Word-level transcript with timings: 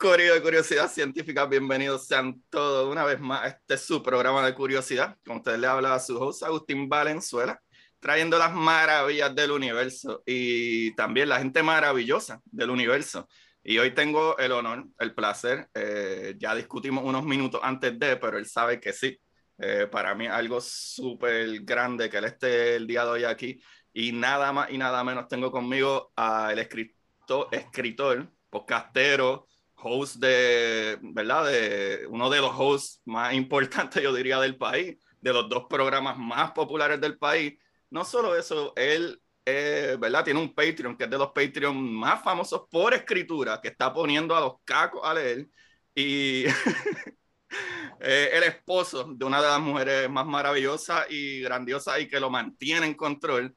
De 0.00 0.42
Curiosidad 0.42 0.88
Científica. 0.88 1.44
Bienvenidos 1.46 2.06
sean 2.06 2.40
todos 2.50 2.88
una 2.88 3.04
vez 3.04 3.18
más. 3.18 3.48
Este 3.48 3.74
es 3.74 3.80
su 3.80 4.00
programa 4.00 4.46
de 4.46 4.54
curiosidad. 4.54 5.16
Con 5.26 5.38
ustedes 5.38 5.58
le 5.58 5.66
habla 5.66 5.98
su 5.98 6.16
host 6.16 6.44
Agustín 6.44 6.88
Valenzuela, 6.88 7.60
trayendo 7.98 8.38
las 8.38 8.54
maravillas 8.54 9.34
del 9.34 9.50
universo 9.50 10.22
y 10.24 10.94
también 10.94 11.28
la 11.28 11.40
gente 11.40 11.64
maravillosa 11.64 12.40
del 12.44 12.70
universo. 12.70 13.28
Y 13.64 13.78
hoy 13.78 13.92
tengo 13.92 14.38
el 14.38 14.52
honor, 14.52 14.86
el 15.00 15.14
placer, 15.14 15.68
eh, 15.74 16.36
ya 16.38 16.54
discutimos 16.54 17.02
unos 17.04 17.24
minutos 17.24 17.60
antes 17.64 17.98
de, 17.98 18.16
pero 18.18 18.38
él 18.38 18.46
sabe 18.46 18.80
que 18.80 18.92
sí. 18.92 19.18
Eh, 19.58 19.88
para 19.90 20.14
mí 20.14 20.28
algo 20.28 20.60
súper 20.60 21.62
grande 21.62 22.08
que 22.08 22.18
él 22.18 22.24
esté 22.24 22.76
el 22.76 22.86
día 22.86 23.02
de 23.02 23.10
hoy 23.10 23.24
aquí. 23.24 23.60
Y 23.92 24.12
nada 24.12 24.52
más 24.52 24.70
y 24.70 24.78
nada 24.78 25.02
menos 25.02 25.26
tengo 25.26 25.50
conmigo 25.50 26.12
al 26.14 26.56
escritor, 26.60 27.48
escritor 27.50 28.30
podcastero, 28.48 29.47
host 29.80 30.16
de, 30.16 30.98
¿verdad? 31.00 31.46
De 31.46 32.06
uno 32.08 32.28
de 32.30 32.40
los 32.40 32.52
hosts 32.54 33.00
más 33.04 33.32
importantes, 33.34 34.02
yo 34.02 34.12
diría, 34.12 34.40
del 34.40 34.56
país, 34.56 34.96
de 35.20 35.32
los 35.32 35.48
dos 35.48 35.66
programas 35.68 36.18
más 36.18 36.52
populares 36.52 37.00
del 37.00 37.18
país. 37.18 37.58
No 37.90 38.04
solo 38.04 38.36
eso, 38.36 38.72
él, 38.76 39.20
eh, 39.44 39.96
¿verdad? 39.98 40.24
Tiene 40.24 40.40
un 40.40 40.54
Patreon, 40.54 40.96
que 40.96 41.04
es 41.04 41.10
de 41.10 41.18
los 41.18 41.32
Patreon 41.32 41.94
más 41.94 42.22
famosos 42.22 42.62
por 42.70 42.94
escritura, 42.94 43.60
que 43.60 43.68
está 43.68 43.92
poniendo 43.92 44.36
a 44.36 44.40
los 44.40 44.54
cacos 44.64 45.00
a 45.04 45.14
leer. 45.14 45.48
Y 45.94 46.44
eh, 48.00 48.30
el 48.32 48.42
esposo 48.44 49.12
de 49.14 49.24
una 49.24 49.40
de 49.40 49.48
las 49.48 49.60
mujeres 49.60 50.10
más 50.10 50.26
maravillosas 50.26 51.06
y 51.10 51.40
grandiosas 51.40 52.00
y 52.00 52.08
que 52.08 52.20
lo 52.20 52.30
mantiene 52.30 52.86
en 52.86 52.94
control, 52.94 53.54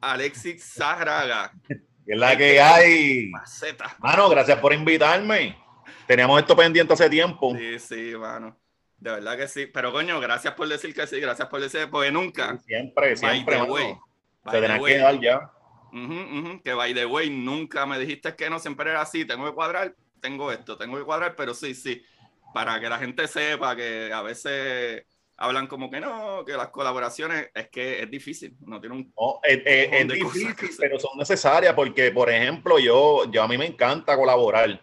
Alexis 0.00 0.62
Zahraga 0.74 1.52
es 2.06 2.18
la 2.18 2.36
que 2.36 2.60
hay. 2.60 3.30
Mano, 3.98 4.28
gracias 4.28 4.58
por 4.58 4.72
invitarme. 4.72 5.56
Teníamos 6.06 6.40
esto 6.40 6.56
pendiente 6.56 6.92
hace 6.92 7.08
tiempo. 7.08 7.54
Sí, 7.56 7.78
sí, 7.78 8.16
mano. 8.16 8.58
De 8.98 9.10
verdad 9.10 9.36
que 9.36 9.48
sí. 9.48 9.66
Pero 9.66 9.92
coño, 9.92 10.20
gracias 10.20 10.54
por 10.54 10.68
decir 10.68 10.94
que 10.94 11.06
sí, 11.06 11.20
gracias 11.20 11.48
por 11.48 11.60
decir, 11.60 11.88
porque 11.90 12.10
nunca. 12.10 12.58
siempre, 12.58 13.16
siempre. 13.16 13.62
Way, 13.62 13.96
Se 14.50 14.60
tenés 14.60 14.82
que 14.82 14.98
dar 14.98 15.20
ya. 15.20 15.50
que 16.62 16.74
by 16.74 16.94
the 16.94 17.06
way, 17.06 17.30
nunca 17.30 17.86
me 17.86 17.98
dijiste 17.98 18.34
que 18.34 18.50
no, 18.50 18.58
siempre 18.58 18.90
era 18.90 19.02
así. 19.02 19.24
Tengo 19.24 19.46
que 19.46 19.52
cuadrar, 19.52 19.94
tengo 20.20 20.52
esto, 20.52 20.76
tengo 20.76 20.98
que 20.98 21.04
cuadrar, 21.04 21.34
pero 21.36 21.54
sí, 21.54 21.74
sí. 21.74 22.02
Para 22.52 22.78
que 22.80 22.88
la 22.88 22.98
gente 22.98 23.26
sepa 23.26 23.74
que 23.74 24.12
a 24.12 24.22
veces 24.22 25.04
hablan 25.36 25.66
como 25.66 25.90
que 25.90 26.00
no, 26.00 26.44
que 26.44 26.52
las 26.52 26.68
colaboraciones 26.68 27.48
es 27.54 27.68
que 27.68 28.02
es 28.02 28.10
difícil, 28.10 28.56
no 28.60 28.80
tiene 28.80 28.96
un... 28.96 29.12
es, 29.42 30.08
difícil, 30.08 30.54
pero 30.78 30.98
son 30.98 31.18
necesarias 31.18 31.74
porque, 31.74 32.10
por 32.10 32.30
ejemplo, 32.30 32.78
yo, 32.78 33.30
yo 33.30 33.42
a 33.42 33.48
mí 33.48 33.58
me 33.58 33.66
encanta 33.66 34.16
colaborar. 34.16 34.80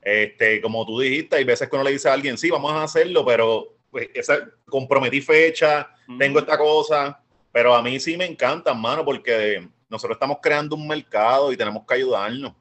Este, 0.00 0.60
como 0.62 0.86
tú 0.86 1.00
dijiste, 1.00 1.36
hay 1.36 1.44
veces 1.44 1.68
que 1.68 1.76
uno 1.76 1.84
le 1.84 1.90
dice 1.90 2.08
a 2.08 2.12
alguien, 2.12 2.38
sí, 2.38 2.48
vamos 2.50 2.72
a 2.72 2.84
hacerlo, 2.84 3.24
pero 3.24 3.74
pues, 3.90 4.08
esa, 4.14 4.48
comprometí 4.66 5.20
fecha, 5.20 5.90
tengo 6.18 6.38
esta 6.38 6.56
cosa, 6.56 7.20
pero 7.52 7.74
a 7.74 7.82
mí 7.82 7.98
sí 7.98 8.16
me 8.16 8.24
encanta, 8.24 8.72
mano, 8.72 9.04
porque 9.04 9.68
nosotros 9.88 10.14
estamos 10.16 10.38
creando 10.40 10.76
un 10.76 10.86
mercado 10.86 11.52
y 11.52 11.56
tenemos 11.56 11.84
que 11.86 11.94
ayudarnos. 11.94 12.54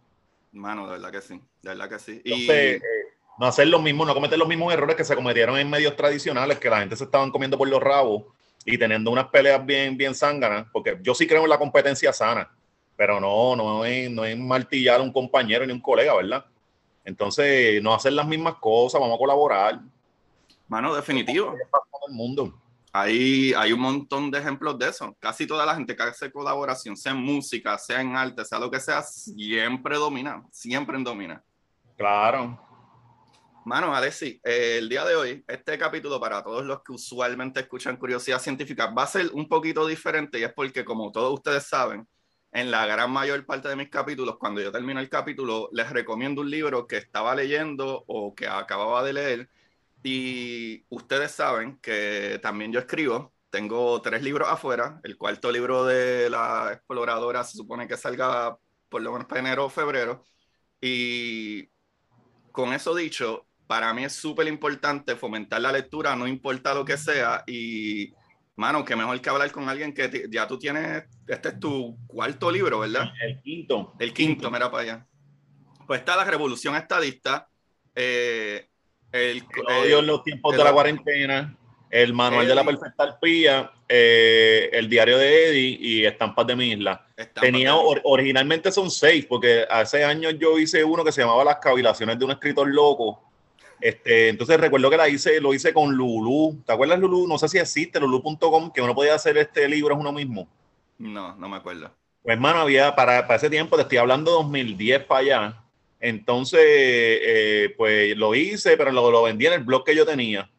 Mano, 0.52 0.88
de 0.88 0.94
verdad 0.94 1.12
que 1.12 1.22
sí, 1.22 1.40
de 1.62 1.70
verdad 1.70 1.90
que 1.90 2.00
sí. 2.00 2.22
y... 2.24 2.50
Eh, 2.50 2.82
no 3.38 3.46
hacer 3.46 3.68
lo 3.68 3.80
mismo, 3.80 4.06
no 4.06 4.14
cometer 4.14 4.38
los 4.38 4.48
mismos 4.48 4.74
errores 4.74 4.96
que 4.96 5.04
se 5.04 5.16
cometieron 5.16 5.58
en 5.58 5.70
medios 5.70 5.96
tradicionales, 5.96 6.60
que 6.60 6.70
la 6.70 6.80
gente 6.80 6.96
se 6.96 7.04
estaban 7.04 7.32
comiendo 7.32 7.58
por 7.58 7.68
los 7.68 7.82
rabos 7.82 8.24
y 8.66 8.78
teniendo 8.78 9.12
unas 9.12 9.28
peleas 9.28 9.66
bien, 9.66 9.96
bien 9.96 10.16
zánganas, 10.16 10.68
porque 10.72 10.98
yo 11.02 11.14
sí 11.14 11.28
creo 11.28 11.44
en 11.44 11.50
la 11.50 11.60
competencia 11.60 12.12
sana, 12.12 12.52
pero 12.96 13.20
no, 13.20 13.56
no 13.56 13.86
es, 13.86 14.10
no 14.10 14.26
es 14.26 14.38
martillar 14.38 15.00
a 15.00 15.04
un 15.04 15.14
compañero 15.14 15.66
ni 15.66 15.72
un 15.72 15.80
colega, 15.80 16.16
¿verdad? 16.16 16.46
Entonces, 17.06 17.82
no 17.82 17.94
hacer 17.94 18.14
las 18.14 18.28
mismas 18.28 18.56
cosas, 18.56 19.00
vamos 19.00 19.16
a 19.16 19.20
colaborar. 19.20 19.80
Mano, 20.68 20.94
definitivo. 20.94 21.56
El 22.08 22.14
mundo. 22.14 22.54
Hay, 22.92 23.54
hay 23.54 23.72
un 23.72 23.80
montón 23.80 24.32
de 24.32 24.40
ejemplos 24.40 24.78
de 24.78 24.90
eso. 24.90 25.16
Casi 25.20 25.46
toda 25.46 25.66
la 25.66 25.76
gente 25.76 25.96
que 25.96 26.04
hace 26.04 26.32
colaboración, 26.32 26.98
sea 26.98 27.14
en 27.14 27.20
música, 27.20 27.78
sea 27.78 28.02
en 28.02 28.16
arte, 28.16 28.44
sea 28.44 28.60
lo 28.60 28.70
que 28.70 28.80
sea, 28.80 29.04
siempre 29.04 29.96
domina, 29.96 30.44
siempre 30.52 31.02
domina. 31.02 31.42
Claro. 31.96 32.67
Mano, 33.68 33.94
Alexi, 33.94 34.40
eh, 34.46 34.78
el 34.78 34.88
día 34.88 35.04
de 35.04 35.16
hoy, 35.18 35.44
este 35.46 35.78
capítulo 35.78 36.22
para 36.22 36.42
todos 36.42 36.66
los 36.66 36.82
que 36.84 36.94
usualmente 36.94 37.60
escuchan 37.60 37.98
curiosidad 37.98 38.40
científica 38.40 38.88
va 38.92 39.04
a 39.04 39.08
ser 39.08 39.30
un 39.34 39.50
poquito 39.50 39.86
diferente 39.86 40.40
y 40.40 40.44
es 40.44 40.54
porque, 40.54 40.86
como 40.86 41.12
todos 41.12 41.34
ustedes 41.34 41.64
saben, 41.66 42.08
en 42.54 42.72
la 42.72 42.86
gran 42.86 43.12
mayor 43.12 43.46
parte 43.46 43.68
de 43.68 43.76
mis 43.76 43.90
capítulos, 43.90 44.38
cuando 44.38 44.62
yo 44.62 44.72
termino 44.72 45.02
el 45.02 45.10
capítulo, 45.10 45.68
les 45.74 45.90
recomiendo 45.90 46.42
un 46.44 46.50
libro 46.50 46.88
que 46.88 46.96
estaba 46.96 47.36
leyendo 47.36 48.06
o 48.08 48.34
que 48.34 48.48
acababa 48.48 49.04
de 49.04 49.14
leer. 49.14 49.50
Y 50.02 50.86
ustedes 50.88 51.32
saben 51.34 51.78
que 51.82 52.40
también 52.42 52.72
yo 52.72 52.80
escribo. 52.80 53.34
Tengo 53.50 54.02
tres 54.02 54.24
libros 54.24 54.48
afuera. 54.50 55.02
El 55.04 55.18
cuarto 55.18 55.52
libro 55.52 55.84
de 55.86 56.30
la 56.30 56.72
exploradora 56.74 57.44
se 57.44 57.58
supone 57.58 57.86
que 57.88 57.98
salga 57.98 58.58
por 58.90 59.02
lo 59.02 59.12
menos 59.12 59.28
para 59.28 59.42
enero 59.42 59.66
o 59.66 59.70
febrero. 59.70 60.24
Y 60.80 61.70
con 62.52 62.74
eso 62.74 62.96
dicho, 62.96 63.47
para 63.68 63.94
mí 63.94 64.06
es 64.06 64.14
súper 64.14 64.48
importante 64.48 65.16
fomentar 65.16 65.62
la 65.62 65.72
lectura, 65.72 66.16
no 66.16 66.28
importa 66.28 66.74
lo 66.74 66.86
que 66.86 66.98
sea. 66.98 67.44
Y, 67.46 68.14
mano, 68.56 68.84
que 68.84 68.96
mejor 68.96 69.20
que 69.22 69.30
hablar 69.30 69.52
con 69.52 69.68
alguien 69.68 69.94
que 69.94 70.28
ya 70.30 70.48
tú 70.48 70.58
tienes, 70.58 71.04
este 71.28 71.50
es 71.50 71.60
tu 71.60 71.98
cuarto 72.08 72.50
libro, 72.50 72.80
¿verdad? 72.80 73.12
El 73.22 73.42
quinto. 73.42 73.94
El 74.00 74.14
quinto, 74.14 74.50
mira 74.50 74.72
para 74.72 74.84
allá. 74.84 75.08
Pues 75.86 76.00
está 76.00 76.16
la 76.16 76.24
revolución 76.24 76.76
estadista. 76.76 77.48
Eh, 77.94 78.68
el, 79.12 79.44
odio 79.68 80.00
en 80.00 80.08
los 80.08 80.24
tiempos 80.24 80.56
de 80.56 80.64
la 80.64 80.72
cuarentena. 80.72 81.58
El 81.90 82.14
manual 82.14 82.46
de 82.46 82.54
la 82.54 82.66
perfecta 82.66 83.04
arpía, 83.04 83.72
eh, 83.88 84.70
el 84.74 84.90
diario 84.90 85.18
de 85.18 85.50
Eddie 85.50 85.78
y 85.80 86.06
Estampas 86.06 86.46
de 86.46 86.56
mi 86.56 86.72
isla. 86.72 87.08
Tenía, 87.40 87.76
originalmente 87.76 88.74
son 88.74 88.92
seis, 88.92 89.26
porque 89.26 89.66
hace 89.70 90.04
años 90.04 90.36
yo 90.38 90.60
hice 90.60 90.84
uno 90.84 91.06
que 91.06 91.14
se 91.14 91.22
llamaba 91.22 91.46
Las 91.46 91.60
cavilaciones 91.60 92.20
de 92.20 92.26
un 92.26 92.32
escritor 92.32 92.68
loco, 92.68 93.27
este, 93.80 94.30
entonces 94.30 94.60
recuerdo 94.60 94.90
que 94.90 94.98
la 94.98 95.10
hice, 95.10 95.40
lo 95.40 95.54
hice 95.54 95.74
con 95.74 95.96
Lulu. 95.96 96.62
¿Te 96.66 96.74
acuerdas, 96.74 97.00
Lulu? 97.00 97.28
No 97.28 97.38
sé 97.38 97.48
si 97.48 97.58
existe, 97.58 98.00
lulu.com, 98.00 98.72
que 98.72 98.82
uno 98.82 98.96
podía 98.96 99.16
hacer 99.16 99.38
este 99.38 99.68
libro 99.68 99.94
es 99.94 100.00
uno 100.00 100.12
mismo. 100.12 100.48
No, 100.98 101.36
no 101.36 101.48
me 101.50 101.58
acuerdo. 101.58 101.92
Pues, 102.24 102.36
hermano, 102.36 102.60
había 102.60 102.96
para, 102.96 103.28
para 103.28 103.38
ese 103.38 103.50
tiempo, 103.50 103.76
te 103.76 103.84
estoy 103.84 104.00
hablando 104.00 104.32
2010 104.32 105.06
para 105.06 105.20
allá. 105.22 105.64
Entonces, 106.00 106.60
eh, 106.62 107.74
pues 107.78 108.16
lo 108.18 108.36
hice, 108.36 108.78
pero 108.78 108.92
lo, 108.92 109.10
lo 109.12 109.24
vendí 109.24 109.48
en 109.48 109.54
el 109.54 109.64
blog 109.64 109.84
que 109.84 109.96
yo 109.96 110.06
tenía. 110.06 110.50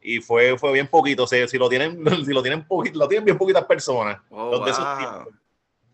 Y 0.00 0.20
fue, 0.20 0.58
fue 0.58 0.72
bien 0.72 0.88
poquito. 0.88 1.24
O 1.24 1.26
sea, 1.26 1.46
si 1.46 1.58
lo 1.58 1.68
tienen, 1.68 2.04
si 2.24 2.32
lo 2.32 2.42
tienen 2.42 2.66
poquito, 2.66 2.98
lo 2.98 3.08
tienen 3.08 3.24
bien 3.24 3.38
poquitas 3.38 3.64
personas. 3.64 4.20
Oh, 4.30 4.64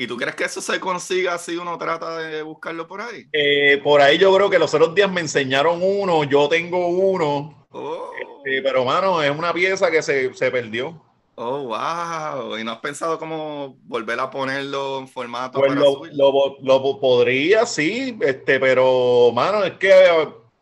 ¿Y 0.01 0.07
tú 0.07 0.17
crees 0.17 0.37
que 0.37 0.45
eso 0.45 0.61
se 0.61 0.79
consiga 0.79 1.37
si 1.39 1.57
uno 1.57 1.77
trata 1.77 2.19
de 2.19 2.41
buscarlo 2.43 2.87
por 2.87 3.01
ahí? 3.01 3.27
Eh, 3.33 3.81
por 3.83 4.01
ahí 4.01 4.17
yo 4.17 4.33
creo 4.33 4.49
que 4.49 4.61
los 4.61 4.73
otros 4.73 4.95
días 4.95 5.11
me 5.11 5.21
enseñaron 5.21 5.81
uno, 5.83 6.23
yo 6.23 6.49
tengo 6.49 6.87
uno. 6.87 7.67
Oh. 7.71 8.13
Este, 8.21 8.63
pero, 8.63 8.85
mano, 8.85 9.21
es 9.21 9.31
una 9.37 9.53
pieza 9.53 9.91
que 9.91 10.01
se, 10.01 10.31
perdió. 10.53 11.03
Oh, 11.35 11.65
wow. 11.65 12.57
¿Y 12.57 12.63
no 12.63 12.71
has 12.71 12.79
pensado 12.79 13.19
cómo 13.19 13.77
volver 13.83 14.21
a 14.21 14.31
ponerlo 14.31 15.01
en 15.01 15.09
formato? 15.09 15.59
Pues 15.59 15.75
lo, 15.75 16.57
lo, 16.63 17.01
podría, 17.01 17.67
sí, 17.67 18.17
este, 18.21 18.61
pero, 18.61 19.33
mano, 19.35 19.65
es 19.65 19.73
que 19.75 19.93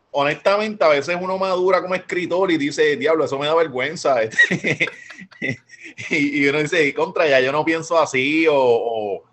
honestamente 0.09 0.83
a 0.83 0.87
veces 0.89 1.15
uno 1.19 1.37
madura 1.37 1.79
como 1.79 1.93
escritor 1.93 2.49
y 2.51 2.57
dice, 2.57 2.95
diablo, 2.97 3.25
eso 3.25 3.37
me 3.37 3.45
da 3.45 3.53
vergüenza. 3.53 4.17
y, 6.09 6.47
uno 6.47 6.59
dice, 6.59 6.91
contra, 6.95 7.27
ya 7.27 7.39
yo 7.39 7.51
no 7.51 7.63
pienso 7.63 7.99
así, 7.99 8.47
o, 8.49 9.23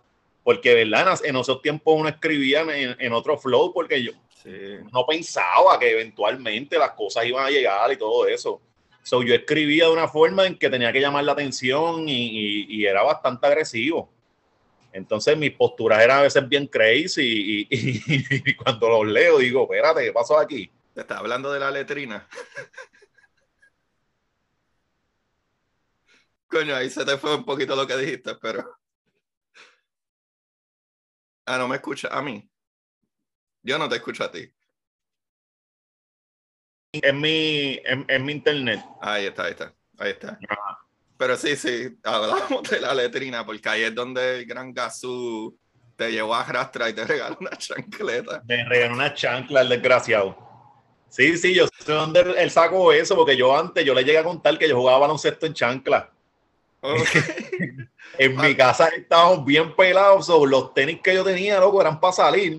porque, 0.44 0.74
¿verdad? 0.74 1.18
En 1.24 1.36
esos 1.36 1.62
tiempos 1.62 1.94
uno 1.98 2.08
escribía 2.08 2.60
en, 2.60 3.12
otro 3.14 3.38
flow 3.38 3.72
porque 3.72 4.02
yo 4.02 4.12
no 4.92 5.06
pensaba 5.06 5.78
que 5.78 5.90
eventualmente 5.90 6.78
las 6.78 6.90
cosas 6.90 7.24
iban 7.24 7.46
a 7.46 7.50
llegar 7.50 7.90
y 7.90 7.96
todo 7.96 8.28
eso. 8.28 8.60
So, 9.02 9.22
yo 9.22 9.34
escribía 9.34 9.86
de 9.86 9.92
una 9.92 10.06
forma 10.06 10.46
en 10.46 10.58
que 10.58 10.68
tenía 10.68 10.92
que 10.92 11.00
llamar 11.00 11.24
la 11.24 11.32
atención 11.32 12.04
y, 12.06 12.84
era 12.84 13.02
bastante 13.02 13.46
agresivo. 13.46 14.12
Entonces 14.92 15.36
mis 15.36 15.52
posturas 15.52 16.02
eran 16.02 16.18
a 16.18 16.22
veces 16.22 16.48
bien 16.48 16.66
crazy 16.66 17.66
y, 17.70 18.54
cuando 18.56 18.88
los 18.90 19.06
leo 19.06 19.38
digo, 19.38 19.62
espérate, 19.62 20.04
¿qué 20.04 20.12
pasó 20.12 20.38
aquí? 20.38 20.70
Te 20.92 21.00
está 21.00 21.18
hablando 21.18 21.50
de 21.50 21.60
la 21.60 21.70
letrina. 21.70 22.28
Coño, 26.48 26.76
ahí 26.76 26.90
se 26.90 27.04
te 27.04 27.16
fue 27.16 27.34
un 27.34 27.44
poquito 27.44 27.74
lo 27.74 27.86
que 27.86 27.96
dijiste, 27.96 28.34
pero... 28.40 28.83
Ah, 31.46 31.58
no 31.58 31.68
me 31.68 31.76
escucha 31.76 32.08
a 32.08 32.22
mí. 32.22 32.48
Yo 33.62 33.78
no 33.78 33.88
te 33.88 33.96
escucho 33.96 34.24
a 34.24 34.30
ti. 34.30 34.50
En 36.92 37.20
mi, 37.20 37.80
en, 37.84 38.24
mi 38.24 38.32
internet. 38.32 38.80
Ahí 39.00 39.26
está, 39.26 39.44
ahí 39.44 39.50
está. 39.50 39.74
Ahí 39.98 40.10
está. 40.10 40.38
Pero 41.16 41.36
sí, 41.36 41.56
sí, 41.56 41.98
hablamos 42.02 42.68
de 42.70 42.80
la 42.80 42.94
letrina, 42.94 43.44
porque 43.44 43.68
ahí 43.68 43.82
es 43.82 43.94
donde 43.94 44.40
el 44.40 44.46
gran 44.46 44.72
Gazú 44.72 45.58
te 45.96 46.10
llevó 46.10 46.34
a 46.34 46.40
arrastrar 46.40 46.90
y 46.90 46.92
te 46.92 47.04
regaló 47.04 47.36
una 47.40 47.56
chancleta. 47.56 48.42
Me 48.46 48.64
regaló 48.64 48.94
una 48.94 49.14
chancla 49.14 49.62
el 49.62 49.68
desgraciado. 49.68 50.36
Sí, 51.08 51.36
sí, 51.38 51.54
yo 51.54 51.68
sé 51.68 51.92
dónde 51.92 52.20
él 52.20 52.50
sacó 52.50 52.92
eso, 52.92 53.14
porque 53.14 53.36
yo 53.36 53.56
antes, 53.56 53.84
yo 53.84 53.94
le 53.94 54.04
llegué 54.04 54.18
a 54.18 54.24
contar 54.24 54.58
que 54.58 54.68
yo 54.68 54.76
jugaba 54.76 54.98
baloncesto 54.98 55.46
en 55.46 55.54
chancla. 55.54 56.12
en 58.18 58.36
mi 58.36 58.54
casa 58.54 58.88
estábamos 58.88 59.44
bien 59.44 59.74
pelados, 59.74 60.28
los 60.28 60.74
tenis 60.74 61.00
que 61.02 61.14
yo 61.14 61.24
tenía, 61.24 61.58
loco, 61.58 61.80
eran 61.80 61.98
para 61.98 62.12
salir. 62.12 62.58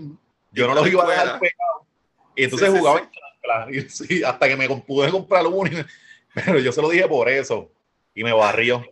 Yo 0.52 0.68
no 0.68 0.76
los 0.76 0.88
iba 0.88 1.04
a 1.04 1.10
dejar 1.10 1.40
pegados. 1.40 1.88
Y 2.36 2.44
entonces 2.46 2.70
jugaba 2.70 3.00
en. 3.00 3.10
Y, 3.70 3.82
sí, 3.82 4.24
hasta 4.24 4.48
que 4.48 4.58
me 4.58 4.68
pude 4.68 5.12
comprar 5.12 5.46
uno. 5.46 5.70
Pero 6.34 6.58
yo 6.58 6.72
se 6.72 6.82
lo 6.82 6.90
dije 6.90 7.08
por 7.08 7.30
eso. 7.30 7.72
Y 8.16 8.24
me 8.24 8.34
barrió. 8.34 8.84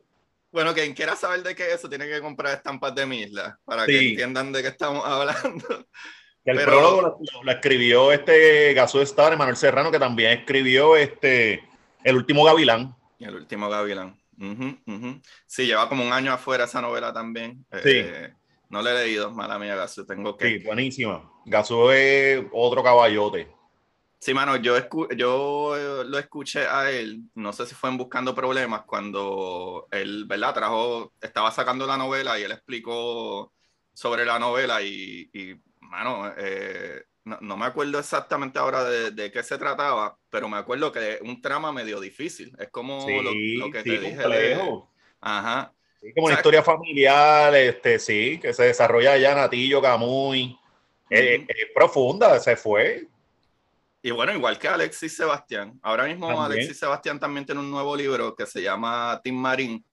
Bueno, 0.51 0.75
quien 0.75 0.93
quiera 0.93 1.15
saber 1.15 1.41
de 1.41 1.55
qué 1.55 1.69
es 1.69 1.75
eso, 1.79 1.89
tiene 1.89 2.07
que 2.07 2.21
comprar 2.21 2.53
estampas 2.53 2.93
de 2.93 3.07
Misla 3.07 3.57
para 3.65 3.87
que 3.87 4.09
entiendan 4.09 4.51
de 4.51 4.61
qué 4.61 4.67
estamos 4.67 5.03
hablando. 5.07 5.87
el 6.45 6.61
prólogo 6.61 7.19
lo, 7.41 7.51
escribió 7.51 8.11
este 8.11 8.75
Gasú 8.75 9.01
Star, 9.01 9.35
Manuel 9.35 9.57
Serrano, 9.57 9.89
que 9.89 9.97
también 9.97 10.37
escribió 10.37 10.95
este 10.95 11.63
El 12.03 12.17
último 12.17 12.43
Gavilán. 12.43 12.95
El 13.19 13.33
último 13.33 13.67
Gavilán. 13.67 14.15
Sí, 15.45 15.65
lleva 15.65 15.89
como 15.89 16.05
un 16.05 16.13
año 16.13 16.33
afuera 16.33 16.65
esa 16.65 16.81
novela 16.81 17.13
también. 17.13 17.65
Eh, 17.71 18.33
no 18.69 18.81
la 18.81 18.91
he 18.91 19.05
leído, 19.05 19.31
mala 19.31 19.59
mía, 19.59 19.75
Gasú. 19.75 20.05
Tengo 20.05 20.35
que. 20.35 20.47
Sí, 20.59 20.65
buenísima. 20.65 21.31
Gasú 21.45 21.89
es 21.91 22.43
otro 22.51 22.83
caballote. 22.83 23.51
Sí, 24.19 24.33
mano, 24.33 24.55
yo, 24.55 24.77
yo 25.17 25.75
eh, 25.75 26.05
lo 26.05 26.17
escuché 26.17 26.65
a 26.65 26.89
él, 26.89 27.23
no 27.35 27.51
sé 27.51 27.65
si 27.65 27.75
fue 27.75 27.89
en 27.89 27.97
Buscando 27.97 28.33
Problemas, 28.33 28.83
cuando 28.83 29.89
él, 29.91 30.23
¿verdad? 30.25 30.53
Trajo, 30.53 31.11
estaba 31.19 31.51
sacando 31.51 31.85
la 31.85 31.97
novela 31.97 32.39
y 32.39 32.43
él 32.43 32.53
explicó 32.53 33.51
sobre 33.93 34.23
la 34.23 34.39
novela 34.39 34.81
y, 34.81 35.29
y 35.33 35.55
mano, 35.81 36.31
eh, 36.37 37.03
no, 37.25 37.57
me 37.57 37.65
acuerdo 37.65 37.99
exactamente 37.99 38.59
ahora 38.59 38.83
de, 38.83 39.31
qué 39.31 39.43
se 39.43 39.57
trataba, 39.57 40.17
pero 40.29 40.49
me 40.49 40.57
acuerdo 40.57 40.91
que 40.91 41.19
un 41.21 41.41
trama 41.41 41.71
medio 41.71 41.99
difícil. 42.01 42.53
Es 42.59 42.69
como 42.69 43.05
lo, 43.09 43.71
que 43.71 43.81
te 43.83 43.97
dije. 43.97 44.57
Ajá. 45.21 45.73
como 46.15 46.27
una 46.27 46.35
historia 46.35 46.61
familiar, 46.61 47.55
este, 47.55 47.97
sí, 47.97 48.39
que 48.41 48.53
se 48.53 48.63
desarrolla 48.63 49.13
allá 49.13 49.35
Natillo, 49.35 49.81
Camuy. 49.81 50.57
Es 51.09 51.45
profunda, 51.73 52.39
se 52.39 52.57
fue. 52.57 53.07
Y 54.01 54.11
bueno, 54.11 54.33
igual 54.33 54.59
que 54.59 54.67
Alexis 54.67 55.15
Sebastián. 55.15 55.79
Ahora 55.81 56.05
mismo 56.05 56.41
Alexis 56.41 56.77
Sebastián 56.77 57.21
también 57.21 57.45
tiene 57.45 57.61
un 57.61 57.71
nuevo 57.71 57.95
libro 57.95 58.35
que 58.35 58.45
se 58.45 58.61
llama 58.61 59.21
Tim 59.23 59.35
Marín, 59.35 59.85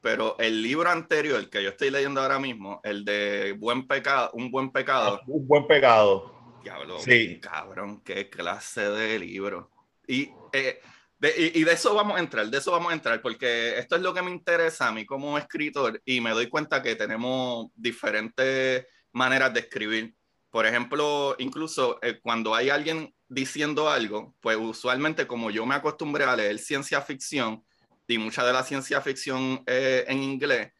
pero 0.00 0.36
el 0.38 0.62
libro 0.62 0.88
anterior, 0.88 1.40
el 1.40 1.50
que 1.50 1.64
yo 1.64 1.70
estoy 1.70 1.90
leyendo 1.90 2.20
ahora 2.20 2.38
mismo, 2.38 2.80
el 2.84 3.04
de 3.04 3.56
Buen 3.58 3.88
Pecado, 3.88 4.30
Un 4.34 4.52
Buen 4.52 4.70
Pecado. 4.70 5.20
Un 5.26 5.48
Buen 5.48 5.66
Pecado 5.66 6.35
Diablo, 6.66 6.98
sí. 6.98 7.38
cabrón, 7.38 8.00
qué 8.00 8.28
clase 8.28 8.90
de 8.90 9.20
libro. 9.20 9.70
Y, 10.08 10.30
eh, 10.52 10.80
de, 11.16 11.52
y, 11.54 11.62
de 11.62 11.72
eso 11.72 11.94
vamos 11.94 12.16
a 12.16 12.20
entrar, 12.20 12.48
de 12.48 12.58
eso 12.58 12.72
vamos 12.72 12.90
a 12.90 12.94
entrar, 12.94 13.22
porque 13.22 13.78
esto 13.78 13.94
es 13.94 14.02
lo 14.02 14.12
que 14.12 14.20
me 14.20 14.32
interesa 14.32 14.88
a 14.88 14.92
mí 14.92 15.06
como 15.06 15.38
escritor 15.38 16.02
y 16.04 16.20
me 16.20 16.30
doy 16.30 16.48
cuenta 16.48 16.82
que 16.82 16.96
tenemos 16.96 17.68
diferentes 17.76 18.84
maneras 19.12 19.54
de 19.54 19.60
escribir. 19.60 20.16
Por 20.50 20.66
ejemplo, 20.66 21.36
incluso 21.38 22.00
eh, 22.02 22.18
cuando 22.20 22.52
hay 22.52 22.70
alguien 22.70 23.14
diciendo 23.28 23.88
algo, 23.88 24.34
pues 24.40 24.56
usualmente 24.56 25.28
como 25.28 25.52
yo 25.52 25.66
me 25.66 25.76
acostumbré 25.76 26.24
a 26.24 26.34
leer 26.34 26.58
ciencia 26.58 27.00
ficción 27.00 27.64
y 28.08 28.18
mucha 28.18 28.44
de 28.44 28.52
la 28.52 28.64
ciencia 28.64 29.00
ficción 29.00 29.62
eh, 29.66 30.04
en 30.08 30.20
inglés, 30.20 30.72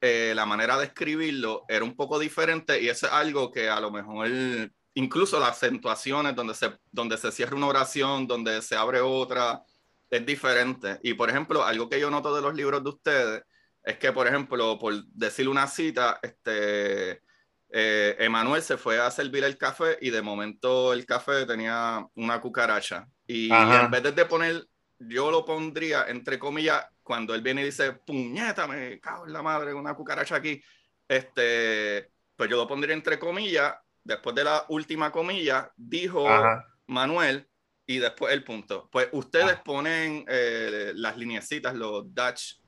la 0.00 0.46
manera 0.46 0.78
de 0.78 0.86
escribirlo 0.86 1.64
era 1.68 1.84
un 1.84 1.94
poco 1.94 2.18
diferente 2.18 2.80
y 2.80 2.88
eso 2.88 3.06
es 3.06 3.12
algo 3.12 3.50
que 3.50 3.68
a 3.68 3.80
lo 3.80 3.90
mejor 3.90 4.28
incluso 4.98 5.38
las 5.38 5.50
acentuaciones 5.50 6.34
donde 6.34 6.54
se, 6.54 6.76
donde 6.90 7.16
se 7.16 7.30
cierra 7.30 7.56
una 7.56 7.68
oración, 7.68 8.26
donde 8.26 8.60
se 8.62 8.74
abre 8.74 9.00
otra, 9.00 9.62
es 10.10 10.26
diferente. 10.26 10.98
Y 11.02 11.14
por 11.14 11.30
ejemplo, 11.30 11.64
algo 11.64 11.88
que 11.88 12.00
yo 12.00 12.10
noto 12.10 12.34
de 12.34 12.42
los 12.42 12.54
libros 12.54 12.82
de 12.82 12.90
ustedes 12.90 13.42
es 13.84 13.96
que, 13.96 14.12
por 14.12 14.26
ejemplo, 14.26 14.76
por 14.78 15.04
decir 15.06 15.48
una 15.48 15.68
cita, 15.68 16.18
este, 16.20 17.22
eh, 17.70 18.16
Emanuel 18.18 18.60
se 18.60 18.76
fue 18.76 18.98
a 18.98 19.10
servir 19.10 19.44
el 19.44 19.56
café 19.56 19.98
y 20.00 20.10
de 20.10 20.20
momento 20.20 20.92
el 20.92 21.06
café 21.06 21.46
tenía 21.46 22.04
una 22.16 22.40
cucaracha. 22.40 23.06
Y 23.24 23.52
en 23.52 23.90
vez 23.90 24.02
de 24.02 24.24
poner, 24.24 24.66
yo 24.98 25.30
lo 25.30 25.44
pondría 25.44 26.06
entre 26.08 26.40
comillas, 26.40 26.84
cuando 27.04 27.36
él 27.36 27.42
viene 27.42 27.62
y 27.62 27.66
dice, 27.66 27.92
puñeta, 27.92 28.66
me 28.66 28.98
cago 28.98 29.26
en 29.26 29.32
la 29.32 29.42
madre, 29.42 29.72
una 29.72 29.94
cucaracha 29.94 30.36
aquí, 30.36 30.60
este, 31.06 32.10
pues 32.34 32.50
yo 32.50 32.56
lo 32.56 32.66
pondría 32.66 32.94
entre 32.94 33.18
comillas 33.18 33.74
después 34.08 34.34
de 34.34 34.42
la 34.42 34.64
última 34.68 35.12
comilla, 35.12 35.70
dijo 35.76 36.26
Manuel 36.86 37.46
y 37.86 37.98
después 37.98 38.32
el 38.32 38.42
punto. 38.42 38.88
Pues 38.90 39.08
ustedes 39.12 39.56
ah. 39.58 39.62
ponen 39.62 40.24
eh, 40.26 40.92
las 40.94 41.16
lineecitas, 41.18 41.74
los 41.74 42.12
Dutch, 42.14 42.58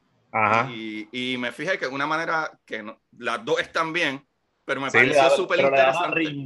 y, 0.71 1.37
me 1.39 1.51
fijé 1.51 1.79
que 1.79 1.87
de 1.87 1.95
una 1.95 2.07
manera 2.07 2.53
que 2.65 2.85
las 3.19 3.45
dos 3.45 3.59
están 3.59 3.93
bien, 3.93 4.25
pero 4.65 4.81
me 4.81 4.91
pareció 4.91 5.31
súper 5.31 5.61
interesante. 5.61 6.37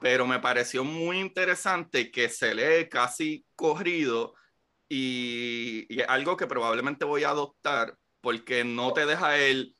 Pero 0.00 0.26
me 0.26 0.38
pareció 0.38 0.84
muy 0.84 1.18
interesante 1.18 2.10
que 2.10 2.30
se 2.30 2.54
lee 2.54 2.88
casi 2.88 3.44
corrido 3.54 4.34
y, 4.88 5.86
y, 5.90 6.00
algo 6.08 6.36
que 6.36 6.46
probablemente 6.46 7.04
voy 7.04 7.24
a 7.24 7.30
adoptar 7.30 7.94
porque 8.22 8.64
no 8.64 8.92
te 8.92 9.04
deja 9.04 9.36
el, 9.36 9.76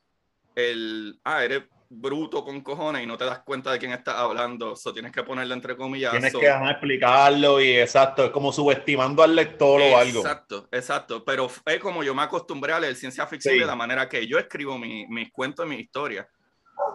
el 0.57 1.21
ah, 1.25 1.43
eres 1.43 1.63
bruto 1.93 2.45
con 2.45 2.61
cojones 2.61 3.03
y 3.03 3.07
no 3.07 3.19
te 3.19 3.25
das 3.25 3.41
cuenta 3.41 3.73
de 3.73 3.79
quién 3.79 3.93
está 3.93 4.21
hablando. 4.21 4.75
Eso 4.75 4.93
tienes 4.93 5.11
que 5.11 5.25
ponerle 5.25 5.55
entre 5.55 5.77
comillas. 5.77 6.13
Tienes 6.13 6.33
que 6.33 6.47
explicarlo 6.47 7.61
y 7.61 7.79
exacto, 7.79 8.25
es 8.25 8.31
como 8.31 8.53
subestimando 8.53 9.23
al 9.23 9.35
lector 9.35 9.81
o 9.81 9.99
algo. 9.99 10.21
Exacto, 10.21 10.69
exacto. 10.71 11.25
Pero 11.25 11.51
es 11.67 11.81
como 11.81 12.05
yo 12.05 12.15
me 12.15 12.23
acostumbré 12.23 12.73
a 12.73 12.81
leer 12.81 12.95
ciencia 12.95 13.27
ficción 13.27 13.59
de 13.59 13.67
la 13.67 13.75
manera 13.75 14.09
que 14.09 14.27
yo 14.27 14.39
escribo 14.39 14.79
mis 14.79 15.33
cuentos 15.33 15.67
y 15.67 15.69
mis 15.69 15.81
historias. 15.81 16.27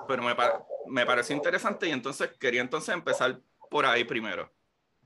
Pero 0.07 0.23
me, 0.23 0.33
me 0.87 1.05
pareció 1.05 1.35
interesante 1.35 1.87
y 1.87 1.91
entonces 1.91 2.31
quería 2.39 2.61
entonces 2.61 2.95
empezar 2.95 3.37
por 3.69 3.85
ahí 3.85 4.05
primero. 4.05 4.49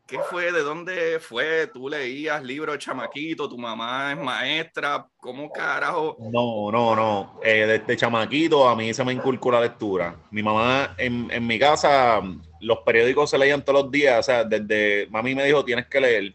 ¿Qué 0.09 0.17
fue? 0.27 0.51
¿De 0.51 0.61
dónde 0.61 1.19
fue? 1.19 1.67
¿Tú 1.67 1.87
leías 1.87 2.41
libros 2.41 2.79
chamaquito? 2.79 3.47
¿Tu 3.47 3.55
mamá 3.59 4.11
es 4.11 4.17
maestra? 4.17 5.05
¿Cómo 5.19 5.51
carajo? 5.51 6.17
No, 6.19 6.71
no, 6.71 6.95
no. 6.95 7.39
Eh, 7.43 7.67
desde 7.67 7.95
chamaquito 7.95 8.67
a 8.67 8.75
mí 8.75 8.91
se 8.91 9.03
me 9.03 9.13
inculcó 9.13 9.51
la 9.51 9.61
lectura. 9.61 10.15
Mi 10.31 10.41
mamá, 10.41 10.95
en, 10.97 11.29
en, 11.29 11.45
mi 11.45 11.59
casa, 11.59 12.23
los 12.59 12.79
periódicos 12.79 13.29
se 13.29 13.37
leían 13.37 13.63
todos 13.63 13.83
los 13.83 13.91
días. 13.91 14.19
O 14.19 14.23
sea, 14.23 14.43
desde 14.43 15.05
mami 15.11 15.35
me 15.35 15.45
dijo, 15.45 15.63
tienes 15.63 15.85
que 15.85 16.01
leer. 16.01 16.33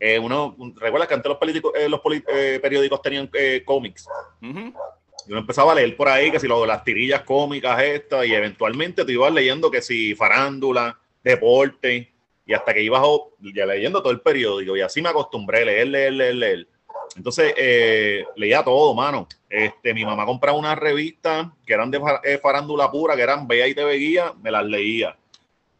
Eh, 0.00 0.18
uno, 0.18 0.56
recuerda 0.74 1.06
que 1.06 1.14
antes 1.14 1.28
los, 1.28 1.38
políticos, 1.38 1.72
eh, 1.76 1.88
los 1.88 2.00
periódicos 2.60 3.00
tenían 3.00 3.30
cómics. 3.64 4.08
Yo 4.40 5.36
empezaba 5.36 5.70
a 5.70 5.76
leer 5.76 5.96
por 5.96 6.08
ahí 6.08 6.32
que 6.32 6.40
si 6.40 6.48
lo, 6.48 6.66
las 6.66 6.82
tirillas 6.82 7.22
cómicas 7.22 7.80
estas 7.80 8.26
y 8.26 8.34
eventualmente 8.34 9.04
te 9.04 9.12
ibas 9.12 9.32
leyendo 9.32 9.70
que 9.70 9.80
si 9.80 10.16
farándula, 10.16 10.98
deporte 11.22 12.13
y 12.46 12.52
hasta 12.52 12.74
que 12.74 12.82
iba 12.82 13.02
ya 13.54 13.66
leyendo 13.66 14.02
todo 14.02 14.12
el 14.12 14.20
periódico 14.20 14.76
y 14.76 14.80
así 14.80 15.00
me 15.00 15.08
acostumbré 15.08 15.62
a 15.62 15.64
leer, 15.64 15.88
leer, 15.88 16.12
leer, 16.12 16.34
leer. 16.34 16.68
Entonces 17.16 17.54
eh, 17.56 18.24
leía 18.36 18.62
todo, 18.62 18.94
mano. 18.94 19.28
Este, 19.48 19.94
mi 19.94 20.04
mamá 20.04 20.26
compraba 20.26 20.58
unas 20.58 20.78
revistas 20.78 21.46
que 21.66 21.74
eran 21.74 21.90
de 21.90 22.00
eh, 22.24 22.38
farándula 22.38 22.90
pura, 22.90 23.14
que 23.14 23.22
eran 23.22 23.46
Bella 23.46 23.66
y 23.66 23.74
TV 23.74 23.94
Guía, 23.94 24.32
me 24.42 24.50
las 24.50 24.64
leía. 24.64 25.16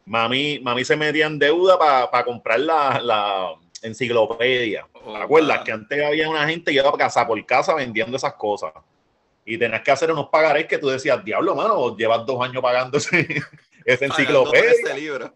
Mami, 0.05 0.59
mami 0.59 0.85
se 0.85 0.95
metía 0.95 1.25
en 1.25 1.39
deuda 1.39 1.77
para 1.79 2.23
comprar 2.23 2.59
la, 2.59 2.99
la 3.01 3.55
enciclopedia. 3.81 4.87
¿Te 4.93 5.17
acuerdas? 5.17 5.63
Que 5.63 5.71
antes 5.71 6.03
había 6.03 6.29
una 6.29 6.47
gente 6.47 6.71
que 6.71 6.77
iba 6.77 6.89
a 6.89 6.97
casa 6.97 7.25
por 7.25 7.43
casa 7.45 7.73
vendiendo 7.73 8.17
esas 8.17 8.33
cosas. 8.33 8.71
y 9.45 9.57
tenías 9.57 9.81
que 9.81 9.91
hacer 9.91 10.11
unos 10.11 10.29
pagarés 10.29 10.65
que 10.67 10.77
tú 10.77 10.87
decías, 10.87 11.23
diablo, 11.23 11.55
mano, 11.55 11.95
llevas 11.95 12.25
dos 12.25 12.41
años 12.41 12.61
pagando 12.61 12.97
ese, 12.97 13.27
enciclopedia. 13.85 14.71
Ese 14.71 14.93
libro, 14.95 15.33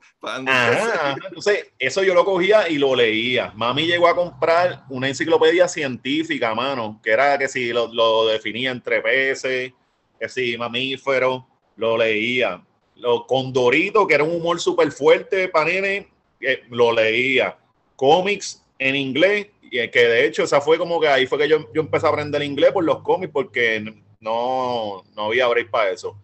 entonces, 1.23 1.67
eso 1.77 2.03
yo 2.03 2.13
lo 2.13 2.25
cogía 2.25 2.67
y 2.67 2.77
lo 2.77 2.95
leía. 2.95 3.53
Mami 3.55 3.85
llegó 3.85 4.07
a 4.07 4.15
comprar 4.15 4.83
una 4.89 5.07
enciclopedia 5.07 5.67
científica, 5.67 6.53
mano, 6.55 6.99
que 7.03 7.11
era 7.11 7.37
que 7.37 7.47
si 7.47 7.71
lo, 7.71 8.27
definía 8.27 8.71
entre 8.71 9.01
peces, 9.01 9.71
que 10.19 10.29
si 10.29 10.57
mamíferos, 10.57 11.43
lo 11.75 11.97
leía. 11.97 12.61
Lo 12.95 13.25
Condorito, 13.25 14.05
que 14.07 14.15
era 14.15 14.23
un 14.23 14.35
humor 14.35 14.59
súper 14.59 14.91
fuerte 14.91 15.47
para 15.47 15.65
nene, 15.65 16.09
eh, 16.41 16.63
lo 16.69 16.91
leía. 16.91 17.57
Cómics 17.95 18.63
en 18.79 18.95
inglés, 18.95 19.47
y 19.61 19.87
que 19.89 20.07
de 20.07 20.25
hecho 20.25 20.43
esa 20.43 20.59
fue 20.59 20.77
como 20.77 20.99
que 20.99 21.07
ahí 21.07 21.27
fue 21.27 21.37
que 21.37 21.47
yo, 21.47 21.71
yo 21.73 21.81
empecé 21.81 22.07
a 22.07 22.09
aprender 22.09 22.41
inglés 22.41 22.71
por 22.71 22.83
los 22.83 22.99
cómics 22.99 23.31
porque 23.31 23.93
no, 24.19 25.03
no 25.15 25.25
había 25.25 25.47
break 25.47 25.69
para 25.69 25.91
eso. 25.91 26.17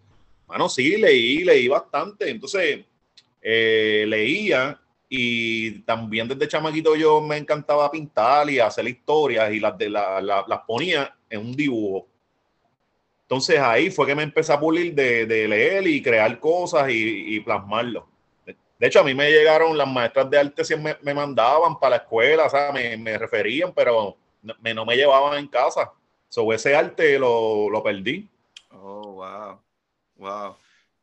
Bueno, 0.46 0.68
sí, 0.68 0.96
leí, 0.96 1.44
leí 1.44 1.68
bastante. 1.68 2.30
Entonces, 2.30 2.84
eh, 3.42 4.04
leía 4.08 4.80
y 5.08 5.80
también 5.80 6.26
desde 6.26 6.48
chamaquito 6.48 6.96
yo 6.96 7.20
me 7.20 7.36
encantaba 7.36 7.90
pintar 7.90 8.50
y 8.50 8.58
hacer 8.58 8.88
historias 8.88 9.52
y 9.52 9.60
las, 9.60 9.78
de 9.78 9.88
la, 9.88 10.20
las 10.20 10.60
ponía 10.66 11.14
en 11.30 11.40
un 11.40 11.52
dibujo. 11.52 12.08
Entonces 13.22 13.58
ahí 13.58 13.90
fue 13.90 14.06
que 14.06 14.14
me 14.14 14.22
empecé 14.22 14.52
a 14.52 14.60
pulir 14.60 14.94
de, 14.94 15.26
leer 15.48 15.86
y 15.86 16.02
crear 16.02 16.38
cosas 16.38 16.88
y, 16.90 17.40
plasmarlo. 17.40 18.08
De 18.44 18.86
hecho, 18.86 19.00
a 19.00 19.04
mí 19.04 19.14
me 19.14 19.30
llegaron, 19.30 19.76
las 19.76 19.88
maestras 19.88 20.28
de 20.30 20.38
arte 20.38 20.64
siempre 20.64 20.96
me, 21.02 21.14
mandaban 21.14 21.78
para 21.78 21.96
la 21.96 22.02
escuela, 22.02 22.44
o 22.44 22.50
sea, 22.50 22.70
me, 22.72 22.96
me 22.96 23.16
referían, 23.16 23.72
pero 23.74 24.16
no 24.42 24.54
me, 24.60 24.74
no 24.74 24.84
me 24.84 24.96
llevaban 24.96 25.38
en 25.38 25.48
casa. 25.48 25.92
Sobre 26.28 26.56
ese 26.56 26.76
arte 26.76 27.18
lo, 27.18 27.70
lo, 27.70 27.82
perdí. 27.82 28.28
Oh, 28.70 29.12
wow. 29.14 29.58
Wow. 30.16 30.56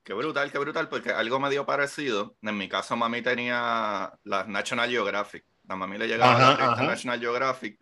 Qué 0.03 0.13
brutal, 0.13 0.51
qué 0.51 0.57
brutal, 0.57 0.89
porque 0.89 1.11
algo 1.11 1.39
me 1.39 1.49
dio 1.49 1.65
parecido. 1.65 2.35
En 2.41 2.57
mi 2.57 2.67
caso, 2.67 2.95
mami 2.97 3.21
tenía 3.21 4.11
las 4.23 4.47
National 4.47 4.89
Geographic. 4.89 5.45
La 5.67 5.75
mami 5.75 5.97
le 5.97 6.07
llegaba 6.07 6.53
a 6.53 6.75
la 6.75 6.83
National 6.83 7.19
Geographic. 7.19 7.79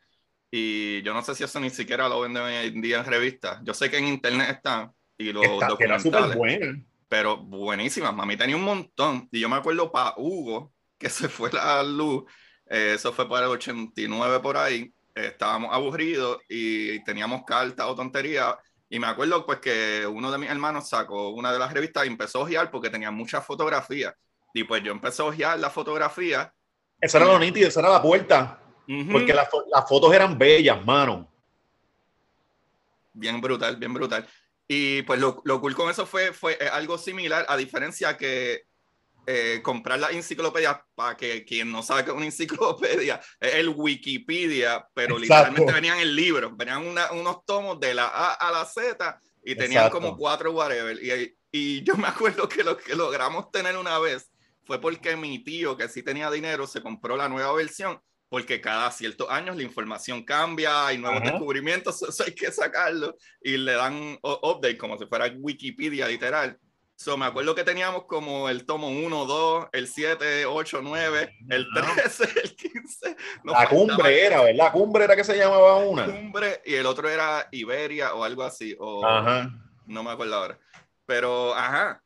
Y 0.52 1.02
yo 1.02 1.14
no 1.14 1.24
sé 1.24 1.34
si 1.34 1.44
eso 1.44 1.60
ni 1.60 1.70
siquiera 1.70 2.08
lo 2.08 2.22
venden 2.22 2.44
hoy 2.44 2.54
en 2.54 2.82
día 2.82 3.00
en 3.00 3.06
revistas. 3.06 3.60
Yo 3.64 3.74
sé 3.74 3.90
que 3.90 3.98
en 3.98 4.08
internet 4.08 4.50
están 4.52 4.92
y 5.18 5.32
los 5.32 5.46
documentales 5.68 6.38
pero 7.12 7.36
buenísimas. 7.36 8.16
Mami 8.16 8.38
tenía 8.38 8.56
un 8.56 8.64
montón. 8.64 9.28
Y 9.34 9.42
yo 9.42 9.50
me 9.50 9.58
acuerdo 9.58 9.92
para 9.92 10.14
Hugo, 10.16 10.72
que 10.98 11.10
se 11.10 11.28
fue 11.28 11.52
la 11.52 11.84
luz, 11.84 12.24
eh, 12.68 12.94
eso 12.96 13.12
fue 13.12 13.28
para 13.28 13.48
el 13.48 13.52
89 13.52 14.40
por 14.40 14.56
ahí. 14.56 14.94
estábamos 15.14 15.74
aburridos 15.74 16.38
y 16.48 17.04
teníamos 17.04 17.44
cartas 17.46 17.86
o 17.86 17.96
tonterías. 17.96 18.56
Y 18.94 19.00
me 19.00 19.08
acuerdo 19.08 19.46
pues 19.46 19.60
que 19.60 20.06
uno 20.06 20.30
de 20.30 20.38
mis 20.38 20.50
hermanos 20.50 20.90
sacó 20.90 21.30
una 21.30 21.54
de 21.54 21.58
las 21.58 21.74
revistas 21.74 22.04
y 22.04 22.10
empezó 22.10 22.40
a 22.40 22.42
ojear 22.42 22.70
porque 22.70 22.90
tenía 22.90 23.10
muchas 23.10 23.46
fotografías. 23.46 24.14
Y 24.54 24.66
pues 24.66 24.84
yo 24.84 24.92
empecé 24.92 25.22
a 25.22 25.26
ojear 25.26 25.58
la 25.58 25.70
fotografía. 25.70 26.54
Esa 27.00 27.18
era 27.18 27.28
lo 27.28 27.40
nítido, 27.40 27.70
esa 27.70 27.80
era 27.80 27.90
la 27.90 28.02
puerta. 28.02 28.60
Porque 29.10 29.34
las, 29.34 29.48
las 29.72 29.88
fotos 29.88 30.14
eran 30.14 30.38
bellas, 30.38 30.86
mano. 30.86 31.26
Bien 33.14 33.40
brutal, 33.40 33.78
bien 33.78 33.94
brutal. 33.94 34.28
Y 34.68 35.04
pues 35.04 35.22
lo, 35.22 35.42
lo 35.46 35.62
cool 35.62 35.74
con 35.74 35.90
eso 35.90 36.06
fue, 36.06 36.34
fue 36.34 36.58
eh, 36.60 36.68
algo 36.68 36.98
similar, 36.98 37.46
a 37.48 37.56
diferencia 37.56 38.18
que 38.18 38.66
eh, 39.26 39.62
comprar 39.64 40.00
la 40.00 40.12
enciclopedia, 40.12 40.84
para 40.96 41.16
que 41.16 41.46
quien 41.46 41.72
no 41.72 41.84
sabe 41.84 42.04
que 42.04 42.12
es 42.12 42.16
una 42.16 42.26
enciclopedia, 42.26 43.22
es 43.40 43.56
el 43.56 43.70
Wikipedia, 43.70 44.88
pero 44.94 45.18
literalmente 45.18 45.72
venían 45.72 46.00
en 46.00 46.16
libros, 46.16 46.56
venían 46.56 46.84
unos 46.86 47.46
tomos 47.46 47.80
de 47.80 47.94
la 47.94 48.08
A 48.08 48.34
a 48.34 48.52
la 48.52 48.66
Z 48.66 49.20
y 49.44 49.56
tenían 49.56 49.90
como 49.90 50.16
cuatro 50.18 50.52
whatever. 50.52 50.98
Y, 51.02 51.38
y 51.52 51.84
yo 51.84 51.96
me 51.96 52.08
acuerdo 52.08 52.48
que 52.48 52.64
lo 52.64 52.78
que 52.78 52.96
logramos 52.96 53.52
tener 53.52 53.78
una 53.78 54.00
vez 54.00 54.32
fue 54.64 54.80
porque 54.80 55.16
mi 55.16 55.44
tío, 55.44 55.76
que 55.76 55.90
sí 55.90 56.04
tenía 56.04 56.30
dinero, 56.32 56.68
se 56.68 56.82
compró 56.82 57.18
la 57.18 57.30
nueva 57.30 57.54
versión 57.54 58.02
porque 58.32 58.62
cada 58.62 58.90
ciertos 58.92 59.30
años 59.30 59.58
la 59.58 59.64
información 59.64 60.24
cambia, 60.24 60.88
hay 60.88 60.98
nuevos 60.98 61.22
descubrimientos, 61.22 62.02
eso 62.08 62.24
hay 62.24 62.34
que 62.34 62.50
sacarlo 62.50 63.18
y 63.42 63.58
le 63.58 63.74
dan 63.74 64.18
update 64.24 64.78
como 64.78 64.98
si 64.98 65.06
fuera 65.06 65.30
Wikipedia 65.38 66.08
literal. 66.08 66.58
So, 67.02 67.18
me 67.18 67.26
acuerdo 67.26 67.56
que 67.56 67.64
teníamos 67.64 68.04
como 68.04 68.48
el 68.48 68.64
tomo 68.64 68.90
1, 68.90 69.26
2, 69.26 69.70
el 69.72 69.88
7, 69.88 70.46
8, 70.46 70.82
9, 70.84 71.36
el 71.50 71.66
13, 71.74 72.24
el 72.44 72.56
15. 72.56 73.18
la 73.44 73.68
cumbre 73.68 74.24
era, 74.24 74.42
¿verdad? 74.42 74.66
La 74.66 74.72
cumbre 74.72 75.06
era 75.06 75.16
que 75.16 75.24
se 75.24 75.36
llamaba 75.36 75.78
una. 75.78 76.06
Cumbre 76.06 76.62
y 76.64 76.76
el 76.76 76.86
otro 76.86 77.10
era 77.10 77.48
Iberia 77.50 78.14
o 78.14 78.24
algo 78.24 78.44
así. 78.44 78.76
O, 78.80 79.04
ajá. 79.04 79.52
No 79.88 80.04
me 80.04 80.12
acuerdo 80.12 80.36
ahora. 80.36 80.60
Pero, 81.08 81.56
ajá, 81.56 82.04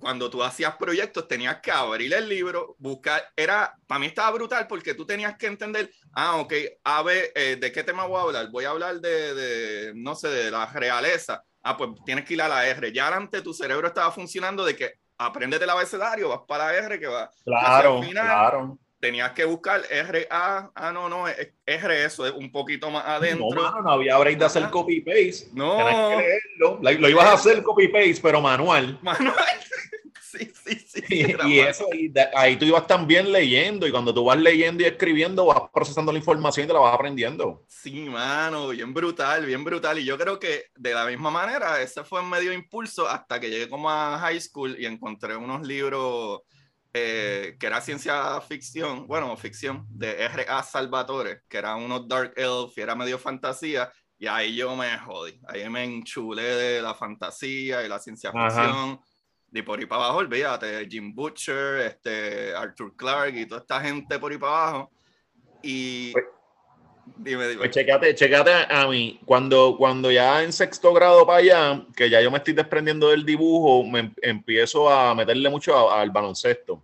cuando 0.00 0.28
tú 0.28 0.42
hacías 0.42 0.74
proyectos 0.74 1.28
tenías 1.28 1.60
que 1.60 1.70
abrir 1.70 2.12
el 2.12 2.28
libro, 2.28 2.74
buscar, 2.80 3.22
era, 3.36 3.78
para 3.86 4.00
mí 4.00 4.06
estaba 4.06 4.32
brutal 4.32 4.66
porque 4.66 4.94
tú 4.94 5.06
tenías 5.06 5.36
que 5.36 5.46
entender, 5.46 5.88
ah, 6.14 6.38
ok, 6.38 6.52
a 6.82 7.00
ver, 7.04 7.30
eh, 7.36 7.58
¿de 7.60 7.70
qué 7.70 7.84
tema 7.84 8.06
voy 8.06 8.18
a 8.18 8.22
hablar? 8.22 8.50
Voy 8.50 8.64
a 8.64 8.70
hablar 8.70 9.00
de, 9.00 9.34
de, 9.34 9.92
no 9.94 10.16
sé, 10.16 10.30
de 10.30 10.50
la 10.50 10.66
realeza. 10.66 11.44
Ah, 11.62 11.76
pues 11.76 11.90
tienes 12.04 12.24
que 12.24 12.34
ir 12.34 12.42
a 12.42 12.48
la 12.48 12.66
R. 12.66 12.92
Ya 12.92 13.08
antes 13.08 13.42
tu 13.42 13.54
cerebro 13.54 13.86
estaba 13.86 14.10
funcionando 14.10 14.64
de 14.64 14.76
que 14.76 14.94
apréndete 15.18 15.64
el 15.64 15.70
abecedario, 15.70 16.28
vas 16.28 16.40
para 16.46 16.66
la 16.66 16.74
R 16.74 16.98
que 16.98 17.06
va. 17.06 17.30
Claro, 17.44 18.00
claro 18.10 18.78
tenías 19.02 19.32
que 19.32 19.44
buscar 19.44 19.82
R, 19.90 20.28
A, 20.30 20.70
ah, 20.76 20.92
no, 20.92 21.08
no, 21.08 21.24
R, 21.26 22.04
eso 22.04 22.24
es 22.24 22.32
un 22.32 22.52
poquito 22.52 22.88
más 22.88 23.04
adentro. 23.04 23.48
No, 23.52 23.82
no 23.82 23.90
había 23.90 24.16
break 24.16 24.38
de 24.38 24.44
hacer 24.44 24.70
copy-paste. 24.70 25.48
No. 25.54 25.76
que 25.76 26.16
leerlo. 26.18 26.78
Lo, 26.80 27.08
ibas 27.08 27.26
a 27.26 27.32
hacer 27.32 27.64
copy-paste, 27.64 28.20
pero 28.22 28.40
manual. 28.40 28.96
Manual. 29.02 29.34
Sí, 30.38 30.50
sí, 30.64 30.86
sí. 30.88 31.02
Y, 31.46 31.58
eso, 31.58 31.86
ahí 32.34 32.56
tú 32.56 32.64
ibas 32.64 32.86
también 32.86 33.30
leyendo, 33.30 33.86
y 33.86 33.90
cuando 33.90 34.14
tú 34.14 34.24
vas 34.24 34.38
leyendo 34.38 34.82
y 34.82 34.86
escribiendo, 34.86 35.46
vas 35.46 35.62
procesando 35.72 36.10
la 36.10 36.18
información 36.18 36.64
y 36.64 36.66
te 36.68 36.72
la 36.72 36.80
vas 36.80 36.94
aprendiendo. 36.94 37.64
Sí, 37.68 38.08
mano, 38.08 38.68
bien 38.68 38.94
brutal, 38.94 39.44
bien 39.44 39.62
brutal. 39.62 39.98
Y 39.98 40.04
yo 40.04 40.16
creo 40.16 40.38
que 40.38 40.66
de 40.74 40.94
la 40.94 41.06
misma 41.06 41.30
manera, 41.30 41.82
ese 41.82 42.02
fue 42.02 42.22
medio 42.22 42.52
impulso 42.52 43.06
hasta 43.06 43.38
que 43.38 43.50
llegué 43.50 43.68
como 43.68 43.90
a 43.90 44.18
high 44.18 44.40
school 44.40 44.76
y 44.78 44.86
encontré 44.86 45.36
unos 45.36 45.66
libros 45.66 46.40
eh, 46.94 47.56
que 47.58 47.66
era 47.66 47.80
ciencia 47.80 48.40
ficción, 48.42 49.06
bueno, 49.06 49.34
ficción, 49.36 49.86
de 49.88 50.22
R.A. 50.24 50.62
Salvatore, 50.62 51.40
que 51.48 51.56
era 51.58 51.74
unos 51.74 52.06
Dark 52.06 52.34
Elf 52.36 52.76
y 52.76 52.80
era 52.82 52.94
medio 52.94 53.18
fantasía, 53.18 53.90
y 54.18 54.26
ahí 54.26 54.54
yo 54.54 54.76
me 54.76 54.98
jodí, 54.98 55.40
ahí 55.48 55.68
me 55.70 55.84
enchulé 55.84 56.42
de 56.42 56.82
la 56.82 56.94
fantasía 56.94 57.84
y 57.84 57.88
la 57.88 57.98
ciencia 57.98 58.30
ficción, 58.30 59.00
y 59.52 59.62
por 59.62 59.78
ahí 59.78 59.86
para 59.86 60.04
abajo, 60.04 60.18
olvídate, 60.18 60.86
Jim 60.88 61.14
Butcher, 61.14 61.80
este, 61.80 62.54
Arthur 62.54 62.96
Clarke 62.96 63.40
y 63.40 63.46
toda 63.46 63.60
esta 63.60 63.80
gente 63.80 64.18
por 64.18 64.32
ahí 64.32 64.38
para 64.38 64.52
abajo, 64.52 64.90
y... 65.62 66.12
Pues, 66.12 66.24
dime, 67.16 67.48
dime. 67.48 67.58
Pues 67.58 67.70
checate, 68.14 68.50
a 68.68 68.86
mí, 68.88 69.20
cuando, 69.24 69.76
cuando 69.76 70.10
ya 70.10 70.42
en 70.42 70.52
sexto 70.52 70.92
grado 70.92 71.26
para 71.26 71.38
allá, 71.38 71.86
que 71.94 72.08
ya 72.08 72.20
yo 72.20 72.30
me 72.30 72.38
estoy 72.38 72.54
desprendiendo 72.54 73.08
del 73.08 73.24
dibujo, 73.24 73.84
me 73.84 74.00
em, 74.00 74.14
empiezo 74.22 74.88
a 74.90 75.14
meterle 75.14 75.50
mucho 75.50 75.90
al 75.90 76.10
baloncesto 76.10 76.82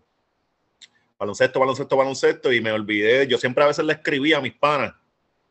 baloncesto, 1.19 1.59
baloncesto, 1.59 1.97
baloncesto, 1.97 2.53
y 2.53 2.61
me 2.61 2.73
olvidé, 2.73 3.27
yo 3.27 3.39
siempre 3.39 3.65
a 3.65 3.67
veces 3.67 3.85
le 3.85 3.95
escribía 3.95 4.39
a 4.39 4.41
mis 4.41 4.55
panas, 4.55 4.95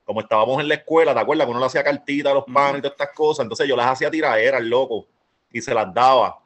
como 0.06 0.22
estábamos 0.22 0.62
en 0.62 0.70
la 0.70 0.76
escuela, 0.76 1.14
¿te 1.14 1.20
acuerdas? 1.20 1.46
Que 1.46 1.52
uno 1.52 1.60
le 1.60 1.66
hacía 1.66 1.84
cartita 1.84 2.32
a 2.32 2.36
los 2.36 2.46
panes 2.46 2.80
y 2.80 2.82
todas 2.82 2.94
estas 2.94 3.14
cosas, 3.14 3.44
entonces 3.44 3.68
yo 3.68 3.76
las 3.76 3.88
hacía 3.88 4.10
tiraderas, 4.10 4.62
loco, 4.64 5.08
y 5.52 5.62
se 5.62 5.74
las 5.74 5.94
daba. 5.94 6.40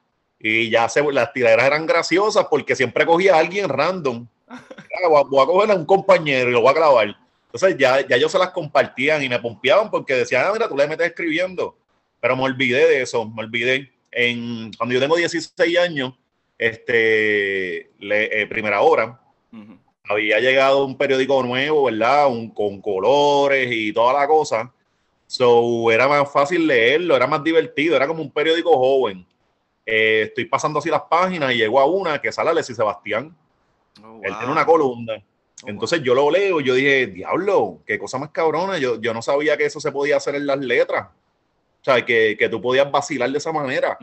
Y 0.44 0.70
ya 0.70 0.90
se, 0.90 1.04
las 1.12 1.32
tiraderas 1.34 1.68
eran 1.68 1.86
graciosas 1.86 2.48
porque 2.50 2.76
siempre 2.76 3.06
cogía 3.06 3.36
a 3.36 3.40
alguien 3.40 3.70
random. 3.70 4.26
voy 5.10 5.44
a 5.44 5.46
coger 5.46 5.72
a 5.72 5.76
un 5.76 5.86
compañero 5.86 6.50
y 6.50 6.54
lo 6.54 6.62
voy 6.62 6.72
a 6.72 6.74
grabar. 6.74 7.16
Entonces 7.46 7.78
ya, 7.78 8.06
ya 8.08 8.16
ellos 8.16 8.32
se 8.32 8.40
las 8.40 8.52
compartían 8.52 9.22
y 9.22 9.30
me 9.30 9.40
pompeaban 9.40 9.92
porque 9.92 10.16
decían, 10.16 10.46
ah, 10.48 10.52
mira, 10.54 10.68
tú 10.68 10.76
le 10.76 10.88
metes 10.88 11.08
escribiendo. 11.08 11.78
Pero 12.20 12.36
me 12.36 12.44
olvidé 12.44 12.88
de 12.88 13.02
eso, 13.02 13.28
me 13.28 13.44
olvidé. 13.44 13.92
En, 14.12 14.72
cuando 14.74 14.94
yo 14.94 15.00
tengo 15.00 15.16
16 15.16 15.78
años, 15.78 16.14
este, 16.58 17.92
le, 18.00 18.42
eh, 18.42 18.48
primera 18.48 18.82
hora, 18.82 19.20
había 20.04 20.40
llegado 20.40 20.86
un 20.86 20.98
periódico 20.98 21.42
nuevo, 21.44 21.86
¿verdad? 21.86 22.28
Un, 22.28 22.50
con 22.52 22.82
colores 22.82 23.70
y 23.72 23.94
toda 23.94 24.14
la 24.20 24.28
cosa. 24.28 24.74
So, 25.28 25.90
era 25.92 26.08
más 26.08 26.32
fácil 26.32 26.68
leerlo, 26.68 27.16
era 27.16 27.28
más 27.28 27.44
divertido, 27.44 27.96
era 27.96 28.08
como 28.08 28.22
un 28.22 28.32
periódico 28.32 28.78
joven. 28.78 29.26
Eh, 29.86 30.24
estoy 30.28 30.46
pasando 30.46 30.80
así 30.80 30.90
las 30.90 31.04
páginas 31.04 31.54
y 31.54 31.58
llegó 31.58 31.80
a 31.80 31.86
una 31.86 32.22
que 32.22 32.32
sale 32.32 32.50
Alexis 32.50 32.76
Sebastián. 32.76 33.36
Oh, 34.04 34.22
Él 34.24 34.34
tiene 34.38 34.52
una 34.52 34.66
columna. 34.66 35.14
Oh, 35.64 35.70
Entonces 35.70 36.02
yo 36.04 36.14
lo 36.14 36.30
leo 36.30 36.62
y 36.62 36.64
yo 36.64 36.74
dije, 36.76 37.08
diablo, 37.08 37.80
qué 37.86 38.00
cosa 38.00 38.18
más 38.18 38.30
cabrona. 38.30 38.78
Yo, 38.78 39.00
yo 39.02 39.14
no 39.14 39.22
sabía 39.22 39.58
que 39.58 39.66
eso 39.66 39.80
se 39.80 39.92
podía 39.92 40.18
hacer 40.18 40.36
en 40.36 40.48
las 40.48 40.60
letras. 40.60 41.08
O 41.08 41.84
sea, 41.84 42.06
que, 42.06 42.36
que 42.38 42.50
tú 42.50 42.62
podías 42.62 42.92
vacilar 42.92 43.30
de 43.32 43.38
esa 43.38 43.52
manera 43.52 43.98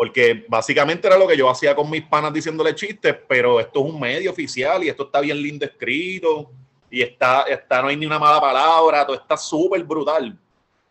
porque 0.00 0.46
básicamente 0.48 1.06
era 1.06 1.18
lo 1.18 1.28
que 1.28 1.36
yo 1.36 1.50
hacía 1.50 1.76
con 1.76 1.90
mis 1.90 2.00
panas 2.00 2.32
diciéndole 2.32 2.74
chistes, 2.74 3.14
pero 3.28 3.60
esto 3.60 3.80
es 3.80 3.92
un 3.92 4.00
medio 4.00 4.30
oficial 4.30 4.82
y 4.82 4.88
esto 4.88 5.02
está 5.02 5.20
bien 5.20 5.36
lindo 5.42 5.66
escrito 5.66 6.50
y 6.90 7.02
está, 7.02 7.42
está 7.42 7.82
no 7.82 7.88
hay 7.88 7.98
ni 7.98 8.06
una 8.06 8.18
mala 8.18 8.40
palabra, 8.40 9.04
todo 9.04 9.16
está 9.16 9.36
súper 9.36 9.84
brutal. 9.84 10.38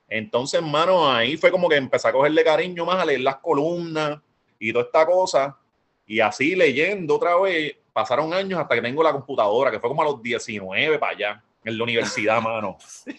Entonces, 0.09 0.61
mano, 0.61 1.09
ahí 1.09 1.37
fue 1.37 1.51
como 1.51 1.69
que 1.69 1.75
empecé 1.75 2.07
a 2.07 2.11
cogerle 2.11 2.43
cariño 2.43 2.85
más 2.85 3.01
a 3.01 3.05
leer 3.05 3.21
las 3.21 3.37
columnas 3.37 4.19
y 4.57 4.73
toda 4.73 4.85
esta 4.85 5.05
cosa. 5.05 5.57
Y 6.05 6.19
así 6.19 6.55
leyendo 6.55 7.15
otra 7.15 7.39
vez, 7.39 7.75
pasaron 7.93 8.33
años 8.33 8.59
hasta 8.59 8.75
que 8.75 8.81
tengo 8.81 9.03
la 9.03 9.11
computadora, 9.11 9.69
que 9.69 9.79
fue 9.79 9.89
como 9.89 10.01
a 10.01 10.05
los 10.05 10.21
19 10.21 10.97
para 10.97 11.11
allá, 11.11 11.43
en 11.63 11.77
la 11.77 11.83
universidad, 11.83 12.41
mano. 12.41 12.77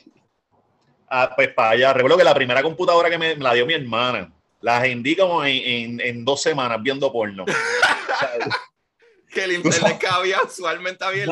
Ah, 1.12 1.28
pues 1.34 1.48
para 1.48 1.70
allá. 1.70 1.92
Recuerdo 1.92 2.18
que 2.18 2.22
la 2.22 2.32
primera 2.32 2.62
computadora 2.62 3.10
que 3.10 3.18
me, 3.18 3.34
la 3.34 3.52
dio 3.52 3.66
mi 3.66 3.74
hermana, 3.74 4.32
la 4.60 4.78
agendí 4.78 5.16
como 5.16 5.44
en, 5.44 6.00
en, 6.00 6.24
dos 6.24 6.40
semanas 6.40 6.80
viendo 6.80 7.10
porno. 7.10 7.44
que 9.34 9.42
el 9.42 9.54
internet 9.54 9.98
cabía 10.00 10.38
usualmente 10.40 11.04
había 11.04 11.26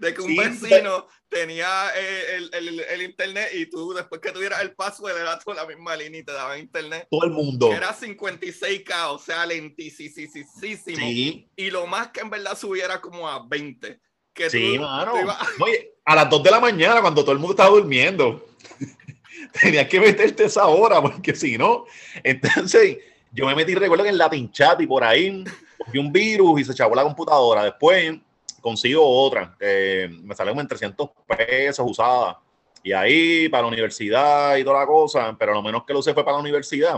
de 0.00 0.12
que 0.12 0.20
un 0.20 0.36
vecino 0.36 1.06
tenía 1.28 1.90
eh, 1.96 2.36
el, 2.36 2.50
el, 2.52 2.80
el, 2.80 3.02
internet 3.02 3.50
y 3.54 3.66
tú 3.66 3.92
después 3.92 4.20
que 4.20 4.32
tuvieras 4.32 4.60
el 4.62 4.74
password 4.74 5.16
era 5.16 5.38
toda 5.38 5.62
la 5.62 5.66
misma 5.66 5.96
línea 5.96 6.20
y 6.20 6.24
te 6.24 6.32
daba 6.32 6.58
internet. 6.58 7.06
Todo 7.10 7.24
el 7.24 7.30
mundo. 7.30 7.72
Era 7.72 7.94
56K, 7.94 9.10
o 9.10 9.18
sea, 9.18 9.46
lentísimo. 9.46 10.30
Sí. 10.60 11.48
Y 11.56 11.70
lo 11.70 11.86
más 11.86 12.08
que 12.08 12.20
en 12.20 12.30
verdad 12.30 12.56
subiera 12.56 13.00
como 13.00 13.28
a 13.28 13.46
20. 13.46 14.00
Que 14.32 14.50
sí, 14.50 14.78
mano. 14.78 15.12
Oye, 15.60 15.94
a 16.04 16.14
las 16.14 16.30
2 16.30 16.42
de 16.42 16.50
la 16.50 16.60
mañana 16.60 17.00
cuando 17.00 17.22
todo 17.22 17.32
el 17.32 17.38
mundo 17.38 17.52
estaba 17.52 17.70
durmiendo. 17.70 18.46
Tenías 19.60 19.88
que 19.88 20.00
meterte 20.00 20.44
esa 20.44 20.66
hora 20.66 21.00
porque 21.00 21.34
si 21.34 21.56
no, 21.56 21.86
entonces 22.22 22.98
yo 23.32 23.46
me 23.46 23.54
metí, 23.54 23.74
recuerdo 23.74 24.04
en 24.04 24.18
Latin 24.18 24.50
Chat 24.50 24.80
y 24.80 24.86
por 24.86 25.04
ahí 25.04 25.44
vi 25.92 25.98
un 25.98 26.12
virus 26.12 26.60
y 26.60 26.64
se 26.64 26.72
echó 26.72 26.88
la 26.94 27.02
computadora. 27.02 27.64
Después 27.64 28.18
consigo 28.60 29.06
otra, 29.06 29.56
me 29.60 30.34
sale 30.34 30.50
como 30.50 30.60
en 30.60 30.68
300 30.68 31.10
pesos 31.26 31.90
usada. 31.90 32.40
Y 32.82 32.92
ahí 32.92 33.48
para 33.48 33.62
la 33.62 33.68
universidad 33.68 34.56
y 34.56 34.64
toda 34.64 34.80
la 34.80 34.86
cosa, 34.86 35.36
pero 35.38 35.52
lo 35.52 35.62
menos 35.62 35.84
que 35.84 35.92
lo 35.92 35.98
usé 35.98 36.14
fue 36.14 36.24
para 36.24 36.36
la 36.36 36.42
universidad, 36.42 36.96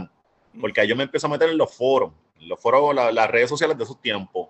porque 0.61 0.81
ahí 0.81 0.89
yo 0.89 0.97
me 0.97 1.05
empecé 1.05 1.27
a 1.27 1.31
meter 1.31 1.49
en 1.49 1.59
los 1.59 1.75
foros, 1.75 2.13
en 2.39 2.49
los 2.49 2.61
foros, 2.61 2.95
las 2.95 3.31
redes 3.31 3.49
sociales 3.49 3.77
de 3.77 3.85
esos 3.85 4.01
tiempos. 4.01 4.49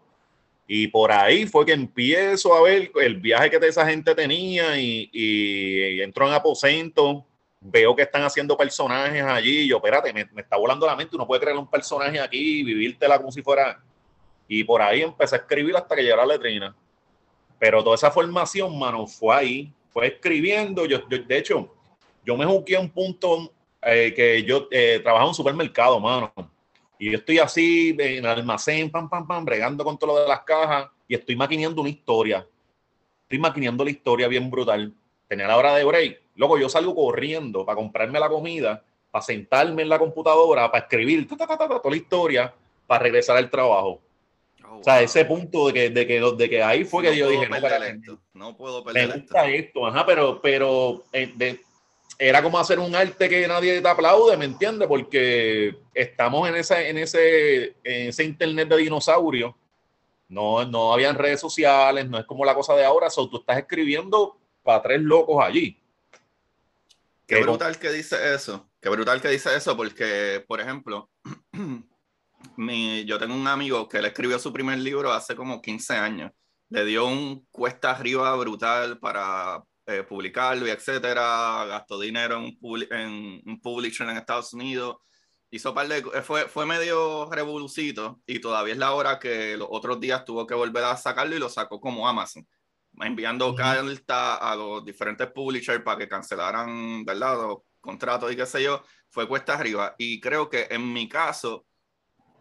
Y 0.66 0.86
por 0.86 1.10
ahí 1.10 1.46
fue 1.46 1.66
que 1.66 1.72
empiezo 1.72 2.54
a 2.54 2.62
ver 2.62 2.92
el 3.00 3.16
viaje 3.16 3.50
que 3.50 3.56
esa 3.66 3.84
gente 3.86 4.14
tenía 4.14 4.78
y, 4.78 5.10
y 5.12 6.00
entro 6.00 6.28
en 6.28 6.34
aposento, 6.34 7.26
veo 7.60 7.94
que 7.94 8.02
están 8.02 8.22
haciendo 8.22 8.56
personajes 8.56 9.22
allí. 9.22 9.62
Y 9.62 9.68
yo, 9.68 9.76
espérate, 9.76 10.12
me, 10.12 10.26
me, 10.32 10.42
está 10.42 10.56
volando 10.56 10.86
la 10.86 10.96
mente. 10.96 11.16
Uno 11.16 11.26
puede 11.26 11.40
crear 11.40 11.56
un 11.56 11.68
personaje 11.68 12.20
aquí 12.20 12.60
y 12.60 12.64
vivírtela 12.64 13.18
como 13.18 13.30
si 13.30 13.42
fuera. 13.42 13.82
Y 14.48 14.64
por 14.64 14.82
ahí 14.82 15.02
empecé 15.02 15.36
a 15.36 15.38
escribir 15.38 15.76
hasta 15.76 15.94
que 15.94 16.02
llegara 16.02 16.24
la 16.24 16.34
letrina. 16.34 16.76
Pero 17.60 17.84
toda 17.84 17.94
esa 17.94 18.10
formación, 18.10 18.76
mano, 18.76 19.06
fue 19.06 19.36
ahí, 19.36 19.72
fue 19.90 20.06
escribiendo. 20.06 20.86
Yo, 20.86 20.98
de 21.00 21.38
hecho, 21.38 21.72
yo 22.24 22.34
me 22.34 22.46
jugué 22.46 22.76
a 22.76 22.80
un 22.80 22.88
punto 22.88 23.52
eh, 23.82 24.14
que 24.16 24.42
yo 24.44 24.66
eh, 24.70 24.98
trabajaba 25.02 25.26
en 25.26 25.28
un 25.28 25.34
supermercado, 25.34 26.00
mano. 26.00 26.32
Y 26.98 27.10
yo 27.10 27.18
estoy 27.18 27.38
así 27.38 27.90
en 27.98 28.24
el 28.24 28.26
almacén, 28.26 28.90
pam, 28.90 29.10
pam, 29.10 29.26
pam, 29.26 29.44
bregando 29.44 29.84
con 29.84 29.98
todo 29.98 30.14
lo 30.14 30.22
de 30.22 30.28
las 30.28 30.40
cajas 30.40 30.88
y 31.06 31.14
estoy 31.14 31.36
maquineando 31.36 31.82
una 31.82 31.90
historia. 31.90 32.46
Estoy 33.24 33.38
maquineando 33.38 33.84
la 33.84 33.90
historia 33.90 34.26
bien 34.26 34.50
brutal. 34.50 34.94
Tenía 35.28 35.46
la 35.46 35.58
hora 35.58 35.74
de 35.74 35.84
break. 35.84 36.22
Luego 36.36 36.58
yo 36.58 36.68
salgo 36.70 36.94
corriendo 36.94 37.66
para 37.66 37.76
comprarme 37.76 38.18
la 38.18 38.28
comida, 38.30 38.82
para 39.10 39.22
sentarme 39.22 39.82
en 39.82 39.90
la 39.90 39.98
computadora, 39.98 40.70
para 40.70 40.84
escribir 40.84 41.28
toda 41.28 41.46
la 41.90 41.96
historia, 41.96 42.54
para 42.86 43.02
regresar 43.02 43.36
al 43.36 43.50
trabajo. 43.50 44.00
Oh, 44.72 44.78
o 44.78 44.84
sea, 44.84 45.02
ese 45.02 45.24
punto 45.24 45.66
de 45.66 45.72
que, 45.72 45.90
de 45.90 46.06
que, 46.06 46.20
de 46.20 46.48
que 46.48 46.62
ahí 46.62 46.84
fue 46.84 47.02
que 47.02 47.16
yo 47.16 47.28
dije, 47.28 47.48
no, 47.48 47.56
esto. 47.56 48.20
no 48.34 48.56
puedo 48.56 48.84
perder 48.84 49.08
me 49.08 49.14
gusta 49.16 49.48
esto. 49.48 49.84
ajá, 49.84 50.06
pero, 50.06 50.40
pero 50.40 51.02
eh, 51.12 51.58
era 52.16 52.42
como 52.42 52.58
hacer 52.58 52.78
un 52.78 52.94
arte 52.94 53.28
que 53.28 53.48
nadie 53.48 53.80
te 53.80 53.88
aplaude, 53.88 54.36
¿me 54.36 54.44
entiendes? 54.44 54.86
Porque 54.86 55.74
estamos 55.92 56.48
en 56.48 56.54
ese, 56.54 56.88
en 56.88 56.98
ese, 56.98 57.64
en 57.82 58.08
ese 58.08 58.24
internet 58.24 58.68
de 58.68 58.76
dinosaurio. 58.76 59.56
No, 60.28 60.64
no 60.64 60.92
habían 60.92 61.16
redes 61.16 61.40
sociales, 61.40 62.08
no 62.08 62.18
es 62.18 62.24
como 62.24 62.44
la 62.44 62.54
cosa 62.54 62.76
de 62.76 62.84
ahora. 62.84 63.10
So, 63.10 63.28
tú 63.28 63.38
estás 63.38 63.58
escribiendo 63.58 64.38
para 64.62 64.82
tres 64.82 65.00
locos 65.00 65.42
allí. 65.42 65.76
Qué 67.26 67.42
brutal 67.42 67.78
que 67.78 67.90
dice 67.90 68.34
eso. 68.34 68.68
Qué 68.80 68.88
brutal 68.88 69.20
que 69.20 69.28
dice 69.28 69.56
eso, 69.56 69.76
porque, 69.76 70.44
por 70.46 70.60
ejemplo, 70.60 71.08
mi, 72.56 73.04
yo 73.04 73.18
tengo 73.18 73.34
un 73.34 73.46
amigo 73.46 73.88
que 73.88 74.00
le 74.00 74.08
escribió 74.08 74.38
su 74.38 74.52
primer 74.52 74.78
libro 74.78 75.12
hace 75.12 75.34
como 75.36 75.60
15 75.60 75.94
años. 75.94 76.32
Le 76.68 76.84
dio 76.84 77.06
un 77.06 77.46
cuesta 77.50 77.90
arriba 77.92 78.34
brutal 78.36 78.98
para 78.98 79.62
eh, 79.86 80.02
publicarlo 80.02 80.66
y 80.66 80.70
etcétera. 80.70 81.64
Gastó 81.66 81.98
dinero 82.00 82.36
en 82.36 82.58
un, 82.60 82.86
en 82.90 83.42
un 83.46 83.60
publisher 83.60 84.08
en 84.08 84.16
Estados 84.16 84.52
Unidos. 84.54 84.96
Hizo 85.50 85.74
par 85.74 85.88
de, 85.88 86.02
fue, 86.22 86.48
fue 86.48 86.64
medio 86.64 87.28
revolucito 87.30 88.20
y 88.26 88.38
todavía 88.38 88.74
es 88.74 88.78
la 88.78 88.92
hora 88.92 89.18
que 89.18 89.56
los 89.56 89.68
otros 89.70 89.98
días 89.98 90.24
tuvo 90.24 90.46
que 90.46 90.54
volver 90.54 90.84
a 90.84 90.96
sacarlo 90.96 91.34
y 91.34 91.40
lo 91.40 91.48
sacó 91.48 91.80
como 91.80 92.08
Amazon 92.08 92.46
enviando 92.98 93.54
carta 93.54 94.36
a 94.36 94.56
los 94.56 94.84
diferentes 94.84 95.30
publishers 95.30 95.82
para 95.82 95.98
que 95.98 96.08
cancelaran, 96.08 97.04
¿verdad? 97.04 97.36
Los 97.36 97.58
contratos 97.80 98.32
y 98.32 98.36
qué 98.36 98.46
sé 98.46 98.62
yo, 98.62 98.82
fue 99.10 99.28
cuesta 99.28 99.54
arriba. 99.54 99.94
Y 99.98 100.20
creo 100.20 100.48
que 100.48 100.66
en 100.70 100.92
mi 100.92 101.08
caso, 101.08 101.66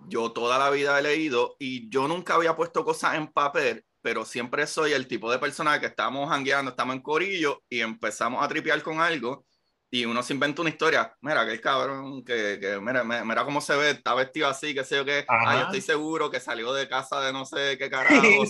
yo 0.08 0.32
toda 0.32 0.58
la 0.58 0.70
vida 0.70 0.98
he 0.98 1.02
leído 1.02 1.56
y 1.60 1.90
yo 1.90 2.08
nunca 2.08 2.36
había 2.36 2.56
puesto 2.56 2.86
cosas 2.86 3.16
en 3.16 3.28
papel, 3.28 3.84
pero 4.02 4.26
siempre 4.26 4.66
soy 4.68 4.94
el 4.94 5.08
tipo 5.08 5.32
de 5.32 5.40
persona 5.40 5.80
que 5.80 5.88
estamos 5.88 6.32
hangueando, 6.32 6.72
estamos 6.72 6.96
en 6.96 7.02
corillo 7.02 7.64
y 7.70 7.82
empezamos 7.82 8.44
a 8.44 8.48
tripear 8.48 8.82
con 8.82 9.02
algo 9.02 9.46
y 9.92 10.06
uno 10.06 10.22
se 10.22 10.34
inventa 10.34 10.62
una 10.62 10.70
historia. 10.70 11.16
Mira, 11.22 11.46
que 11.46 11.54
el 11.54 11.62
cabrón, 11.62 12.24
que, 12.24 12.60
que 12.62 12.80
mira, 12.80 13.04
mira, 13.04 13.44
cómo 13.44 13.60
se 13.60 13.76
ve, 13.76 13.92
está 13.92 14.14
vestido 14.14 14.48
así, 14.48 14.74
que 14.74 14.84
sé 14.84 14.98
yo 14.98 15.06
qué. 15.06 15.26
Ah, 15.28 15.56
yo 15.56 15.62
estoy 15.64 15.82
seguro 15.82 16.30
que 16.30 16.40
salió 16.40 16.74
de 16.74 16.88
casa 16.88 17.22
de 17.22 17.34
no 17.34 17.46
sé 17.46 17.78
qué 17.78 17.90
carajo, 17.90 18.46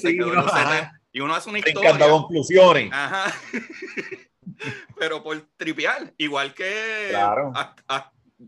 y 1.11 1.21
uno 1.21 1.33
hace 1.33 1.49
una 1.49 1.59
historia. 1.59 1.89
encanta 1.89 2.09
conclusiones. 2.09 2.91
Ajá. 2.91 3.33
pero 4.99 5.23
por 5.23 5.41
tripear, 5.55 6.13
igual 6.17 6.53
que. 6.53 7.07
Claro 7.09 7.53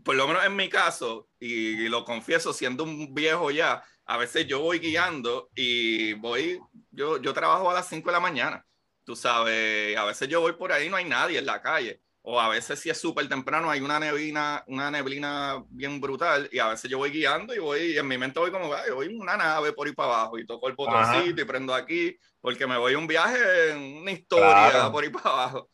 por 0.04 0.14
lo 0.14 0.26
menos 0.26 0.44
en 0.44 0.56
mi 0.56 0.68
caso, 0.68 1.28
y, 1.38 1.88
lo 1.88 2.04
confieso 2.04 2.52
siendo 2.52 2.84
un 2.84 3.14
viejo 3.14 3.50
ya, 3.50 3.82
a 4.06 4.16
veces 4.16 4.46
yo 4.46 4.60
voy 4.60 4.78
guiando 4.78 5.50
y 5.54 6.14
voy, 6.14 6.60
yo, 6.90 7.20
yo 7.20 7.32
trabajo 7.32 7.70
a 7.70 7.74
las 7.74 7.88
5 7.88 8.08
de 8.08 8.12
la 8.12 8.20
mañana, 8.20 8.66
tú 9.04 9.14
sabes, 9.14 9.96
a 9.96 10.04
veces 10.04 10.28
yo 10.28 10.40
voy 10.40 10.52
por 10.52 10.72
ahí 10.72 10.88
no 10.88 10.96
hay 10.96 11.04
nadie 11.04 11.38
en 11.38 11.46
la 11.46 11.60
calle, 11.60 12.00
o 12.22 12.40
a 12.40 12.48
veces 12.48 12.78
si 12.78 12.88
es 12.88 12.98
súper 12.98 13.28
temprano 13.28 13.68
hay 13.70 13.80
una 13.80 13.98
neblina, 13.98 14.64
una 14.68 14.90
neblina 14.90 15.62
bien 15.68 16.00
brutal, 16.00 16.48
y 16.52 16.58
a 16.58 16.68
veces 16.68 16.90
yo 16.90 16.98
voy 16.98 17.10
guiando 17.10 17.54
y 17.54 17.58
voy, 17.58 17.80
y 17.92 17.98
en 17.98 18.08
mi 18.08 18.16
mente 18.16 18.38
voy 18.40 18.50
como, 18.50 18.68
voy 18.94 19.06
en 19.06 19.20
una 19.20 19.36
nave 19.36 19.72
por 19.72 19.86
ahí 19.86 19.92
para 19.92 20.14
abajo, 20.14 20.38
y 20.38 20.46
toco 20.46 20.68
el 20.68 20.74
botoncito 20.74 21.40
y 21.40 21.44
prendo 21.44 21.74
aquí, 21.74 22.16
porque 22.40 22.66
me 22.66 22.78
voy 22.78 22.94
a 22.94 22.98
un 22.98 23.06
viaje, 23.06 23.72
en 23.72 23.98
una 23.98 24.12
historia 24.12 24.90
por 24.90 25.04
ahí 25.04 25.10
para 25.10 25.30
abajo. 25.30 25.68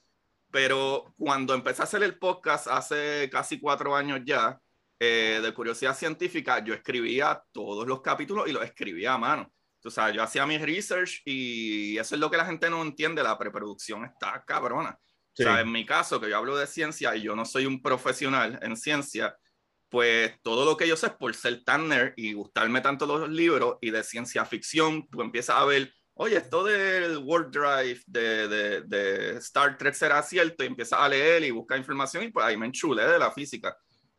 Pero 0.50 1.14
cuando 1.18 1.54
empecé 1.54 1.82
a 1.82 1.84
hacer 1.84 2.02
el 2.02 2.18
podcast 2.18 2.68
hace 2.68 3.28
casi 3.30 3.60
cuatro 3.60 3.94
años 3.94 4.20
ya, 4.24 4.58
eh, 5.00 5.40
de 5.42 5.54
curiosidad 5.54 5.96
científica, 5.96 6.64
yo 6.64 6.74
escribía 6.74 7.42
todos 7.52 7.86
los 7.86 8.00
capítulos 8.00 8.48
y 8.48 8.52
los 8.52 8.64
escribía 8.64 9.14
a 9.14 9.18
mano. 9.18 9.52
O 9.84 9.90
sea, 9.90 10.10
yo 10.10 10.22
hacía 10.22 10.44
mi 10.44 10.58
research 10.58 11.22
y 11.24 11.96
eso 11.98 12.14
es 12.14 12.20
lo 12.20 12.30
que 12.30 12.36
la 12.36 12.44
gente 12.44 12.68
no 12.68 12.82
entiende, 12.82 13.22
la 13.22 13.38
preproducción 13.38 14.04
está 14.04 14.44
cabrona. 14.44 14.98
O 15.00 15.42
sea, 15.42 15.60
en 15.60 15.70
mi 15.70 15.86
caso, 15.86 16.20
que 16.20 16.28
yo 16.28 16.36
hablo 16.36 16.56
de 16.56 16.66
ciencia 16.66 17.14
y 17.14 17.22
yo 17.22 17.36
no 17.36 17.44
soy 17.44 17.64
un 17.64 17.80
profesional 17.80 18.58
en 18.60 18.76
ciencia, 18.76 19.36
pues 19.88 20.34
todo 20.42 20.64
lo 20.64 20.76
que 20.76 20.88
yo 20.88 20.96
sé 20.96 21.06
es 21.06 21.12
por 21.12 21.32
ser 21.34 21.62
tan 21.62 21.88
nerd 21.88 22.12
y 22.16 22.32
gustarme 22.32 22.80
tanto 22.80 23.06
los 23.06 23.28
libros 23.28 23.76
y 23.80 23.90
de 23.90 24.02
ciencia 24.02 24.44
ficción, 24.44 25.08
tú 25.08 25.22
empiezas 25.22 25.56
a 25.56 25.64
ver 25.64 25.92
oye, 26.18 26.36
esto 26.36 26.64
del 26.64 27.18
World 27.18 27.50
Drive 27.50 28.02
de, 28.06 28.48
de, 28.48 28.80
de, 28.82 29.36
Star 29.38 29.78
Trek 29.78 29.94
será 29.94 30.22
cierto, 30.22 30.64
y 30.64 30.66
empiezas 30.66 30.98
a 31.00 31.08
leer 31.08 31.44
y 31.44 31.50
buscar 31.52 31.78
información 31.78 32.24
y 32.24 32.28
pues 32.30 32.44
ahí 32.44 32.56
me 32.56 32.66
enchulé 32.66 33.04
de 33.04 33.18
la 33.18 33.30
física. 33.30 33.76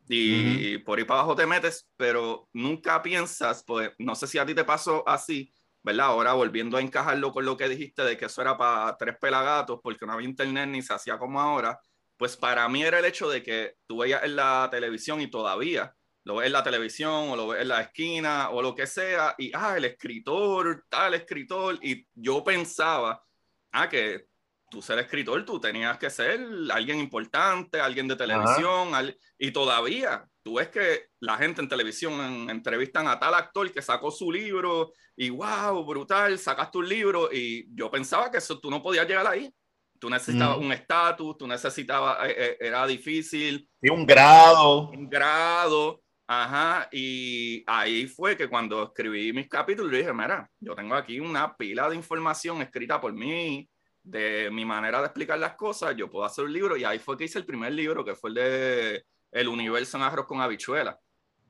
Y 0.07 0.79
por 0.79 0.97
ahí 0.97 1.03
para 1.03 1.19
abajo 1.19 1.35
te 1.35 1.45
metes, 1.45 1.87
pero 1.95 2.49
nunca 2.53 3.01
piensas, 3.01 3.63
pues 3.65 3.91
no 3.99 4.15
sé 4.15 4.25
si 4.27 4.39
a 4.39 4.45
ti 4.45 4.55
te 4.55 4.63
pasó 4.63 5.07
así, 5.07 5.53
¿verdad? 5.83 6.07
Ahora 6.07 6.33
volviendo 6.33 6.77
a 6.77 6.81
encajarlo 6.81 7.31
con 7.31 7.45
lo 7.45 7.55
que 7.55 7.69
dijiste 7.69 8.01
de 8.03 8.17
que 8.17 8.25
eso 8.25 8.41
era 8.41 8.57
para 8.57 8.97
tres 8.97 9.17
pelagatos 9.19 9.79
porque 9.83 10.05
no 10.07 10.13
había 10.13 10.27
internet 10.27 10.67
ni 10.69 10.81
se 10.81 10.93
hacía 10.93 11.19
como 11.19 11.39
ahora, 11.39 11.79
pues 12.17 12.37
para 12.37 12.67
mí 12.69 12.81
era 12.81 12.99
el 12.99 13.05
hecho 13.05 13.29
de 13.29 13.43
que 13.43 13.75
tú 13.85 13.97
veías 13.99 14.23
en 14.23 14.37
la 14.37 14.67
televisión 14.71 15.21
y 15.21 15.29
todavía 15.29 15.93
lo 16.23 16.35
ves 16.35 16.47
en 16.47 16.53
la 16.53 16.63
televisión 16.63 17.29
o 17.29 17.35
lo 17.35 17.47
ves 17.47 17.61
en 17.61 17.69
la 17.69 17.81
esquina 17.81 18.49
o 18.49 18.61
lo 18.61 18.75
que 18.75 18.87
sea, 18.87 19.35
y, 19.37 19.51
ah, 19.53 19.75
el 19.77 19.85
escritor, 19.85 20.85
tal 20.89 21.13
escritor, 21.13 21.79
y 21.81 22.05
yo 22.13 22.43
pensaba, 22.43 23.23
ah, 23.71 23.89
que 23.89 24.27
tú 24.69 24.81
ser 24.81 24.99
escritor, 24.99 25.43
tú 25.45 25.59
tenías 25.59 25.97
que 25.97 26.09
ser 26.09 26.39
alguien 26.71 26.99
importante, 26.99 27.79
alguien 27.79 28.07
de 28.07 28.15
televisión, 28.15 28.91
y 29.37 29.51
todavía 29.51 30.27
tú 30.43 30.55
ves 30.55 30.69
que 30.69 31.07
la 31.19 31.37
gente 31.37 31.61
en 31.61 31.69
televisión 31.69 32.49
entrevistan 32.49 33.07
a 33.07 33.19
tal 33.19 33.33
actor 33.33 33.71
que 33.71 33.81
sacó 33.81 34.11
su 34.11 34.31
libro 34.31 34.93
y 35.15 35.29
wow, 35.29 35.83
brutal, 35.85 36.39
sacas 36.39 36.71
tu 36.71 36.81
libro 36.81 37.29
y 37.31 37.67
yo 37.75 37.91
pensaba 37.91 38.31
que 38.31 38.37
eso 38.37 38.59
tú 38.59 38.69
no 38.69 38.81
podías 38.81 39.07
llegar 39.07 39.27
ahí. 39.27 39.53
Tú 39.99 40.09
necesitabas 40.09 40.57
un 40.57 40.71
estatus, 40.71 41.37
tú 41.37 41.45
necesitabas, 41.45 42.29
eh, 42.29 42.35
eh, 42.37 42.57
era 42.61 42.87
difícil. 42.87 43.69
Sí, 43.81 43.89
un 43.89 44.05
grado. 44.05 44.89
Un 44.91 45.09
grado, 45.09 46.01
ajá. 46.29 46.87
Y 46.91 47.63
ahí 47.65 48.07
fue 48.07 48.37
que 48.37 48.47
cuando 48.47 48.83
escribí 48.83 49.33
mis 49.33 49.49
capítulos, 49.49 49.91
dije, 49.91 50.13
mira, 50.13 50.49
yo 50.59 50.75
tengo 50.75 50.95
aquí 50.95 51.19
una 51.19 51.55
pila 51.57 51.89
de 51.89 51.95
información 51.95 52.61
escrita 52.61 53.01
por 53.01 53.13
mí, 53.13 53.67
de 54.03 54.49
mi 54.51 54.63
manera 54.63 54.99
de 54.99 55.05
explicar 55.07 55.39
las 55.39 55.55
cosas, 55.55 55.95
yo 55.95 56.09
puedo 56.09 56.25
hacer 56.25 56.45
un 56.45 56.53
libro. 56.53 56.77
Y 56.77 56.83
ahí 56.83 56.99
fue 56.99 57.17
que 57.17 57.25
hice 57.25 57.39
el 57.39 57.45
primer 57.45 57.73
libro, 57.73 58.05
que 58.05 58.15
fue 58.15 58.29
el 58.29 58.35
de 58.35 59.05
El 59.31 59.47
universo 59.47 59.97
en 59.97 60.03
arroz 60.03 60.27
con 60.27 60.39
habichuela. 60.39 60.99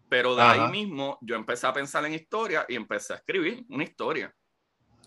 Pero 0.08 0.36
de 0.36 0.42
ahí 0.42 0.72
mismo 0.72 1.20
yo 1.22 1.36
empecé 1.36 1.68
a 1.68 1.74
pensar 1.74 2.04
en 2.06 2.14
historia 2.14 2.66
y 2.68 2.76
empecé 2.76 3.14
a 3.14 3.18
escribir 3.18 3.66
una 3.70 3.84
historia. 3.84 4.34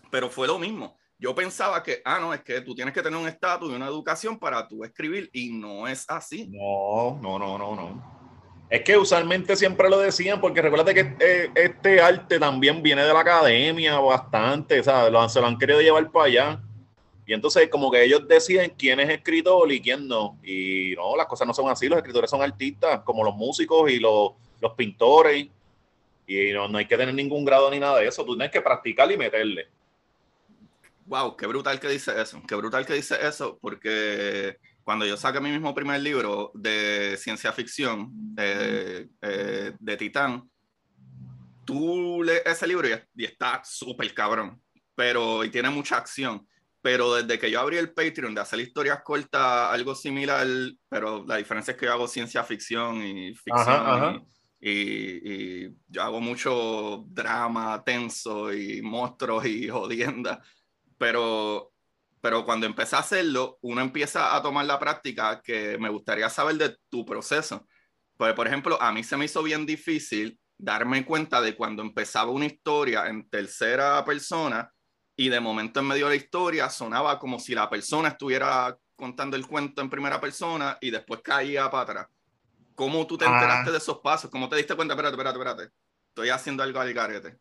Pero 0.09 0.29
fue 0.29 0.47
lo 0.47 0.59
mismo 0.59 0.97
yo 1.23 1.33
pensaba 1.33 1.81
que, 1.81 2.01
ah, 2.03 2.19
no, 2.19 2.33
es 2.33 2.43
que 2.43 2.59
tú 2.59 2.75
tienes 2.75 2.93
que 2.93 3.01
tener 3.01 3.17
un 3.17 3.27
estatus 3.27 3.71
y 3.71 3.75
una 3.75 3.87
educación 3.87 4.37
para 4.37 4.67
tú 4.67 4.83
escribir 4.83 5.29
y 5.31 5.53
no 5.53 5.87
es 5.87 6.03
así. 6.09 6.49
No, 6.49 7.17
no, 7.21 7.39
no, 7.39 7.57
no, 7.57 7.75
no. 7.75 8.22
Es 8.73 8.81
que 8.81 8.97
usualmente 8.97 9.55
siempre 9.55 9.87
lo 9.87 9.99
decían, 9.99 10.41
porque 10.41 10.59
recuerda 10.59 10.95
que 10.95 11.01
este, 11.01 11.51
este, 11.53 12.01
arte 12.01 12.39
también 12.39 12.81
viene 12.81 13.03
de 13.03 13.13
la 13.13 13.19
academia 13.19 13.99
bastante, 13.99 14.81
¿sabes? 14.81 15.11
Lo, 15.11 15.29
se 15.29 15.39
lo 15.39 15.45
han 15.45 15.59
querido 15.59 15.79
llevar 15.79 16.09
para 16.11 16.25
allá. 16.25 16.63
Y 17.27 17.33
entonces 17.33 17.69
como 17.69 17.91
que 17.91 18.03
ellos 18.03 18.27
deciden 18.27 18.73
quién 18.75 18.99
es 18.99 19.11
escritor 19.11 19.71
y 19.71 19.79
quién 19.79 20.07
no. 20.07 20.39
Y 20.43 20.95
no, 20.97 21.15
las 21.15 21.27
cosas 21.27 21.45
no 21.45 21.53
son 21.53 21.69
así, 21.69 21.87
los 21.87 21.97
escritores 21.97 22.31
son 22.31 22.41
artistas, 22.41 23.01
como 23.01 23.23
los 23.23 23.35
músicos 23.35 23.91
y 23.91 23.99
los, 23.99 24.31
los 24.59 24.73
pintores. 24.73 25.49
Y 26.25 26.51
no, 26.51 26.67
no 26.67 26.79
hay 26.79 26.87
que 26.87 26.97
tener 26.97 27.13
ningún 27.13 27.45
grado 27.45 27.69
ni 27.69 27.77
nada 27.77 27.99
de 27.99 28.07
eso, 28.07 28.25
tú 28.25 28.35
tienes 28.35 28.51
que 28.51 28.61
practicar 28.61 29.11
y 29.11 29.17
meterle. 29.17 29.67
Wow, 31.05 31.37
qué 31.37 31.45
brutal 31.45 31.79
que 31.79 31.89
dice 31.89 32.19
eso, 32.19 32.41
qué 32.47 32.55
brutal 32.55 32.87
que 32.87 32.93
dice 32.93 33.17
eso, 33.21 33.55
porque 33.61 34.57
cuando 34.83 35.05
yo 35.05 35.17
saqué 35.17 35.39
mi 35.39 35.51
mismo 35.51 35.73
primer 35.73 36.01
libro 36.01 36.51
de 36.53 37.15
ciencia 37.17 37.51
ficción, 37.51 38.11
eh, 38.37 39.07
de 39.79 39.97
Titán, 39.97 40.49
tú 41.65 42.21
lees 42.23 42.43
ese 42.45 42.67
libro 42.67 42.87
y, 42.87 43.25
está 43.25 43.61
súper 43.63 44.13
cabrón, 44.13 44.61
pero 44.95 45.43
y 45.43 45.49
tiene 45.49 45.69
mucha 45.69 45.97
acción. 45.97 46.47
Pero 46.81 47.15
desde 47.15 47.39
que 47.39 47.49
yo 47.49 47.61
abrí 47.61 47.77
el 47.77 47.93
Patreon 47.93 48.35
de 48.35 48.41
hacer 48.41 48.59
historias 48.59 49.01
cortas, 49.03 49.71
algo 49.71 49.95
similar, 49.95 50.45
pero 50.89 51.23
la 51.25 51.37
diferencia 51.37 51.71
es 51.71 51.77
que 51.77 51.85
yo 51.85 51.93
hago 51.93 52.09
ciencia 52.09 52.43
ficción 52.43 53.01
y 53.01 53.33
ficción. 53.35 54.27
Y, 54.59 54.69
y, 54.69 55.65
y, 55.65 55.75
yo 55.87 56.03
hago 56.03 56.19
mucho 56.19 57.05
drama 57.07 57.81
tenso 57.85 58.51
y 58.53 58.81
monstruos 58.81 59.45
y 59.45 59.69
jodienda 59.69 60.41
pero, 61.03 61.72
pero 62.23 62.45
cuando 62.45 62.65
empecé 62.65 62.95
a 62.95 62.99
hacerlo, 62.99 63.57
uno 63.63 63.81
empieza 63.81 64.33
a 64.33 64.41
tomar 64.41 64.65
la 64.65 64.79
práctica 64.79 65.41
que 65.41 65.77
me 65.77 65.89
gustaría 65.89 66.29
saber 66.29 66.55
de 66.55 66.77
tu 66.87 67.05
proceso. 67.05 67.67
Pues, 68.15 68.33
por 68.33 68.47
ejemplo, 68.47 68.81
a 68.81 68.93
mí 68.93 69.03
se 69.03 69.17
me 69.17 69.25
hizo 69.25 69.43
bien 69.43 69.65
difícil 69.65 70.39
darme 70.57 71.03
cuenta 71.03 71.41
de 71.41 71.53
cuando 71.53 71.83
empezaba 71.83 72.31
una 72.31 72.45
historia 72.45 73.07
en 73.07 73.29
tercera 73.29 74.05
persona 74.05 74.71
y 75.17 75.27
de 75.27 75.41
momento 75.41 75.81
en 75.81 75.87
medio 75.87 76.05
de 76.05 76.11
la 76.11 76.23
historia 76.23 76.69
sonaba 76.69 77.19
como 77.19 77.39
si 77.39 77.53
la 77.53 77.69
persona 77.69 78.07
estuviera 78.07 78.73
contando 78.95 79.35
el 79.35 79.45
cuento 79.45 79.81
en 79.81 79.89
primera 79.89 80.21
persona 80.21 80.77
y 80.79 80.91
después 80.91 81.19
caía 81.21 81.69
para 81.69 81.83
atrás. 81.83 82.07
¿Cómo 82.73 83.05
tú 83.05 83.17
te 83.17 83.25
enteraste 83.25 83.67
ah. 83.67 83.73
de 83.73 83.79
esos 83.79 83.99
pasos? 83.99 84.31
¿Cómo 84.31 84.47
te 84.47 84.55
diste 84.55 84.77
cuenta? 84.77 84.93
Espérate, 84.93 85.15
espérate, 85.15 85.39
espérate. 85.39 85.73
Estoy 86.07 86.29
haciendo 86.29 86.63
algo 86.63 86.79
al 86.79 86.93
garete. 86.93 87.37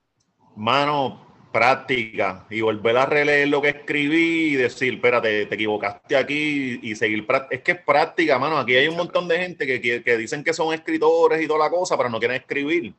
Mano, 0.57 1.32
práctica 1.53 2.47
y 2.51 2.61
volver 2.63 2.97
a 2.97 3.07
releer 3.07 3.49
lo 3.49 3.61
que 3.61 3.69
escribí 3.69 4.53
y 4.53 4.57
decir, 4.57 4.95
espérate, 4.95 5.47
te 5.47 5.55
equivocaste 5.55 6.17
aquí 6.17 6.81
y 6.83 6.97
seguir. 6.97 7.27
Es 7.51 7.61
que 7.63 7.73
es 7.73 7.81
práctica, 7.81 8.39
mano. 8.39 8.59
Aquí 8.59 8.75
hay 8.75 8.89
un 8.89 8.97
montón 8.97 9.29
de 9.29 9.39
gente 9.39 9.67
que, 9.67 10.03
que, 10.03 10.17
dicen 10.17 10.43
que 10.43 10.55
son 10.55 10.73
escritores 10.73 11.43
y 11.43 11.47
toda 11.47 11.61
la 11.61 11.71
cosa, 11.71 11.97
pero 11.97 12.09
no 12.09 12.19
quieren 12.19 12.39
escribir. 12.39 12.95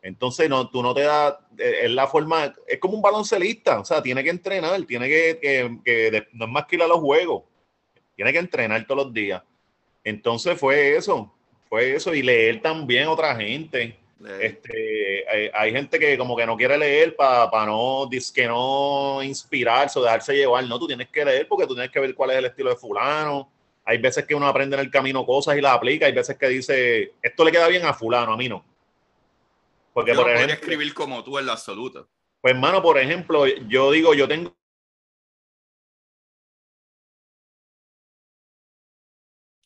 Entonces, 0.00 0.48
no, 0.48 0.70
tú 0.70 0.82
no 0.82 0.94
te 0.94 1.02
das, 1.02 1.34
eh, 1.58 1.80
es 1.82 1.90
la 1.90 2.06
forma, 2.06 2.54
es 2.66 2.78
como 2.78 2.94
un 2.94 3.02
baloncelista, 3.02 3.80
o 3.80 3.84
sea, 3.84 4.00
tiene 4.00 4.22
que 4.22 4.30
entrenar, 4.30 4.80
tiene 4.84 5.08
que, 5.08 5.38
que, 5.42 5.78
que 5.84 6.28
no 6.32 6.44
es 6.44 6.50
más 6.50 6.66
que 6.66 6.76
ir 6.76 6.82
a 6.82 6.86
los 6.86 7.00
juegos, 7.00 7.42
tiene 8.14 8.32
que 8.32 8.38
entrenar 8.38 8.86
todos 8.86 9.06
los 9.06 9.12
días. 9.12 9.42
Entonces 10.04 10.58
fue 10.58 10.96
eso, 10.96 11.34
fue 11.68 11.96
eso, 11.96 12.14
y 12.14 12.22
leer 12.22 12.62
también 12.62 13.08
otra 13.08 13.34
gente 13.34 13.98
este, 14.40 15.20
eh, 15.20 15.50
hay, 15.54 15.70
gente 15.70 15.98
que 15.98 16.18
como 16.18 16.36
que 16.36 16.44
no 16.44 16.56
quiere 16.56 16.76
leer 16.76 17.14
para 17.14 17.66
no, 17.66 18.08
que 18.34 18.46
no 18.46 19.22
inspirarse 19.22 19.98
o 19.98 20.02
dejarse 20.02 20.34
llevar. 20.34 20.64
No, 20.66 20.78
tú 20.78 20.86
tienes 20.88 21.08
que 21.08 21.24
leer 21.24 21.46
porque 21.46 21.66
tú 21.66 21.74
tienes 21.74 21.92
que 21.92 22.00
ver 22.00 22.14
cuál 22.14 22.30
es 22.30 22.38
el 22.38 22.46
estilo 22.46 22.70
de 22.70 22.76
fulano. 22.76 23.50
Hay 23.84 23.98
veces 23.98 24.26
que 24.26 24.34
uno 24.34 24.48
aprende 24.48 24.76
en 24.76 24.80
el 24.80 24.90
camino 24.90 25.24
cosas 25.24 25.56
y 25.56 25.60
las 25.60 25.74
aplica. 25.74 26.06
Hay 26.06 26.12
veces 26.12 26.36
que 26.36 26.48
dice, 26.48 27.12
esto 27.22 27.44
le 27.44 27.52
queda 27.52 27.68
bien 27.68 27.86
a 27.86 27.94
fulano, 27.94 28.32
a 28.32 28.36
mí 28.36 28.48
no. 28.48 28.64
Porque, 29.94 30.14
por 30.14 30.30
ejemplo, 30.30 30.54
escribir 30.54 30.94
como 30.94 31.22
tú 31.22 31.38
en 31.38 31.46
lo 31.46 31.52
absoluto. 31.52 32.08
Pues, 32.40 32.54
hermano, 32.54 32.82
por 32.82 32.98
ejemplo, 32.98 33.46
yo 33.46 33.90
digo, 33.90 34.14
yo 34.14 34.28
tengo 34.28 34.54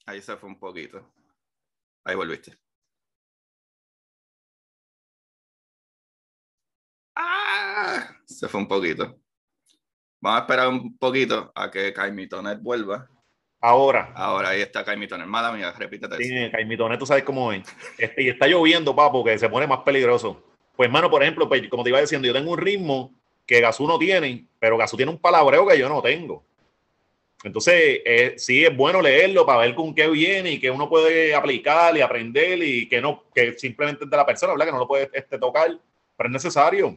Ahí 0.06 0.20
se 0.20 0.36
fue 0.36 0.48
un 0.48 0.58
poquito. 0.58 1.04
Ahí 2.04 2.14
volviste. 2.14 2.58
¡Ah! 7.22 8.08
Se 8.24 8.48
fue 8.48 8.60
un 8.60 8.68
poquito. 8.68 9.16
Vamos 10.20 10.40
a 10.40 10.42
esperar 10.42 10.68
un 10.68 10.96
poquito 10.98 11.52
a 11.54 11.70
que 11.70 11.92
Caimitonet 11.92 12.60
vuelva. 12.60 13.08
Ahora. 13.60 14.12
Ahora, 14.14 14.50
ahí 14.50 14.60
está 14.60 14.84
Caimitonet. 14.84 15.26
Mala 15.26 15.52
mía, 15.52 15.72
repítete. 15.76 16.16
Sí, 16.16 16.50
Caimitonet, 16.50 16.98
tú 16.98 17.06
sabes 17.06 17.22
cómo 17.22 17.52
es. 17.52 17.62
Este, 17.96 18.22
y 18.24 18.28
está 18.28 18.46
lloviendo, 18.46 18.94
papo, 18.94 19.24
que 19.24 19.38
se 19.38 19.48
pone 19.48 19.66
más 19.66 19.80
peligroso. 19.80 20.42
Pues, 20.76 20.88
hermano, 20.88 21.10
por 21.10 21.22
ejemplo, 21.22 21.48
pues, 21.48 21.68
como 21.68 21.84
te 21.84 21.90
iba 21.90 22.00
diciendo, 22.00 22.26
yo 22.26 22.34
tengo 22.34 22.50
un 22.50 22.58
ritmo 22.58 23.14
que 23.46 23.60
Gazú 23.60 23.86
no 23.86 23.98
tiene, 23.98 24.46
pero 24.58 24.76
Gazú 24.76 24.96
tiene 24.96 25.12
un 25.12 25.18
palabreo 25.18 25.66
que 25.66 25.78
yo 25.78 25.88
no 25.88 26.02
tengo. 26.02 26.44
Entonces, 27.44 28.00
eh, 28.04 28.34
sí 28.36 28.64
es 28.64 28.76
bueno 28.76 29.02
leerlo 29.02 29.44
para 29.44 29.60
ver 29.60 29.74
con 29.74 29.94
qué 29.94 30.08
viene 30.08 30.52
y 30.52 30.60
que 30.60 30.70
uno 30.70 30.88
puede 30.88 31.34
aplicar 31.34 31.96
y 31.96 32.00
aprender 32.00 32.62
y 32.62 32.88
que 32.88 33.00
no, 33.00 33.24
que 33.34 33.58
simplemente 33.58 34.04
es 34.04 34.10
de 34.10 34.16
la 34.16 34.26
persona, 34.26 34.52
¿verdad? 34.52 34.66
Que 34.66 34.72
no 34.72 34.78
lo 34.78 34.88
puede 34.88 35.10
este, 35.12 35.38
tocar 35.38 35.76
pero 36.22 36.28
es 36.28 36.32
necesario 36.32 36.96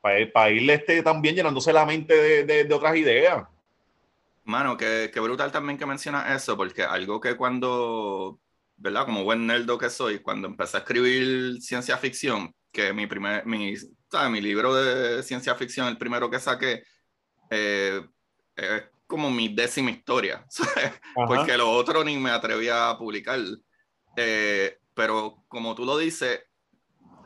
para, 0.00 0.32
para 0.32 0.50
irle 0.50 0.74
este, 0.74 1.02
también 1.02 1.34
llenándose 1.34 1.72
la 1.72 1.86
mente 1.86 2.44
de, 2.44 2.64
de, 2.64 2.74
otras 2.74 2.96
ideas. 2.96 3.46
Mano, 4.44 4.76
qué, 4.76 5.10
qué, 5.12 5.20
brutal 5.20 5.52
también 5.52 5.78
que 5.78 5.86
mencionas 5.86 6.34
eso, 6.34 6.56
porque 6.56 6.82
algo 6.82 7.20
que 7.20 7.36
cuando, 7.36 8.40
¿verdad? 8.76 9.04
Como 9.04 9.24
buen 9.24 9.46
nerdo 9.46 9.76
que 9.78 9.90
soy, 9.90 10.20
cuando 10.20 10.48
empecé 10.48 10.78
a 10.78 10.80
escribir 10.80 11.60
ciencia 11.60 11.98
ficción, 11.98 12.54
que 12.72 12.92
mi 12.92 13.06
primer, 13.06 13.44
mi, 13.46 13.74
mi 14.30 14.40
libro 14.40 14.74
de 14.74 15.22
ciencia 15.22 15.54
ficción, 15.54 15.88
el 15.88 15.98
primero 15.98 16.30
que 16.30 16.38
saqué, 16.38 16.82
eh, 17.50 18.00
es 18.56 18.82
como 19.06 19.30
mi 19.30 19.48
décima 19.54 19.90
historia, 19.90 20.46
porque 21.14 21.56
lo 21.56 21.70
otro 21.70 22.04
ni 22.04 22.16
me 22.16 22.30
atreví 22.30 22.68
a 22.68 22.94
publicar. 22.98 23.40
Eh, 24.16 24.78
pero 24.94 25.44
como 25.48 25.74
tú 25.74 25.84
lo 25.84 25.96
dices, 25.96 26.40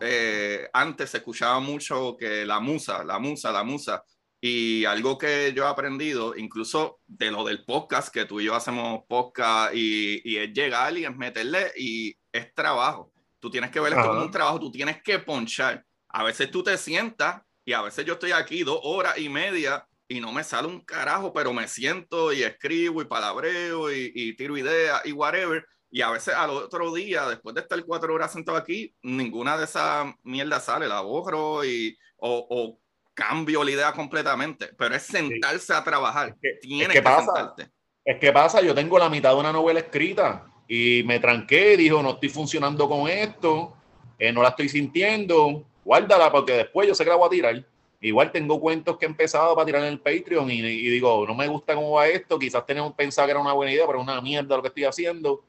eh, 0.03 0.69
antes 0.73 1.11
se 1.11 1.19
escuchaba 1.19 1.61
mucho 1.61 2.17
que 2.19 2.45
la 2.45 2.61
musa, 2.61 3.05
la 3.05 3.19
musa, 3.19 3.53
la 3.53 3.63
musa. 3.63 4.05
Y 4.41 4.85
algo 4.85 5.17
que 5.17 5.53
yo 5.55 5.65
he 5.65 5.69
aprendido, 5.69 6.37
incluso 6.37 7.01
de 7.07 7.31
lo 7.31 7.45
del 7.45 7.65
podcast, 7.65 8.13
que 8.13 8.25
tú 8.25 8.41
y 8.41 8.47
yo 8.47 8.57
hacemos 8.57 9.05
podcast 9.09 9.73
y, 9.75 10.21
y 10.25 10.37
es 10.39 10.53
llegar 10.53 10.99
y 10.99 11.05
es 11.05 11.17
meterle 11.17 11.71
y 11.77 12.17
es 12.33 12.53
trabajo. 12.53 13.13
Tú 13.39 13.51
tienes 13.51 13.71
que 13.71 13.79
ver 13.79 13.93
esto 13.93 14.09
como 14.09 14.23
un 14.23 14.31
trabajo, 14.31 14.59
tú 14.59 14.73
tienes 14.73 15.01
que 15.03 15.21
ponchar. 15.21 15.85
A 16.09 16.25
veces 16.25 16.51
tú 16.51 16.63
te 16.63 16.77
sientas 16.77 17.43
y 17.65 17.73
a 17.73 17.83
veces 17.83 18.05
yo 18.05 18.15
estoy 18.15 18.33
aquí 18.33 18.65
dos 18.65 18.81
horas 18.83 19.17
y 19.19 19.29
media 19.29 19.87
y 20.09 20.21
no 20.21 20.33
me 20.33 20.45
sale 20.45 20.69
un 20.69 20.81
carajo, 20.81 21.33
pero 21.33 21.53
me 21.53 21.69
siento 21.69 22.33
y 22.33 22.43
escribo 22.43 23.01
y 23.01 23.05
palabreo 23.05 23.93
y, 23.93 24.11
y 24.15 24.37
tiro 24.37 24.57
ideas 24.57 25.03
y 25.05 25.13
whatever. 25.13 25.65
Y 25.95 26.01
a 26.01 26.11
veces 26.11 26.35
al 26.35 26.49
otro 26.49 26.91
día, 26.95 27.29
después 27.29 27.55
de 27.55 27.61
estar 27.61 27.85
cuatro 27.85 28.15
horas 28.15 28.33
sentado 28.33 28.57
aquí, 28.57 28.95
ninguna 29.03 29.59
de 29.59 29.65
esas 29.65 30.07
mierdas 30.23 30.65
sale, 30.65 30.89
la 30.89 31.03
borro 31.03 31.67
y, 31.67 31.95
o, 32.17 32.79
cambio 33.13 33.63
la 33.63 33.73
idea 33.73 33.93
completamente. 33.93 34.71
Pero 34.79 34.95
es 34.95 35.03
sentarse 35.03 35.75
a 35.75 35.85
trabajar. 35.85 36.31
Es 36.31 36.35
que, 36.41 36.67
Tienes 36.67 36.89
que, 36.89 37.03
pasa, 37.03 37.27
sentarte. 37.27 37.69
Es 38.07 38.19
que 38.19 38.33
pasa, 38.33 38.63
yo 38.63 38.75
tengo 38.75 38.99
la 38.99 39.11
mitad 39.11 39.35
de 39.35 39.41
una 39.41 39.53
novela 39.53 39.81
escrita 39.81 40.47
y 40.67 41.03
me 41.05 41.21
tranqué, 41.21 41.77
dijo, 41.77 42.03
no 42.03 42.13
estoy 42.13 42.31
funcionando 42.31 42.89
con 42.89 43.07
esto, 43.07 43.77
eh, 44.19 44.33
no 44.33 44.43
la 44.43 44.49
estoy 44.49 44.71
sintiendo, 44.71 45.67
guárdala 45.85 46.33
porque 46.33 46.53
después 46.55 46.89
yo 46.89 46.95
sé 46.95 47.05
que 47.05 47.11
la 47.11 47.17
voy 47.17 47.27
a 47.27 47.31
tirar. 47.31 47.65
Igual 48.01 48.33
tengo 48.33 48.59
cuentos 48.59 48.97
que 48.97 49.05
he 49.05 49.09
empezado 49.11 49.55
para 49.55 49.67
tirar 49.67 49.83
en 49.83 49.89
el 49.89 50.01
Patreon 50.01 50.51
y, 50.51 50.61
y 50.61 50.89
digo, 50.89 51.27
no 51.27 51.35
me 51.35 51.49
gusta 51.49 51.75
cómo 51.75 51.93
va 51.93 52.09
esto, 52.09 52.39
quizás 52.39 52.65
tenemos 52.65 52.95
pensado 52.95 53.27
que 53.27 53.33
era 53.33 53.41
una 53.41 53.53
buena 53.53 53.73
idea, 53.73 53.87
pero 53.87 53.99
es 53.99 54.05
una 54.05 54.23
mierda 54.23 54.57
lo 54.57 54.63
que 54.63 54.69
estoy 54.69 54.85
haciendo 54.85 55.45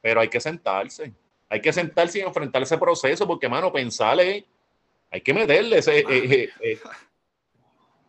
pero 0.00 0.20
hay 0.20 0.28
que 0.28 0.40
sentarse. 0.40 1.12
Hay 1.48 1.60
que 1.60 1.72
sentarse 1.72 2.18
y 2.18 2.22
enfrentar 2.22 2.62
ese 2.62 2.76
proceso, 2.78 3.26
porque, 3.26 3.48
mano, 3.48 3.72
pensarle, 3.72 4.46
hay 5.10 5.20
que 5.20 5.32
meterle 5.32 5.78
ese. 5.78 6.00
Eh, 6.00 6.04
eh, 6.08 6.48
eh, 6.60 6.78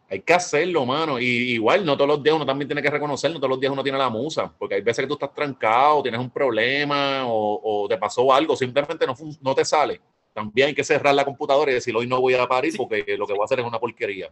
Hay 0.10 0.21
que 0.21 0.34
hacerlo, 0.34 0.86
mano. 0.86 1.19
Y 1.19 1.25
igual, 1.54 1.86
no 1.86 1.95
todos 1.95 2.08
los 2.08 2.23
días 2.23 2.36
uno 2.36 2.45
también 2.45 2.67
tiene 2.67 2.82
que 2.82 2.89
reconocer, 2.89 3.32
no 3.32 3.38
todos 3.38 3.52
los 3.52 3.60
días 3.60 3.71
uno 3.71 3.84
tiene 3.84 3.97
la 3.97 4.10
musa, 4.10 4.52
porque 4.58 4.75
hay 4.75 4.82
veces 4.82 5.04
que 5.04 5.08
tú 5.08 5.13
estás 5.13 5.34
trancado, 5.34 6.02
tienes 6.02 6.19
un 6.19 6.32
problema 6.32 7.23
o, 7.28 7.86
te 7.88 7.97
pasó 7.97 8.34
algo, 8.34 8.56
simplemente 8.56 9.06
no, 9.06 9.15
no 9.41 9.56
te 9.56 9.63
sale. 9.63 10.02
También 10.34 10.69
hay 10.69 10.75
que 10.75 10.84
cerrar 10.84 11.13
la 11.13 11.25
computadora 11.25 11.71
y 11.71 11.75
decir, 11.75 11.95
hoy 11.95 12.08
no 12.08 12.19
voy 12.19 12.34
a 12.34 12.47
parir 12.47 12.73
porque 12.75 13.15
lo 13.17 13.28
que 13.28 13.34
voy 13.34 13.41
a 13.41 13.45
hacer 13.45 13.60
es 13.60 13.65
una 13.65 13.80
porquería. 13.80 14.32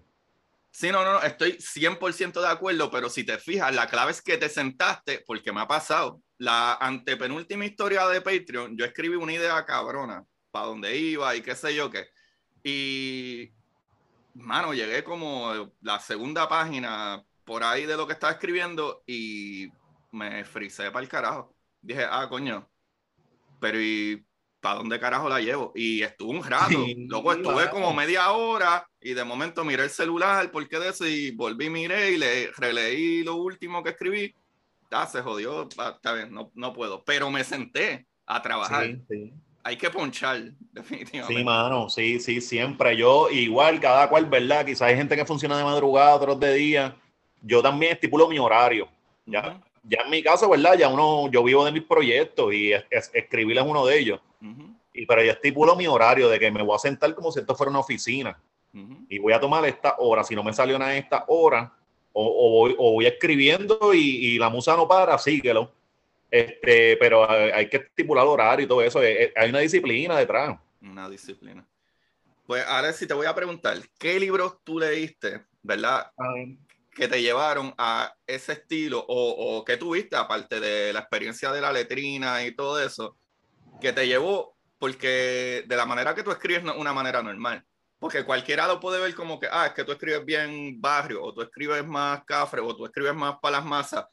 Sí, 0.77 0.91
no, 0.91 1.03
no, 1.03 1.13
no, 1.13 1.21
estoy 1.23 1.53
100% 1.53 2.39
de 2.39 2.47
acuerdo, 2.47 2.91
pero 2.91 3.09
si 3.09 3.23
te 3.23 3.39
fijas, 3.39 3.73
la 3.73 3.87
clave 3.87 4.11
es 4.11 4.21
que 4.21 4.37
te 4.37 4.47
sentaste, 4.47 5.23
porque 5.25 5.51
me 5.51 5.61
ha 5.61 5.67
pasado. 5.67 6.21
La 6.37 6.75
antepenúltima 6.75 7.65
historia 7.65 8.07
de 8.07 8.21
Patreon, 8.21 8.77
yo 8.77 8.85
escribí 8.85 9.15
una 9.15 9.33
idea 9.33 9.65
cabrona, 9.65 10.23
para 10.51 10.67
dónde 10.67 10.95
iba 10.95 11.35
y 11.35 11.41
qué 11.41 11.55
sé 11.55 11.73
yo 11.73 11.89
qué. 11.89 12.05
Y 12.63 13.51
mano, 14.35 14.71
llegué 14.75 15.03
como 15.03 15.73
la 15.81 15.99
segunda 15.99 16.47
página 16.47 17.25
por 17.43 17.63
ahí 17.63 17.87
de 17.87 17.97
lo 17.97 18.05
que 18.05 18.13
estaba 18.13 18.33
escribiendo 18.33 19.01
y 19.07 19.69
me 20.11 20.45
frisé 20.45 20.91
para 20.91 21.01
el 21.01 21.09
carajo. 21.09 21.55
Dije, 21.81 22.05
ah, 22.07 22.27
coño, 22.29 22.69
pero 23.59 23.81
¿y 23.81 24.26
para 24.59 24.75
dónde 24.75 24.99
carajo 24.99 25.29
la 25.29 25.39
llevo? 25.39 25.71
Y 25.75 26.01
estuve 26.01 26.37
un 26.37 26.43
rato, 26.43 26.85
luego 27.07 27.33
estuve 27.33 27.69
como 27.69 27.93
media 27.93 28.31
hora 28.31 28.87
y 29.01 29.13
de 29.13 29.23
momento 29.23 29.63
miré 29.63 29.83
el 29.83 29.89
celular, 29.89 30.51
¿por 30.51 30.67
qué 30.67 30.79
de 30.79 30.89
eso? 30.89 31.07
Y 31.07 31.31
volví, 31.31 31.69
miré 31.69 32.11
y 32.11 32.17
le 32.17 32.51
releí 32.51 33.23
lo 33.23 33.35
último 33.35 33.83
que 33.83 33.91
escribí. 33.91 34.35
Ah, 34.91 35.05
se 35.05 35.21
jodió, 35.21 35.67
está 35.67 36.13
bien, 36.13 36.33
no, 36.33 36.51
no 36.55 36.73
puedo. 36.73 37.03
Pero 37.03 37.29
me 37.29 37.43
senté 37.43 38.07
a 38.25 38.41
trabajar. 38.41 38.85
Sí, 38.85 39.01
sí 39.09 39.33
hay 39.67 39.75
que 39.75 39.89
ponchar, 39.89 40.41
definitivamente. 40.71 41.39
Sí, 41.39 41.43
mano, 41.43 41.89
sí, 41.89 42.19
sí, 42.21 42.39
siempre. 42.39 42.95
Yo, 42.95 43.29
igual, 43.29 43.81
cada 43.81 44.07
cual, 44.07 44.25
¿verdad? 44.25 44.65
Quizás 44.65 44.83
hay 44.83 44.95
gente 44.95 45.15
que 45.15 45.25
funciona 45.25 45.57
de 45.57 45.63
madrugada, 45.65 46.15
otros 46.15 46.39
de 46.39 46.53
día. 46.53 46.95
Yo 47.41 47.61
también 47.61 47.91
estipulo 47.91 48.29
mi 48.29 48.39
horario. 48.39 48.87
Ya, 49.25 49.61
ya 49.87 50.01
en 50.03 50.09
mi 50.09 50.21
caso, 50.21 50.49
¿verdad? 50.49 50.77
Ya 50.77 50.89
uno, 50.89 51.29
yo 51.31 51.43
vivo 51.43 51.65
de 51.65 51.71
mis 51.71 51.83
proyectos 51.83 52.53
y 52.53 52.73
es, 52.73 53.11
escribir 53.13 53.57
es 53.57 53.63
uno 53.63 53.85
de 53.85 53.99
ellos. 53.99 54.19
y, 54.93 55.05
pero 55.05 55.23
yo 55.23 55.31
estipulo 55.31 55.75
mi 55.75 55.87
horario 55.87 56.29
de 56.29 56.39
que 56.39 56.51
me 56.51 56.61
voy 56.61 56.75
a 56.75 56.79
sentar 56.79 57.13
como 57.15 57.31
si 57.31 57.39
esto 57.39 57.55
fuera 57.55 57.69
una 57.69 57.79
oficina. 57.79 58.39
Y 59.09 59.17
voy 59.17 59.33
a 59.33 59.39
tomar 59.39 59.65
esta 59.65 59.95
hora. 59.97 60.23
Si 60.23 60.35
no 60.35 60.43
me 60.43 60.53
salió 60.53 60.77
nada 60.77 60.95
esta 60.95 61.25
hora, 61.27 61.73
o, 62.13 62.69
voy, 62.77 63.07
escribiendo 63.07 63.93
y, 63.93 63.99
y 63.99 64.37
la 64.37 64.49
musa 64.49 64.75
no 64.75 64.87
para, 64.87 65.17
síguelo 65.17 65.71
este, 66.29 66.97
pero 66.97 67.29
hay 67.29 67.69
que 67.69 67.77
estipular 67.77 68.25
horario 68.25 68.65
y 68.65 68.67
todo 68.67 68.81
eso. 68.81 69.01
Eh, 69.01 69.23
eh, 69.23 69.33
hay 69.35 69.49
una 69.49 69.59
disciplina 69.59 70.17
detrás. 70.17 70.57
Una 70.81 71.09
disciplina. 71.09 71.65
Pues 72.45 72.65
ahora 72.65 72.93
sí 72.93 73.07
te 73.07 73.13
voy 73.13 73.27
a 73.27 73.35
preguntar, 73.35 73.77
¿qué 73.97 74.19
libros 74.19 74.57
tú 74.63 74.79
leíste, 74.79 75.43
verdad? 75.61 76.11
Que 76.97 77.07
te 77.07 77.21
llevaron 77.21 77.73
a 77.77 78.13
ese 78.25 78.53
estilo 78.53 79.05
o, 79.07 79.57
o 79.59 79.63
que 79.63 79.77
tuviste, 79.77 80.15
aparte 80.15 80.59
de 80.59 80.91
la 80.91 80.99
experiencia 80.99 81.51
de 81.51 81.61
la 81.61 81.71
letrina 81.71 82.43
y 82.43 82.55
todo 82.55 82.81
eso, 82.81 83.17
que 83.79 83.93
te 83.93 84.07
llevó, 84.07 84.57
porque 84.79 85.63
de 85.67 85.75
la 85.77 85.85
manera 85.85 86.15
que 86.15 86.23
tú 86.23 86.31
escribes 86.31 86.63
no 86.63 86.73
es 86.73 86.77
una 86.77 86.93
manera 86.93 87.21
normal. 87.21 87.63
Porque 87.99 88.25
cualquiera 88.25 88.67
lo 88.67 88.79
puede 88.79 88.99
ver 88.99 89.15
como 89.15 89.39
que, 89.39 89.47
ah, 89.49 89.67
es 89.67 89.73
que 89.73 89.83
tú 89.83 89.91
escribes 89.91 90.25
bien 90.25 90.81
barrio, 90.81 91.23
o 91.23 91.33
tú 91.33 91.41
escribes 91.41 91.85
más 91.85 92.25
cafre, 92.25 92.61
o 92.61 92.75
tú 92.75 92.85
escribes 92.85 93.15
más 93.15 93.37
para 93.39 93.57
las 93.57 93.65
masas 93.65 94.05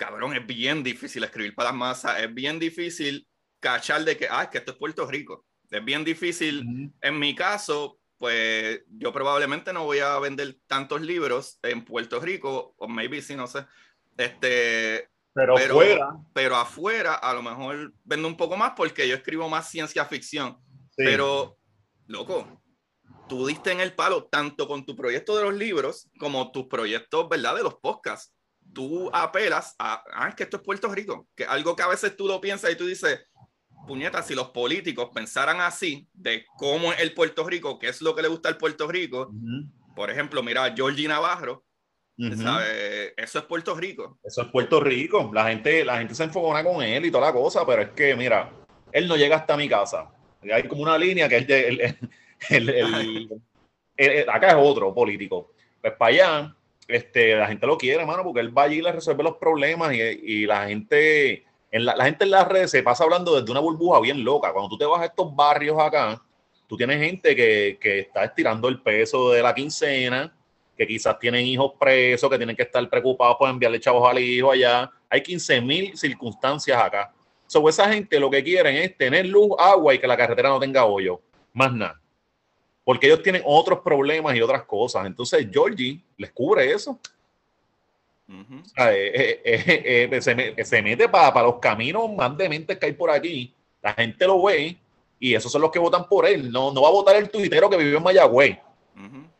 cabrón, 0.00 0.34
es 0.34 0.46
bien 0.46 0.82
difícil 0.82 1.22
escribir 1.24 1.54
para 1.54 1.68
las 1.68 1.78
masas, 1.78 2.20
es 2.20 2.32
bien 2.32 2.58
difícil 2.58 3.28
cachar 3.60 4.02
de 4.02 4.16
que, 4.16 4.26
ah, 4.30 4.44
es 4.44 4.48
que 4.48 4.56
esto 4.56 4.72
es 4.72 4.78
Puerto 4.78 5.06
Rico. 5.06 5.44
Es 5.70 5.84
bien 5.84 6.04
difícil. 6.04 6.90
En 7.02 7.18
mi 7.18 7.34
caso, 7.34 7.99
pues 8.20 8.82
yo 8.86 9.14
probablemente 9.14 9.72
no 9.72 9.84
voy 9.84 10.00
a 10.00 10.18
vender 10.18 10.58
tantos 10.66 11.00
libros 11.00 11.58
en 11.62 11.86
Puerto 11.86 12.20
Rico, 12.20 12.74
o 12.76 12.86
maybe 12.86 13.22
sí, 13.22 13.34
no 13.34 13.46
sé. 13.46 13.64
Este, 14.18 15.08
pero, 15.32 15.56
afuera. 15.56 16.10
Pero 16.34 16.56
afuera, 16.56 17.14
a 17.14 17.32
lo 17.32 17.42
mejor 17.42 17.94
vendo 18.04 18.28
un 18.28 18.36
poco 18.36 18.58
más 18.58 18.72
porque 18.76 19.08
yo 19.08 19.14
escribo 19.14 19.48
más 19.48 19.70
ciencia 19.70 20.04
ficción. 20.04 20.58
Pero, 20.94 21.56
loco, 22.08 22.62
tú 23.26 23.46
diste 23.46 23.72
en 23.72 23.80
el 23.80 23.94
palo 23.94 24.24
tanto 24.24 24.68
con 24.68 24.84
tu 24.84 24.94
proyecto 24.94 25.34
de 25.38 25.44
los 25.44 25.54
libros 25.54 26.10
como 26.18 26.52
tus 26.52 26.66
proyectos, 26.66 27.26
¿verdad? 27.26 27.56
De 27.56 27.62
los 27.62 27.76
podcasts 27.76 28.34
tú 28.74 29.10
apelas 29.14 29.74
a, 29.78 30.04
ah, 30.12 30.36
que 30.36 30.42
esto 30.42 30.58
es 30.58 30.62
Puerto 30.62 30.88
Rico, 30.88 31.26
que 31.34 31.44
algo 31.44 31.74
que 31.74 31.82
a 31.82 31.88
veces 31.88 32.14
tú 32.16 32.26
lo 32.26 32.38
piensas 32.38 32.70
y 32.70 32.76
tú 32.76 32.86
dices, 32.86 33.18
puñeta, 33.86 34.22
si 34.22 34.34
los 34.34 34.48
políticos 34.48 35.10
pensaran 35.14 35.60
así 35.60 36.08
de 36.12 36.44
cómo 36.56 36.92
es 36.92 37.00
el 37.00 37.12
Puerto 37.14 37.48
Rico, 37.48 37.78
qué 37.78 37.88
es 37.88 38.02
lo 38.02 38.14
que 38.14 38.22
le 38.22 38.28
gusta 38.28 38.48
al 38.48 38.56
Puerto 38.56 38.86
Rico, 38.88 39.30
por 39.94 40.10
ejemplo, 40.10 40.42
mira, 40.42 40.72
Georgie 40.74 41.08
Navarro, 41.08 41.64
eso 42.16 43.38
es 43.38 43.44
Puerto 43.44 43.74
Rico. 43.74 44.18
Eso 44.22 44.42
es 44.42 44.48
Puerto 44.48 44.80
Rico, 44.80 45.30
la 45.32 45.48
gente, 45.48 45.84
la 45.84 45.98
gente 45.98 46.14
se 46.14 46.24
enfocona 46.24 46.62
con 46.62 46.82
él 46.82 47.06
y 47.06 47.10
toda 47.10 47.28
la 47.28 47.32
cosa, 47.32 47.64
pero 47.66 47.82
es 47.82 47.90
que, 47.90 48.14
mira, 48.14 48.50
él 48.92 49.08
no 49.08 49.16
llega 49.16 49.36
hasta 49.36 49.56
mi 49.56 49.68
casa. 49.68 50.10
Hay 50.52 50.66
como 50.68 50.82
una 50.82 50.98
línea 50.98 51.28
que 51.28 51.36
es 51.38 51.96
el, 52.48 54.28
acá 54.28 54.48
es 54.48 54.56
otro 54.58 54.94
político. 54.94 55.52
Pues 55.80 55.94
para 55.94 56.12
allá, 56.12 56.56
este, 56.88 57.36
la 57.36 57.46
gente 57.46 57.66
lo 57.66 57.78
quiere, 57.78 58.00
hermano, 58.00 58.22
porque 58.24 58.40
él 58.40 58.56
va 58.56 58.64
allí 58.64 58.78
y 58.78 58.82
le 58.82 58.92
resuelve 58.92 59.22
los 59.22 59.36
problemas 59.36 59.92
y, 59.94 60.46
la 60.46 60.66
gente, 60.66 61.44
en 61.70 61.84
la, 61.84 62.04
gente 62.04 62.24
en 62.24 62.30
las 62.30 62.48
redes 62.48 62.70
se 62.70 62.82
pasa 62.82 63.04
hablando 63.04 63.38
desde 63.38 63.50
una 63.50 63.60
burbuja 63.60 64.00
bien 64.00 64.24
loca. 64.24 64.52
Cuando 64.52 64.68
tú 64.68 64.78
te 64.78 64.84
vas 64.84 65.00
a 65.00 65.06
estos 65.06 65.34
barrios 65.34 65.78
acá, 65.78 66.20
tú 66.66 66.76
tienes 66.76 67.00
gente 67.00 67.34
que, 67.34 67.78
está 68.00 68.24
estirando 68.24 68.68
el 68.68 68.80
peso 68.80 69.30
de 69.30 69.42
la 69.42 69.54
quincena, 69.54 70.34
que 70.76 70.86
quizás 70.86 71.18
tienen 71.18 71.46
hijos 71.46 71.72
presos, 71.78 72.28
que 72.30 72.36
tienen 72.36 72.56
que 72.56 72.62
estar 72.62 72.88
preocupados 72.88 73.36
por 73.38 73.48
enviarle 73.48 73.78
chavos 73.78 74.08
al 74.08 74.18
hijo 74.18 74.50
allá. 74.50 74.90
Hay 75.08 75.22
15 75.22 75.60
mil 75.60 75.96
circunstancias 75.96 76.80
acá. 76.80 77.12
So, 77.46 77.68
esa 77.68 77.92
gente 77.92 78.18
lo 78.20 78.30
que 78.30 78.42
quieren 78.42 78.76
es 78.76 78.96
tener 78.96 79.26
luz, 79.26 79.50
agua 79.58 79.94
y 79.94 79.98
que 79.98 80.06
la 80.06 80.16
carretera 80.16 80.48
no 80.48 80.60
tenga 80.60 80.84
hoyo. 80.84 81.20
Más 81.52 81.72
nada 81.72 82.00
porque 82.90 83.06
ellos 83.06 83.22
tienen 83.22 83.42
otros 83.44 83.80
problemas 83.80 84.34
y 84.34 84.42
otras 84.42 84.64
cosas. 84.64 85.06
Entonces, 85.06 85.46
Georgie 85.48 86.02
les 86.16 86.32
cubre 86.32 86.72
eso. 86.72 86.98
Eh, 88.76 89.40
eh, 89.44 90.08
eh, 90.12 90.64
se, 90.64 90.82
mete 90.82 91.08
para 91.08 91.42
los 91.42 91.58
caminos 91.58 92.10
más 92.14 92.36
dementes 92.36 92.78
que 92.78 92.86
hay 92.86 92.92
por 92.92 93.10
aquí. 93.10 93.54
La 93.82 93.92
gente 93.94 94.26
lo 94.26 94.42
ve 94.42 94.76
y 95.18 95.34
esos 95.34 95.50
son 95.50 95.62
los 95.62 95.70
que 95.70 95.78
votan 95.78 96.08
por 96.08 96.26
él. 96.26 96.50
No, 96.50 96.72
no 96.72 96.82
va 96.82 96.88
a 96.88 96.92
votar 96.92 97.16
el 97.16 97.30
tuitero 97.30 97.68
que 97.68 97.76
vive 97.76 97.96
en 97.96 98.02
Mayagüez. 98.02 98.58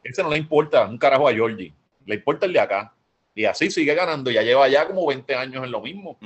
Ese 0.02 0.22
no 0.22 0.30
le 0.30 0.38
importa 0.38 0.86
un 0.86 0.98
carajo 0.98 1.28
a 1.28 1.32
Georgie. 1.32 1.72
Le 2.06 2.14
importa 2.16 2.46
el 2.46 2.52
de 2.52 2.60
acá. 2.60 2.94
Y 3.34 3.44
así 3.44 3.70
sigue 3.70 3.94
ganando. 3.94 4.30
Ya 4.30 4.42
lleva 4.42 4.68
ya 4.68 4.86
como 4.86 5.06
20 5.06 5.34
años 5.34 5.64
en 5.64 5.70
lo 5.70 5.80
mismo. 5.80 6.18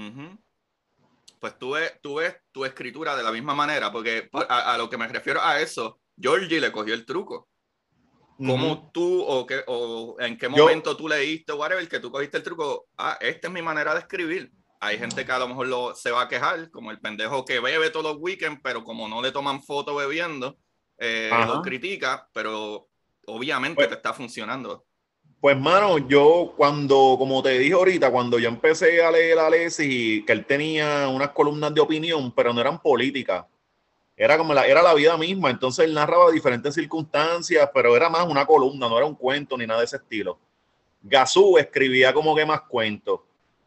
Pues 1.40 1.58
tú 1.58 1.72
ves, 1.72 1.92
tú 2.00 2.14
ves, 2.16 2.36
tu 2.50 2.64
escritura 2.64 3.14
de 3.14 3.22
la 3.22 3.32
misma 3.32 3.54
manera, 3.54 3.92
porque 3.92 4.30
a 4.48 4.78
lo 4.78 4.88
que 4.88 4.96
me 4.96 5.06
refiero 5.08 5.42
a 5.42 5.60
eso 5.60 5.98
Georgie 6.18 6.60
le 6.60 6.72
cogió 6.72 6.94
el 6.94 7.04
truco. 7.04 7.48
¿Cómo 8.36 8.90
tú 8.92 9.22
o, 9.22 9.46
qué, 9.46 9.62
o 9.66 10.16
en 10.18 10.36
qué 10.36 10.48
momento 10.48 10.96
tú 10.96 11.08
leíste 11.08 11.52
whatever 11.52 11.88
que 11.88 12.00
tú 12.00 12.10
cogiste 12.10 12.38
el 12.38 12.42
truco? 12.42 12.86
Ah, 12.98 13.16
esta 13.20 13.48
es 13.48 13.54
mi 13.54 13.62
manera 13.62 13.94
de 13.94 14.00
escribir. 14.00 14.50
Hay 14.80 14.98
gente 14.98 15.24
que 15.24 15.32
a 15.32 15.38
lo 15.38 15.48
mejor 15.48 15.68
lo, 15.68 15.94
se 15.94 16.10
va 16.10 16.22
a 16.22 16.28
quejar, 16.28 16.70
como 16.70 16.90
el 16.90 17.00
pendejo 17.00 17.44
que 17.44 17.60
bebe 17.60 17.90
todos 17.90 18.12
los 18.12 18.16
weekends, 18.20 18.60
pero 18.62 18.84
como 18.84 19.08
no 19.08 19.22
le 19.22 19.30
toman 19.30 19.62
foto 19.62 19.94
bebiendo, 19.94 20.58
eh, 20.98 21.30
lo 21.46 21.62
critica, 21.62 22.28
pero 22.32 22.88
obviamente 23.26 23.76
pues 23.76 23.88
te 23.88 23.94
está 23.94 24.12
funcionando. 24.12 24.84
Pues, 25.40 25.58
mano, 25.58 25.98
yo 25.98 26.54
cuando, 26.56 27.16
como 27.18 27.42
te 27.42 27.58
dije 27.58 27.74
ahorita, 27.74 28.10
cuando 28.10 28.38
yo 28.38 28.48
empecé 28.48 29.04
a 29.04 29.10
leer 29.10 29.38
a 29.38 29.46
Alessi, 29.46 30.24
que 30.26 30.32
él 30.32 30.44
tenía 30.46 31.08
unas 31.08 31.30
columnas 31.30 31.74
de 31.74 31.80
opinión, 31.80 32.34
pero 32.34 32.52
no 32.52 32.60
eran 32.60 32.80
políticas 32.80 33.44
era 34.16 34.38
como 34.38 34.54
la, 34.54 34.66
era 34.66 34.82
la 34.82 34.94
vida 34.94 35.16
misma. 35.16 35.50
Entonces 35.50 35.84
él 35.84 35.94
narraba 35.94 36.30
diferentes 36.30 36.74
circunstancias, 36.74 37.68
pero 37.74 37.96
era 37.96 38.08
más 38.08 38.26
una 38.26 38.46
columna, 38.46 38.88
no 38.88 38.96
era 38.96 39.06
un 39.06 39.14
cuento 39.14 39.56
ni 39.56 39.66
nada 39.66 39.80
de 39.80 39.86
ese 39.86 39.96
estilo. 39.96 40.38
Gazú 41.02 41.58
escribía 41.58 42.12
como 42.12 42.34
que 42.34 42.46
más 42.46 42.62
cuentos. 42.62 43.20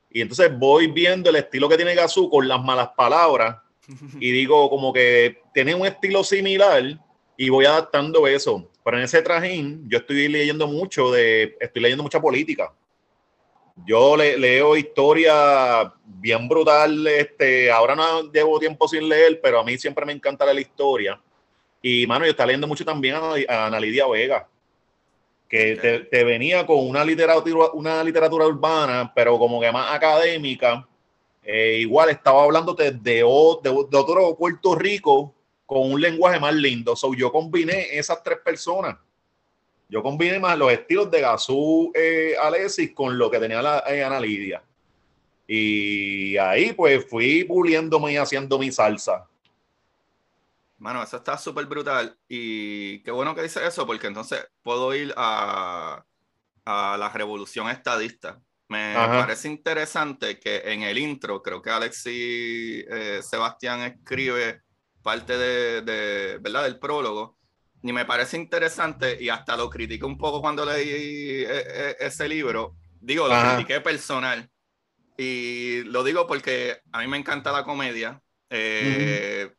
Y 0.09 0.21
entonces 0.21 0.57
voy 0.57 0.87
viendo 0.87 1.29
el 1.29 1.35
estilo 1.35 1.67
que 1.67 1.75
tiene 1.75 1.93
Gazú 1.93 2.29
con 2.29 2.47
las 2.47 2.63
malas 2.63 2.89
palabras 2.95 3.57
y 4.19 4.31
digo 4.31 4.69
como 4.69 4.93
que 4.93 5.41
tiene 5.53 5.75
un 5.75 5.85
estilo 5.85 6.23
similar 6.23 6.83
y 7.35 7.49
voy 7.49 7.65
adaptando 7.65 8.25
eso. 8.27 8.69
Pero 8.83 8.97
en 8.97 9.03
ese 9.03 9.21
trajín 9.21 9.85
yo 9.89 9.97
estoy 9.97 10.27
leyendo 10.29 10.65
mucho 10.67 11.11
de, 11.11 11.57
estoy 11.59 11.81
leyendo 11.81 12.03
mucha 12.03 12.21
política. 12.21 12.73
Yo 13.85 14.17
le, 14.17 14.37
leo 14.37 14.75
historia 14.75 15.93
bien 16.05 16.47
brutal. 16.47 17.07
Este, 17.07 17.71
ahora 17.71 17.95
no 17.95 18.31
llevo 18.31 18.59
tiempo 18.59 18.87
sin 18.87 19.07
leer, 19.07 19.39
pero 19.41 19.59
a 19.59 19.63
mí 19.63 19.77
siempre 19.77 20.05
me 20.05 20.13
encanta 20.13 20.45
la 20.45 20.59
historia. 20.59 21.19
Y, 21.81 22.07
mano, 22.07 22.25
yo 22.25 22.31
estaba 22.31 22.47
leyendo 22.47 22.67
mucho 22.67 22.83
también 22.83 23.15
a, 23.15 23.67
Ana 23.67 23.79
Lidia 23.79 24.07
Vega, 24.07 24.47
que 25.47 26.07
te, 26.11 26.23
venía 26.23 26.65
con 26.65 26.87
una 26.87 27.05
literatura, 27.05 27.71
una 27.73 28.03
literatura 28.03 28.47
urbana, 28.47 29.11
pero 29.15 29.37
como 29.37 29.61
que 29.61 29.71
más 29.71 29.93
académica. 29.93 30.87
Eh, 31.43 31.77
igual 31.79 32.09
estaba 32.09 32.43
hablando 32.43 32.73
de, 32.73 32.91
de, 32.91 33.23
otro 33.23 34.35
Puerto 34.35 34.75
Rico 34.75 35.33
con 35.65 35.93
un 35.93 36.01
lenguaje 36.01 36.39
más 36.39 36.53
lindo. 36.53 36.95
So, 36.95 37.13
yo 37.13 37.31
combiné 37.31 37.97
esas 37.97 38.21
tres 38.21 38.39
personas 38.43 38.97
Yo 39.89 40.03
combiné 40.03 40.39
más 40.39 40.57
los 40.57 40.71
estilos 40.71 41.09
de 41.09 41.21
Gazú 41.21 41.91
eh, 41.95 42.35
Alexis 42.41 42.93
con 42.93 43.17
lo 43.17 43.31
que 43.31 43.39
tenía 43.39 43.61
la 43.61 43.83
eh, 43.87 44.03
Ana 44.03 44.19
Lidia. 44.19 44.61
Y 45.47 46.35
ahí 46.37 46.73
pues 46.73 47.09
fui 47.09 47.45
puliéndome 47.45 48.13
y 48.13 48.17
haciendo 48.17 48.59
mi 48.59 48.71
salsa. 48.71 49.25
Mano, 50.77 51.01
eso 51.01 51.17
está 51.17 51.37
súper 51.37 51.65
brutal. 51.65 52.17
Y 52.27 52.99
qué 52.99 53.11
bueno 53.11 53.33
que 53.33 53.43
dice 53.43 53.65
eso, 53.65 53.87
porque 53.87 54.07
entonces 54.07 54.45
puedo 54.61 54.93
ir 54.93 55.13
a, 55.15 56.03
a 56.65 56.97
la 56.97 57.09
revolución 57.09 57.69
estadista. 57.69 58.39
Me 58.69 58.93
parece 58.95 59.47
interesante 59.47 60.39
que 60.39 60.57
en 60.65 60.83
el 60.83 60.97
intro, 60.97 61.41
creo 61.41 61.61
que 61.61 61.69
Alexis 61.69 62.85
eh, 62.89 63.21
Sebastián 63.23 63.81
escribe 63.81 64.61
parte 65.01 65.37
de, 65.37 65.81
de, 65.83 66.37
¿verdad? 66.39 66.63
del 66.63 66.77
prólogo, 66.77 67.36
y 67.83 67.93
me 67.93 68.05
parece 68.05 68.37
interesante, 68.37 69.17
y 69.21 69.29
hasta 69.29 69.55
lo 69.55 69.69
critiqué 69.69 70.05
un 70.05 70.17
poco 70.17 70.41
cuando 70.41 70.65
leí 70.65 70.89
eh, 70.89 71.45
eh, 71.49 71.95
ese 71.99 72.27
libro, 72.27 72.75
digo, 72.99 73.27
lo 73.27 73.35
critiqué 73.55 73.81
personal, 73.81 74.49
y 75.17 75.83
lo 75.83 76.03
digo 76.03 76.27
porque 76.27 76.79
a 76.91 76.99
mí 76.99 77.07
me 77.07 77.17
encanta 77.17 77.51
la 77.51 77.63
comedia. 77.63 78.21
Eh, 78.49 79.51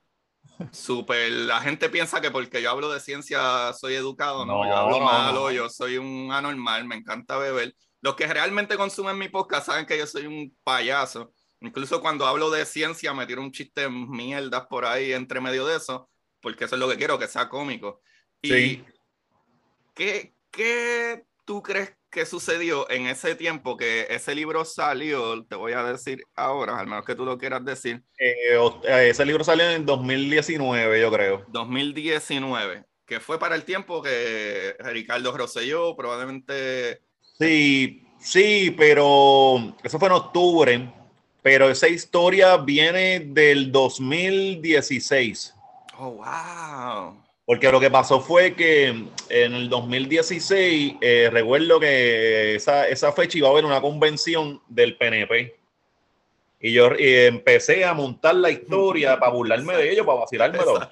Super, 0.72 1.30
la 1.30 1.60
gente 1.60 1.88
piensa 1.88 2.20
que 2.20 2.30
porque 2.30 2.60
yo 2.60 2.70
hablo 2.70 2.90
de 2.90 2.98
ciencia 3.00 3.72
soy 3.74 3.94
educado, 3.94 4.44
no, 4.44 4.64
yo 4.64 4.76
hablo 4.76 5.00
malo, 5.00 5.50
yo 5.52 5.68
soy 5.68 5.98
un 5.98 6.32
anormal, 6.32 6.84
me 6.84 6.96
encanta 6.96 7.38
beber. 7.38 7.74
Los 8.00 8.16
que 8.16 8.26
realmente 8.26 8.76
consumen 8.76 9.18
mi 9.18 9.28
podcast 9.28 9.66
saben 9.66 9.86
que 9.86 9.98
yo 9.98 10.06
soy 10.06 10.26
un 10.26 10.56
payaso. 10.64 11.32
Incluso 11.60 12.00
cuando 12.00 12.26
hablo 12.26 12.50
de 12.50 12.64
ciencia 12.64 13.14
me 13.14 13.26
tiro 13.26 13.42
un 13.42 13.52
chiste 13.52 13.88
mierdas 13.88 14.66
por 14.68 14.84
ahí 14.84 15.12
entre 15.12 15.40
medio 15.40 15.66
de 15.66 15.76
eso, 15.76 16.08
porque 16.40 16.64
eso 16.64 16.74
es 16.74 16.80
lo 16.80 16.88
que 16.88 16.96
quiero, 16.96 17.18
que 17.18 17.28
sea 17.28 17.48
cómico. 17.48 18.00
Y 18.42 18.48
sí. 18.48 18.84
¿qué, 19.94 20.32
¿Qué 20.50 21.24
tú 21.44 21.62
crees 21.62 21.98
qué 22.10 22.24
sucedió 22.26 22.90
en 22.90 23.06
ese 23.06 23.34
tiempo 23.34 23.76
que 23.76 24.06
ese 24.10 24.34
libro 24.34 24.64
salió, 24.64 25.44
te 25.44 25.56
voy 25.56 25.72
a 25.72 25.82
decir 25.82 26.22
ahora, 26.34 26.78
al 26.78 26.86
menos 26.86 27.04
que 27.04 27.14
tú 27.14 27.24
lo 27.24 27.38
quieras 27.38 27.64
decir. 27.64 28.02
Eh, 28.18 28.56
eh, 28.84 29.08
ese 29.10 29.24
libro 29.24 29.44
salió 29.44 29.70
en 29.70 29.84
2019, 29.84 31.00
yo 31.00 31.12
creo. 31.12 31.44
2019, 31.48 32.84
que 33.06 33.20
fue 33.20 33.38
para 33.38 33.54
el 33.54 33.64
tiempo 33.64 34.02
que 34.02 34.76
Ricardo 34.80 35.36
Rosselló 35.36 35.96
probablemente... 35.96 37.02
Sí, 37.38 38.06
sí, 38.18 38.74
pero 38.76 39.74
eso 39.82 39.98
fue 39.98 40.08
en 40.08 40.14
octubre, 40.14 40.92
pero 41.42 41.70
esa 41.70 41.88
historia 41.88 42.56
viene 42.56 43.20
del 43.20 43.70
2016. 43.70 45.54
Oh, 45.98 46.10
wow. 46.12 47.27
Porque 47.48 47.72
lo 47.72 47.80
que 47.80 47.90
pasó 47.90 48.20
fue 48.20 48.52
que 48.52 48.88
en 48.88 49.54
el 49.54 49.70
2016, 49.70 50.96
eh, 51.00 51.30
recuerdo 51.32 51.80
que 51.80 52.56
esa, 52.56 52.86
esa, 52.86 53.10
fecha 53.12 53.38
iba 53.38 53.48
a 53.48 53.52
haber 53.52 53.64
una 53.64 53.80
convención 53.80 54.60
del 54.68 54.98
PNP. 54.98 55.56
Y 56.60 56.74
yo 56.74 56.90
empecé 56.98 57.86
a 57.86 57.94
montar 57.94 58.34
la 58.34 58.50
historia 58.50 59.18
para 59.18 59.32
burlarme 59.32 59.78
de 59.78 59.92
ellos, 59.92 60.04
para 60.04 60.18
vacilármelo. 60.18 60.90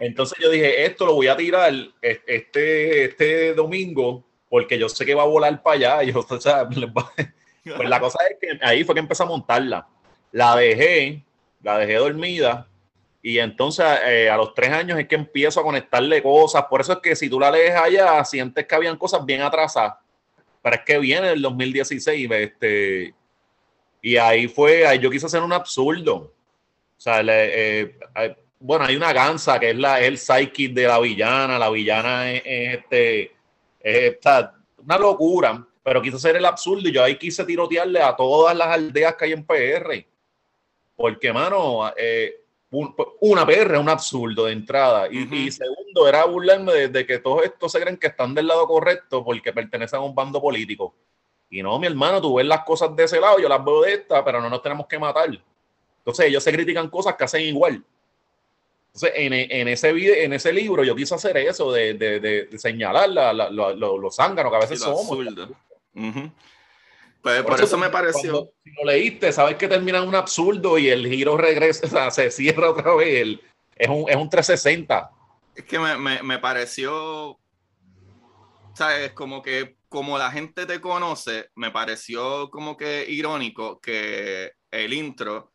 Entonces 0.00 0.36
yo 0.42 0.50
dije, 0.50 0.84
esto 0.86 1.06
lo 1.06 1.14
voy 1.14 1.28
a 1.28 1.36
tirar 1.36 1.72
este, 2.02 3.04
este 3.04 3.54
domingo, 3.54 4.24
porque 4.48 4.80
yo 4.80 4.88
sé 4.88 5.06
que 5.06 5.14
va 5.14 5.22
a 5.22 5.26
volar 5.26 5.62
para 5.62 5.76
allá. 5.76 6.02
Y 6.02 6.12
yo, 6.12 6.18
o 6.28 6.40
sea, 6.40 6.68
pues 6.68 7.88
la 7.88 8.00
cosa 8.00 8.18
es 8.28 8.38
que 8.40 8.58
ahí 8.66 8.82
fue 8.82 8.96
que 8.96 9.02
empecé 9.02 9.22
a 9.22 9.26
montarla. 9.26 9.86
La 10.32 10.56
dejé, 10.56 11.22
la 11.62 11.78
dejé 11.78 11.94
dormida 11.94 12.66
y 13.26 13.40
entonces 13.40 13.84
eh, 14.04 14.30
a 14.30 14.36
los 14.36 14.54
tres 14.54 14.70
años 14.70 14.96
es 15.00 15.08
que 15.08 15.16
empiezo 15.16 15.58
a 15.58 15.64
conectarle 15.64 16.22
cosas. 16.22 16.62
Por 16.70 16.80
eso 16.80 16.92
es 16.92 16.98
que 17.00 17.16
si 17.16 17.28
tú 17.28 17.40
la 17.40 17.50
lees 17.50 17.74
allá, 17.74 18.24
sientes 18.24 18.64
que 18.64 18.74
habían 18.76 18.96
cosas 18.96 19.26
bien 19.26 19.42
atrasadas. 19.42 19.96
Pero 20.62 20.76
es 20.76 20.82
que 20.82 20.96
viene 21.00 21.32
el 21.32 21.42
2016, 21.42 22.30
este, 22.30 23.12
y 24.00 24.16
ahí 24.16 24.46
fue, 24.46 24.86
ahí 24.86 25.00
yo 25.00 25.10
quise 25.10 25.26
hacer 25.26 25.42
un 25.42 25.52
absurdo. 25.52 26.14
O 26.14 26.32
sea, 27.00 27.20
eh, 27.24 27.96
bueno, 28.60 28.84
hay 28.84 28.94
una 28.94 29.12
gansa 29.12 29.58
que 29.58 29.70
es, 29.70 29.76
la, 29.76 30.00
el 30.00 30.18
psyche 30.18 30.68
de 30.68 30.86
la 30.86 31.00
villana. 31.00 31.58
La 31.58 31.70
villana 31.70 32.30
es, 32.30 32.42
este, 32.44 33.32
es 33.80 34.18
una 34.78 34.98
locura, 34.98 35.66
pero 35.82 36.00
quise 36.00 36.14
hacer 36.14 36.36
el 36.36 36.44
absurdo 36.44 36.88
y 36.88 36.92
yo 36.92 37.02
ahí 37.02 37.18
quise 37.18 37.44
tirotearle 37.44 38.00
a 38.00 38.14
todas 38.14 38.56
las 38.56 38.68
aldeas 38.68 39.16
que 39.16 39.24
hay 39.24 39.32
en 39.32 39.44
PR. 39.44 40.06
Porque, 40.94 41.32
mano, 41.32 41.92
eh, 41.96 42.45
una 43.20 43.46
PR, 43.46 43.78
un 43.78 43.88
absurdo 43.88 44.46
de 44.46 44.52
entrada. 44.52 45.08
Y, 45.10 45.50
segundo, 45.50 46.08
era 46.08 46.24
burlarme 46.24 46.88
de, 46.88 47.06
que 47.06 47.18
todos 47.18 47.44
estos 47.44 47.72
se 47.72 47.80
creen 47.80 47.96
que 47.96 48.08
están 48.08 48.34
del 48.34 48.46
lado 48.46 48.66
correcto 48.66 49.24
porque 49.24 49.52
pertenecen 49.52 49.98
a 49.98 50.02
un 50.02 50.14
bando 50.14 50.40
político. 50.40 50.94
Y 51.48 51.62
no, 51.62 51.78
mi 51.78 51.86
hermano, 51.86 52.20
tú 52.20 52.34
ves 52.34 52.46
las 52.46 52.64
cosas 52.64 52.94
de 52.94 53.04
ese 53.04 53.20
lado, 53.20 53.38
yo 53.38 53.48
las 53.48 53.64
veo 53.64 53.82
de 53.82 53.94
esta, 53.94 54.24
pero 54.24 54.40
no 54.40 54.50
nos 54.50 54.62
tenemos 54.62 54.86
que 54.86 54.98
matar. 54.98 55.30
Entonces 55.98 56.26
ellos 56.26 56.42
se 56.42 56.52
critican 56.52 56.90
cosas 56.90 57.14
que 57.14 57.24
hacen 57.24 57.42
igual. 57.42 57.82
Entonces, 58.86 59.12
en, 59.14 59.32
en 59.32 59.68
ese 59.68 59.92
video, 59.92 60.14
en 60.14 60.32
ese 60.32 60.52
libro 60.52 60.82
yo 60.82 60.96
quise 60.96 61.14
hacer 61.14 61.36
eso, 61.36 61.70
de, 61.70 61.94
de, 61.94 62.18
de, 62.20 62.58
señalar 62.58 63.08
la, 63.10 63.32
los 63.32 64.16
zánganos 64.16 64.50
que 64.50 64.56
a 64.56 64.60
veces 64.60 64.80
somos. 64.80 65.18
Pues, 67.26 67.42
por, 67.42 67.60
eso, 67.60 67.76
me 67.76 67.90
pareció. 67.90 68.52
si 68.62 68.70
lo 68.70 68.84
leíste, 68.84 69.32
sabes 69.32 69.56
que 69.56 69.66
termina 69.66 70.00
un 70.00 70.14
absurdo 70.14 70.78
y 70.78 70.88
el 70.90 71.08
giro 71.08 71.36
regresa, 71.36 71.84
o 71.86 71.90
sea, 71.90 72.10
se 72.12 72.30
cierra 72.30 72.70
otra 72.70 72.94
vez. 72.94 73.40
es, 73.74 73.88
un, 73.88 74.08
es 74.08 74.14
un 74.14 74.30
360. 74.30 75.10
Es 75.56 75.64
que 75.64 75.76
me, 75.76 75.96
me, 75.96 76.22
me 76.22 76.38
pareció. 76.38 77.36
¿Sabes? 78.74 79.10
Como 79.10 79.42
que 79.42 79.76
como 79.88 80.18
la 80.18 80.30
gente 80.30 80.66
te 80.66 80.80
conoce, 80.80 81.50
me 81.56 81.72
pareció 81.72 82.48
como 82.48 82.76
que 82.76 83.04
irónico 83.08 83.80
que 83.80 84.52
el 84.70 84.92
intro, 84.92 85.52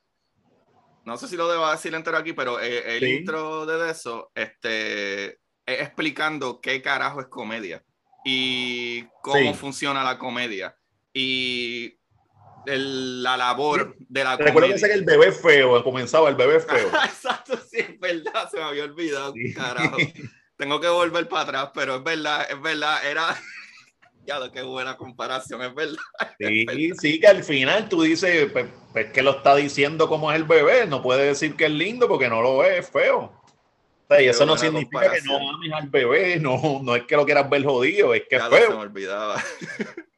no 1.05 1.15
sé 1.15 1.29
si 1.29 1.38
lo 1.38 1.47
debo 1.47 1.71
decir 1.71 1.93
entero 1.95 2.17
aquí, 2.17 2.34
pero 2.34 2.60
eh, 2.60 2.97
el, 2.97 3.07
intro 3.07 3.65
de 3.65 3.91
eso, 3.91 4.29
este, 4.36 5.39
explicando 5.65 6.60
qué 6.60 6.81
carajo 6.81 7.21
es 7.21 7.27
comedia 7.27 7.81
y 8.25 9.05
cómo 9.21 9.53
funciona 9.53 10.03
la 10.03 10.17
comedia 10.17 10.75
y 11.13 11.97
la 12.65 13.38
labor 13.38 13.95
de 13.97 14.24
la 14.24 14.38
Recuerdo 14.38 14.76
que 14.76 14.93
el 14.93 15.04
bebé 15.04 15.32
feo, 15.32 15.84
comenzaba 15.84 16.30
el 16.30 16.36
bebé 16.36 16.60
feo. 16.60 16.88
Exacto, 17.06 17.58
sí, 17.58 17.80
es 17.80 18.00
verdad, 18.00 18.50
se 18.50 18.58
me 18.58 18.63
había 18.63 18.84
olvidado, 18.84 19.34
carajo. 19.56 19.97
Tengo 20.58 20.80
que 20.80 20.88
volver 20.88 21.28
para 21.28 21.43
atrás, 21.43 21.71
pero 21.74 21.95
es 21.95 22.04
verdad, 22.04 22.47
es 22.50 22.62
verdad, 22.62 23.06
era... 23.10 23.36
Ya, 24.24 24.38
qué 24.54 24.62
buena 24.62 24.97
comparación, 24.97 25.63
es 25.63 25.74
verdad. 25.74 25.97
Sí, 26.39 26.91
sí, 27.00 27.19
que 27.19 27.26
al 27.26 27.43
final 27.43 27.89
tú 27.89 28.04
dices, 28.04 28.52
pues, 28.52 28.67
pues, 28.93 29.12
que 29.12 29.24
lo 29.24 29.38
está 29.38 29.56
diciendo 29.56 30.08
como 30.08 30.32
es 30.32 30.38
el 30.38 30.43
bebé, 30.43 30.86
no 30.86 31.02
puede 31.02 31.26
decir 31.26 31.56
que 31.56 31.65
es 31.65 31.71
lindo 31.71 32.08
porque 32.08 32.30
no 32.30 32.39
lo 32.39 32.63
es, 32.63 32.82
es 32.82 32.89
feo. 32.91 33.34
y 34.12 34.26
eso 34.26 34.45
no 34.45 34.58
significa 34.58 35.12
que 35.12 35.24
no 35.24 35.38
ames 35.50 35.74
al 35.74 35.89
bebé, 35.89 36.39
no, 36.39 36.82
no 36.84 36.95
es 36.95 37.04
que 37.06 37.15
lo 37.15 37.26
quieras 37.26 37.50
ver 37.50 37.63
jodido, 37.63 38.13
es 38.13 38.21
que 38.30 38.36
es 38.36 38.43
feo. 38.43 38.67
Se 38.67 38.76
me 38.76 38.82
olvidaba. 38.82 39.43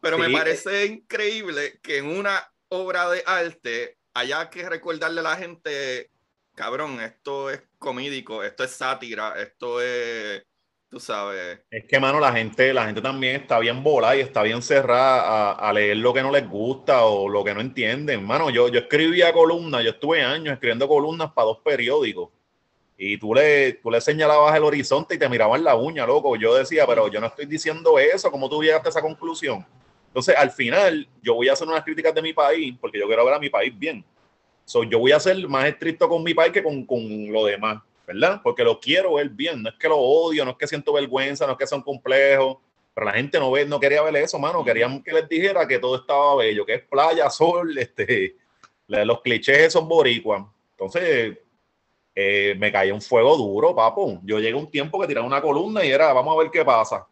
Pero 0.00 0.18
me 0.18 0.30
parece 0.30 0.86
increíble 0.86 1.78
que 1.82 1.98
en 1.98 2.06
una 2.06 2.42
obra 2.68 3.08
de 3.10 3.22
arte 3.26 3.96
haya 4.14 4.48
que 4.50 4.68
recordarle 4.68 5.20
a 5.20 5.24
la 5.24 5.36
gente, 5.36 6.10
cabrón, 6.54 7.00
esto 7.00 7.50
es 7.50 7.62
comídico, 7.78 8.42
esto 8.42 8.64
es 8.64 8.70
sátira, 8.70 9.34
esto 9.40 9.80
es, 9.80 10.42
tú 10.88 10.98
sabes. 10.98 11.60
Es 11.70 11.84
que, 11.84 12.00
mano, 12.00 12.18
la 12.18 12.32
gente, 12.32 12.72
la 12.72 12.86
gente 12.86 13.02
también 13.02 13.36
está 13.42 13.58
bien 13.58 13.82
volada 13.82 14.16
y 14.16 14.20
está 14.20 14.42
bien 14.42 14.62
cerrada 14.62 15.52
a, 15.52 15.72
leer 15.72 15.98
lo 15.98 16.14
que 16.14 16.22
no 16.22 16.30
les 16.30 16.48
gusta 16.48 17.04
o 17.04 17.28
lo 17.28 17.44
que 17.44 17.54
no 17.54 17.60
entienden. 17.60 18.24
Mano, 18.24 18.50
yo, 18.50 18.68
yo 18.68 18.80
escribía 18.80 19.32
columnas, 19.32 19.84
yo 19.84 19.90
estuve 19.90 20.22
años 20.22 20.54
escribiendo 20.54 20.88
columnas 20.88 21.32
para 21.32 21.46
dos 21.46 21.58
periódicos. 21.64 22.30
Y 22.98 23.18
tú 23.18 23.34
le, 23.34 23.74
tú 23.74 23.90
le 23.90 24.00
señalabas 24.00 24.56
el 24.56 24.64
horizonte 24.64 25.16
y 25.16 25.18
te 25.18 25.28
miraban 25.28 25.62
la 25.62 25.76
uña, 25.76 26.06
loco. 26.06 26.34
Yo 26.36 26.54
decía, 26.54 26.86
pero 26.86 27.08
yo 27.08 27.20
no 27.20 27.26
estoy 27.26 27.44
diciendo 27.44 27.98
eso. 27.98 28.30
¿Cómo 28.30 28.48
tú 28.48 28.62
llegaste 28.62 28.88
a 28.88 28.90
esa 28.90 29.02
conclusión? 29.02 29.66
Entonces, 30.16 30.34
al 30.34 30.50
final, 30.50 31.06
yo 31.20 31.34
voy 31.34 31.46
a 31.50 31.52
hacer 31.52 31.68
unas 31.68 31.84
críticas 31.84 32.14
de 32.14 32.22
mi 32.22 32.32
país 32.32 32.74
porque 32.80 32.98
yo 32.98 33.06
quiero 33.06 33.22
ver 33.22 33.34
a 33.34 33.38
mi 33.38 33.50
país 33.50 33.78
bien. 33.78 34.02
So, 34.64 34.82
yo 34.82 34.98
voy 34.98 35.12
a 35.12 35.20
ser 35.20 35.46
más 35.46 35.66
estricto 35.66 36.08
con 36.08 36.22
mi 36.22 36.32
país 36.32 36.52
que 36.52 36.62
con, 36.62 36.86
con 36.86 37.30
lo 37.30 37.44
demás, 37.44 37.82
¿verdad? 38.06 38.40
Porque 38.42 38.64
lo 38.64 38.80
quiero 38.80 39.16
ver 39.16 39.28
bien. 39.28 39.62
No 39.62 39.68
es 39.68 39.74
que 39.74 39.86
lo 39.86 39.98
odio, 39.98 40.42
no 40.46 40.52
es 40.52 40.56
que 40.56 40.66
siento 40.66 40.94
vergüenza, 40.94 41.44
no 41.46 41.52
es 41.52 41.58
que 41.58 41.66
son 41.66 41.82
complejos. 41.82 42.56
Pero 42.94 43.04
la 43.04 43.12
gente 43.12 43.38
no, 43.38 43.50
ve, 43.50 43.66
no 43.66 43.78
quería 43.78 44.00
ver 44.00 44.16
eso, 44.16 44.38
mano. 44.38 44.64
Querían 44.64 45.02
que 45.02 45.12
les 45.12 45.28
dijera 45.28 45.68
que 45.68 45.78
todo 45.78 45.96
estaba 45.96 46.36
bello, 46.36 46.64
que 46.64 46.76
es 46.76 46.82
playa, 46.84 47.28
sol, 47.30 47.76
este, 47.76 48.36
los 48.86 49.20
clichés 49.20 49.70
son 49.70 49.86
boricuas. 49.86 50.44
Entonces, 50.70 51.36
eh, 52.14 52.54
me 52.56 52.72
caía 52.72 52.94
un 52.94 53.02
fuego 53.02 53.36
duro, 53.36 53.74
papo. 53.74 54.18
Yo 54.24 54.38
llegué 54.38 54.54
un 54.54 54.70
tiempo 54.70 54.98
que 54.98 55.08
tiraba 55.08 55.26
una 55.26 55.42
columna 55.42 55.84
y 55.84 55.90
era, 55.90 56.14
vamos 56.14 56.34
a 56.34 56.38
ver 56.38 56.50
qué 56.50 56.64
pasa. 56.64 57.06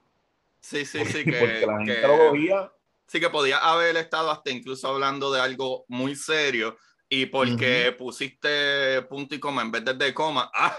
Sí, 0.58 0.86
sí, 0.86 1.04
sí. 1.04 1.22
Que, 1.24 1.32
porque 1.32 1.66
la 1.66 1.76
gente 1.76 2.08
lo 2.08 2.30
cogía 2.30 2.70
Sí 3.06 3.20
que 3.20 3.30
podía 3.30 3.58
haber 3.58 3.96
estado 3.96 4.30
hasta 4.30 4.50
incluso 4.50 4.88
hablando 4.88 5.32
de 5.32 5.40
algo 5.40 5.84
muy 5.88 6.16
serio 6.16 6.76
y 7.08 7.26
porque 7.26 7.94
pusiste 7.96 9.02
punto 9.02 9.34
y 9.34 9.40
coma 9.40 9.62
en 9.62 9.70
vez 9.70 9.84
de, 9.84 9.94
de 9.94 10.14
coma, 10.14 10.50
ah, 10.54 10.76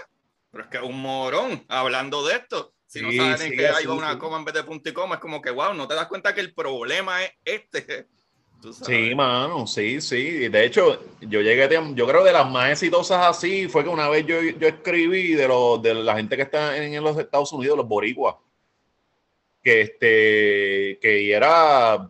pero 0.50 0.64
es 0.64 0.70
que 0.70 0.76
es 0.78 0.82
un 0.82 1.00
morón 1.00 1.64
hablando 1.68 2.26
de 2.26 2.36
esto. 2.36 2.74
Si 2.86 3.02
no 3.02 3.10
saben 3.12 3.52
que 3.52 3.68
hay 3.68 3.86
una 3.86 4.18
coma 4.18 4.38
en 4.38 4.44
vez 4.44 4.54
de 4.54 4.62
punto 4.62 4.88
y 4.88 4.92
coma, 4.92 5.16
es 5.16 5.20
como 5.20 5.42
que, 5.42 5.50
wow, 5.50 5.74
no 5.74 5.88
te 5.88 5.94
das 5.94 6.06
cuenta 6.06 6.34
que 6.34 6.40
el 6.40 6.54
problema 6.54 7.22
es 7.22 7.32
este. 7.44 8.06
Sí, 8.72 9.14
mano, 9.14 9.66
sí, 9.66 10.00
sí. 10.00 10.48
De 10.48 10.64
hecho, 10.64 11.00
yo 11.20 11.40
llegué, 11.40 11.68
yo 11.94 12.06
creo 12.06 12.24
de 12.24 12.32
las 12.32 12.50
más 12.50 12.70
exitosas 12.70 13.24
así 13.26 13.68
fue 13.68 13.84
que 13.84 13.90
una 13.90 14.08
vez 14.08 14.26
yo, 14.26 14.40
yo 14.42 14.68
escribí 14.68 15.34
de, 15.34 15.46
los 15.46 15.80
de 15.82 15.94
la 15.94 16.16
gente 16.16 16.36
que 16.36 16.42
está 16.42 16.76
en, 16.76 17.04
los 17.04 17.16
Estados 17.18 17.52
Unidos, 17.52 17.76
los 17.76 17.86
boricuas, 17.86 18.36
que 19.66 19.80
este, 19.80 20.98
que 21.00 21.32
era 21.32 22.08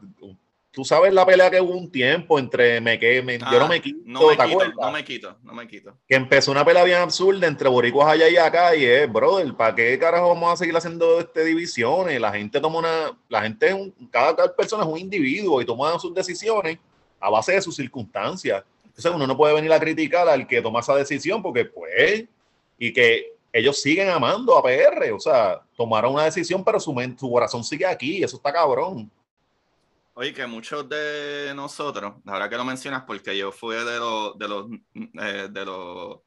tú 0.70 0.84
sabes 0.84 1.14
la 1.14 1.24
pelea 1.24 1.50
que 1.50 1.58
hubo 1.58 1.72
un 1.72 1.90
tiempo 1.90 2.38
entre 2.38 2.82
me 2.82 2.98
que 2.98 3.22
me, 3.22 3.38
yo 3.38 3.58
no 3.58 3.66
me 3.66 3.80
quito, 3.80 3.98
no 4.04 4.28
me 4.28 4.36
quito, 4.36 4.72
no 4.78 4.92
me 4.92 5.04
quito, 5.04 5.36
no 5.42 5.54
me 5.54 5.66
quito. 5.66 5.96
Que 6.06 6.16
empezó 6.16 6.50
una 6.50 6.66
pelea 6.66 6.84
bien 6.84 6.98
absurda 6.98 7.46
entre 7.46 7.70
boricuas 7.70 8.08
allá 8.08 8.28
y 8.28 8.36
acá 8.36 8.76
y 8.76 8.84
es, 8.84 9.10
brother, 9.10 9.54
¿para 9.54 9.74
qué 9.74 9.98
carajo 9.98 10.28
vamos 10.28 10.52
a 10.52 10.56
seguir 10.58 10.76
haciendo 10.76 11.18
este 11.18 11.46
divisiones? 11.46 12.20
La 12.20 12.30
gente 12.30 12.60
toma 12.60 12.80
una, 12.80 13.18
la 13.30 13.40
gente, 13.40 13.72
un, 13.72 13.90
cada, 14.10 14.36
cada, 14.36 14.54
persona 14.54 14.82
es 14.82 14.90
un 14.90 14.98
individuo 14.98 15.62
y 15.62 15.64
toma 15.64 15.98
sus 15.98 16.12
decisiones 16.12 16.78
a 17.18 17.30
base 17.30 17.52
de 17.52 17.62
sus 17.62 17.74
circunstancias. 17.74 18.62
Entonces 18.84 19.10
uno 19.14 19.26
no 19.26 19.34
puede 19.34 19.54
venir 19.54 19.72
a 19.72 19.80
criticar 19.80 20.28
al 20.28 20.46
que 20.46 20.60
toma 20.60 20.80
esa 20.80 20.94
decisión 20.94 21.42
porque 21.42 21.64
pues, 21.64 22.26
y 22.78 22.92
que 22.92 23.35
ellos 23.52 23.80
siguen 23.80 24.10
amando 24.10 24.56
a 24.56 24.62
PR, 24.62 25.12
o 25.12 25.20
sea, 25.20 25.60
tomaron 25.76 26.14
una 26.14 26.24
decisión 26.24 26.64
pero 26.64 26.78
su, 26.78 26.94
su 27.18 27.30
corazón 27.30 27.64
sigue 27.64 27.86
aquí, 27.86 28.22
eso 28.22 28.36
está 28.36 28.52
cabrón. 28.52 29.10
Oye, 30.14 30.32
que 30.32 30.46
muchos 30.46 30.88
de 30.88 31.52
nosotros, 31.54 32.14
ahora 32.24 32.48
que 32.48 32.56
lo 32.56 32.64
mencionas, 32.64 33.04
porque 33.06 33.36
yo 33.36 33.52
fui 33.52 33.76
de 33.76 33.98
los 33.98 34.38
de 34.38 34.48
los 34.48 34.66
eh, 34.94 35.48
de 35.50 35.64
los 35.64 36.20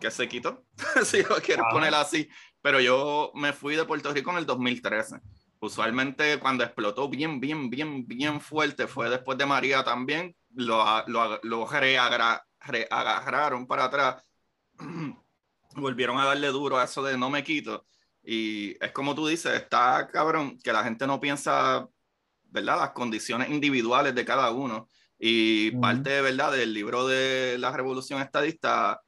que 0.00 0.10
se 0.10 0.26
quitó, 0.26 0.64
si 1.04 1.22
lo 1.22 1.36
quieres 1.36 1.66
poner 1.70 1.94
así, 1.94 2.28
pero 2.62 2.80
yo 2.80 3.30
me 3.34 3.52
fui 3.52 3.76
de 3.76 3.84
Puerto 3.84 4.10
Rico 4.12 4.30
en 4.30 4.38
el 4.38 4.46
2013. 4.46 5.20
Usualmente 5.60 6.38
cuando 6.38 6.64
explotó 6.64 7.10
bien, 7.10 7.40
bien, 7.40 7.68
bien, 7.68 8.06
bien 8.06 8.40
fuerte 8.40 8.86
fue 8.86 9.10
después 9.10 9.36
de 9.36 9.44
María 9.44 9.84
también, 9.84 10.34
lo, 10.54 10.82
lo, 11.06 11.38
lo 11.42 11.66
reagarraron 11.66 13.66
para 13.66 13.84
atrás, 13.84 14.24
volvieron 15.76 16.18
a 16.18 16.26
darle 16.26 16.48
duro 16.48 16.78
a 16.78 16.84
eso 16.84 17.02
de 17.02 17.16
no 17.16 17.30
me 17.30 17.44
quito. 17.44 17.86
Y 18.22 18.76
es 18.84 18.92
como 18.92 19.14
tú 19.14 19.26
dices, 19.26 19.54
está 19.54 20.06
cabrón 20.08 20.58
que 20.62 20.72
la 20.72 20.84
gente 20.84 21.06
no 21.06 21.20
piensa 21.20 21.88
¿verdad? 22.50 22.78
Las 22.78 22.90
condiciones 22.90 23.48
individuales 23.48 24.14
de 24.14 24.24
cada 24.24 24.50
uno. 24.50 24.88
Y 25.18 25.72
parte, 25.72 26.20
¿verdad? 26.20 26.52
Del 26.52 26.72
libro 26.72 27.06
de 27.06 27.58
la 27.58 27.72
revolución 27.72 28.22
estadista, 28.22 29.02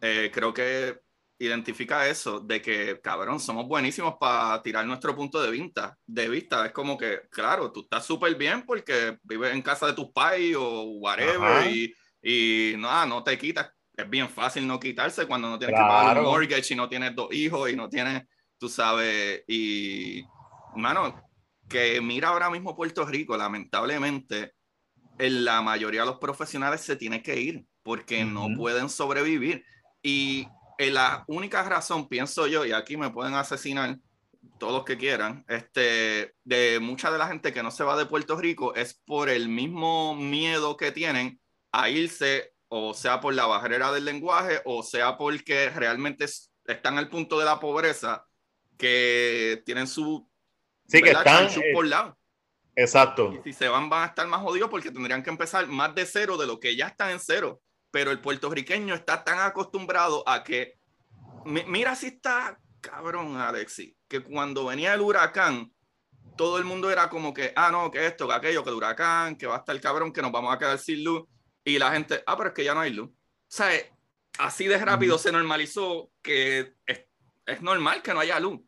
eh, 0.00 0.30
creo 0.32 0.52
que 0.52 1.00
identifica 1.38 2.08
eso, 2.08 2.40
de 2.40 2.60
que, 2.60 3.00
cabrón, 3.00 3.40
somos 3.40 3.66
buenísimos 3.66 4.16
para 4.18 4.60
tirar 4.62 4.84
nuestro 4.86 5.14
punto 5.14 5.40
de 5.40 5.50
vista. 5.50 5.96
De 6.04 6.28
vista, 6.28 6.66
es 6.66 6.72
como 6.72 6.98
que, 6.98 7.22
claro, 7.30 7.70
tú 7.72 7.80
estás 7.80 8.04
súper 8.04 8.34
bien 8.34 8.64
porque 8.64 9.18
vives 9.22 9.52
en 9.52 9.62
casa 9.62 9.86
de 9.86 9.92
tus 9.92 10.10
pais 10.12 10.54
o 10.56 10.82
whatever 10.98 11.66
y, 11.68 11.94
y 12.22 12.74
no, 12.76 13.06
no 13.06 13.22
te 13.22 13.38
quitas. 13.38 13.72
Es 13.96 14.08
bien 14.08 14.28
fácil 14.28 14.66
no 14.66 14.80
quitarse 14.80 15.26
cuando 15.26 15.50
no 15.50 15.58
tienes 15.58 15.76
que 15.76 15.82
pagar 15.82 16.18
un 16.18 16.24
mortgage 16.24 16.72
y 16.72 16.76
no 16.76 16.88
tienes 16.88 17.14
dos 17.14 17.32
hijos 17.32 17.70
y 17.70 17.76
no 17.76 17.88
tienes, 17.88 18.22
tú 18.58 18.68
sabes, 18.68 19.42
y, 19.46 20.22
mano, 20.76 21.22
que 21.68 22.00
mira 22.00 22.28
ahora 22.28 22.50
mismo 22.50 22.74
Puerto 22.74 23.04
Rico, 23.04 23.36
lamentablemente, 23.36 24.54
en 25.18 25.44
la 25.44 25.62
mayoría 25.62 26.00
de 26.00 26.06
los 26.06 26.18
profesionales 26.18 26.80
se 26.80 26.96
tiene 26.96 27.22
que 27.22 27.38
ir 27.40 27.64
porque 27.82 28.24
no 28.24 28.48
pueden 28.56 28.88
sobrevivir. 28.88 29.64
Y 30.02 30.46
la 30.78 31.24
única 31.28 31.62
razón, 31.62 32.08
pienso 32.08 32.46
yo, 32.46 32.64
y 32.64 32.72
aquí 32.72 32.96
me 32.96 33.10
pueden 33.10 33.34
asesinar 33.34 33.98
todos 34.58 34.72
los 34.72 34.84
que 34.84 34.96
quieran, 34.96 35.44
este, 35.48 36.34
de 36.44 36.78
mucha 36.80 37.10
de 37.10 37.18
la 37.18 37.28
gente 37.28 37.52
que 37.52 37.62
no 37.62 37.70
se 37.70 37.84
va 37.84 37.96
de 37.96 38.06
Puerto 38.06 38.36
Rico 38.36 38.74
es 38.74 38.94
por 39.04 39.28
el 39.28 39.48
mismo 39.48 40.14
miedo 40.14 40.76
que 40.76 40.92
tienen 40.92 41.40
a 41.72 41.88
irse, 41.88 42.51
o 42.74 42.94
sea 42.94 43.20
por 43.20 43.34
la 43.34 43.44
barrera 43.44 43.92
del 43.92 44.06
lenguaje, 44.06 44.62
o 44.64 44.82
sea 44.82 45.18
porque 45.18 45.68
realmente 45.68 46.24
están 46.64 46.96
al 46.96 47.10
punto 47.10 47.38
de 47.38 47.44
la 47.44 47.60
pobreza, 47.60 48.26
que 48.78 49.62
tienen 49.66 49.86
su 49.86 50.26
Sí, 50.88 51.02
que 51.02 51.10
están. 51.10 51.48
por 51.72 51.86
lado. 51.86 52.18
Exacto. 52.74 53.32
Y 53.34 53.42
si 53.42 53.52
se 53.52 53.68
van, 53.68 53.90
van 53.90 54.04
a 54.04 54.06
estar 54.06 54.26
más 54.26 54.40
jodidos 54.40 54.70
porque 54.70 54.90
tendrían 54.90 55.22
que 55.22 55.30
empezar 55.30 55.66
más 55.66 55.94
de 55.94 56.06
cero 56.06 56.38
de 56.38 56.46
lo 56.46 56.60
que 56.60 56.74
ya 56.74 56.88
están 56.88 57.10
en 57.10 57.20
cero. 57.20 57.60
Pero 57.90 58.10
el 58.10 58.20
puertorriqueño 58.20 58.94
está 58.94 59.22
tan 59.22 59.38
acostumbrado 59.40 60.26
a 60.26 60.42
que. 60.42 60.78
Mira 61.44 61.94
si 61.94 62.06
está 62.06 62.58
cabrón, 62.80 63.36
Alexi, 63.36 63.96
que 64.08 64.20
cuando 64.20 64.64
venía 64.64 64.94
el 64.94 65.02
huracán, 65.02 65.72
todo 66.36 66.58
el 66.58 66.64
mundo 66.64 66.90
era 66.90 67.08
como 67.08 67.34
que, 67.34 67.52
ah, 67.54 67.70
no, 67.70 67.90
que 67.90 68.06
esto, 68.06 68.26
que 68.26 68.34
aquello, 68.34 68.64
que 68.64 68.70
el 68.70 68.76
huracán, 68.76 69.36
que 69.36 69.46
va 69.46 69.56
a 69.56 69.58
estar 69.58 69.78
cabrón, 69.80 70.12
que 70.12 70.22
nos 70.22 70.32
vamos 70.32 70.54
a 70.54 70.58
quedar 70.58 70.78
sin 70.78 71.04
luz. 71.04 71.24
Y 71.64 71.78
la 71.78 71.92
gente, 71.92 72.22
ah, 72.26 72.36
pero 72.36 72.48
es 72.48 72.54
que 72.54 72.64
ya 72.64 72.74
no 72.74 72.80
hay 72.80 72.92
luz. 72.92 73.08
O 73.08 73.14
sea, 73.48 73.68
así 74.38 74.66
de 74.66 74.78
rápido 74.78 75.18
se 75.18 75.32
normalizó 75.32 76.10
que 76.22 76.74
es, 76.86 77.06
es 77.46 77.62
normal 77.62 78.02
que 78.02 78.14
no 78.14 78.20
haya 78.20 78.40
luz. 78.40 78.60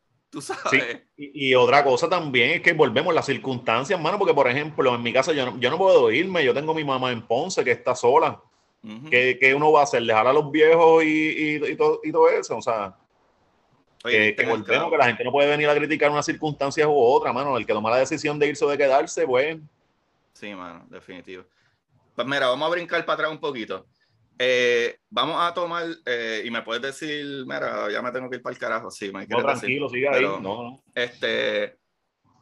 Y, 1.16 1.55
otra 1.55 1.84
cosa 1.84 2.09
también 2.09 2.51
es 2.51 2.61
que 2.61 2.72
volvemos 2.72 3.12
a 3.12 3.14
las 3.14 3.26
circunstancias, 3.26 4.01
mano, 4.01 4.18
porque 4.18 4.34
por 4.34 4.49
ejemplo, 4.49 4.95
en 4.95 5.03
mi 5.03 5.12
casa 5.12 5.32
yo 5.32 5.47
no, 5.47 5.59
yo 5.61 5.70
no 5.70 5.78
puedo 5.78 6.11
irme, 6.11 6.45
yo 6.45 6.55
tengo 6.55 6.74
mi 6.74 6.84
mamá 6.84 7.12
en 7.12 7.22
Ponce 7.26 7.64
que 7.64 7.72
está 7.72 7.95
sola. 7.95 8.40
¿Qué, 9.11 9.55
uno 9.57 9.72
va 9.72 9.80
a 9.80 9.84
hacer? 9.84 10.03
¿Dejar 10.03 10.26
a 10.26 10.32
los 10.32 10.51
viejos 10.51 11.03
y, 11.05 11.57
y, 11.57 11.76
todo, 11.76 12.01
y 12.05 12.12
todo, 12.12 12.28
eso? 12.28 12.59
O 12.59 12.62
sea, 12.62 12.95
que, 14.03 14.34
volvemos, 14.47 14.90
que 14.90 14.99
la 14.99 15.07
gente 15.07 15.24
no 15.24 15.32
puede 15.32 15.49
venir 15.49 15.68
a 15.70 15.74
criticar 15.74 16.11
una 16.11 16.22
circunstancia 16.22 16.86
u 16.86 16.99
otra, 16.99 17.32
mano. 17.32 17.57
El 17.57 17.64
que 17.64 17.72
toma 17.72 17.90
la 17.90 17.99
decisión 17.99 18.38
de 18.38 18.49
irse 18.49 18.62
o 18.62 18.68
de 18.68 18.76
quedarse, 18.76 19.26
pues. 19.26 19.57
Sí, 20.34 20.55
mano, 20.55 20.84
definitivo. 20.90 21.45
Pues 22.14 22.26
mira, 22.26 22.48
vamos 22.48 22.66
a 22.66 22.70
brincar 22.70 23.04
para 23.04 23.14
atrás 23.14 23.30
un 23.32 23.40
poquito. 23.40 23.86
Eh, 24.38 24.98
vamos 25.10 25.36
a 25.40 25.54
tomar, 25.54 25.86
eh, 26.06 26.42
y 26.44 26.50
me 26.50 26.62
puedes 26.62 26.82
decir, 26.82 27.44
mira, 27.46 27.90
ya 27.90 28.02
me 28.02 28.10
tengo 28.10 28.28
que 28.28 28.36
ir 28.36 28.42
para 28.42 28.52
el 28.52 28.58
carajo, 28.58 28.90
sí, 28.90 29.12
me 29.12 29.26
No, 29.26 29.42
tranquilo, 29.42 29.88
sigue 29.88 30.08
ahí. 30.08 30.22
No, 30.22 30.40
no. 30.40 30.82
Este, 30.94 31.78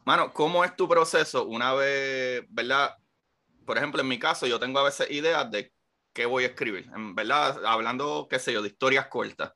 mano, 0.05 0.33
¿cómo 0.33 0.63
es 0.63 0.75
tu 0.75 0.87
proceso 0.87 1.45
una 1.45 1.73
vez, 1.73 2.45
verdad? 2.49 2.95
Por 3.65 3.77
ejemplo, 3.77 4.01
en 4.01 4.07
mi 4.07 4.17
caso, 4.17 4.47
yo 4.47 4.59
tengo 4.59 4.79
a 4.79 4.83
veces 4.83 5.09
ideas 5.11 5.49
de 5.51 5.71
qué 6.13 6.25
voy 6.25 6.43
a 6.43 6.47
escribir, 6.47 6.89
en 6.95 7.15
verdad, 7.15 7.63
hablando, 7.65 8.27
qué 8.29 8.39
sé 8.39 8.53
yo, 8.53 8.61
de 8.61 8.69
historias 8.69 9.07
cortas. 9.07 9.53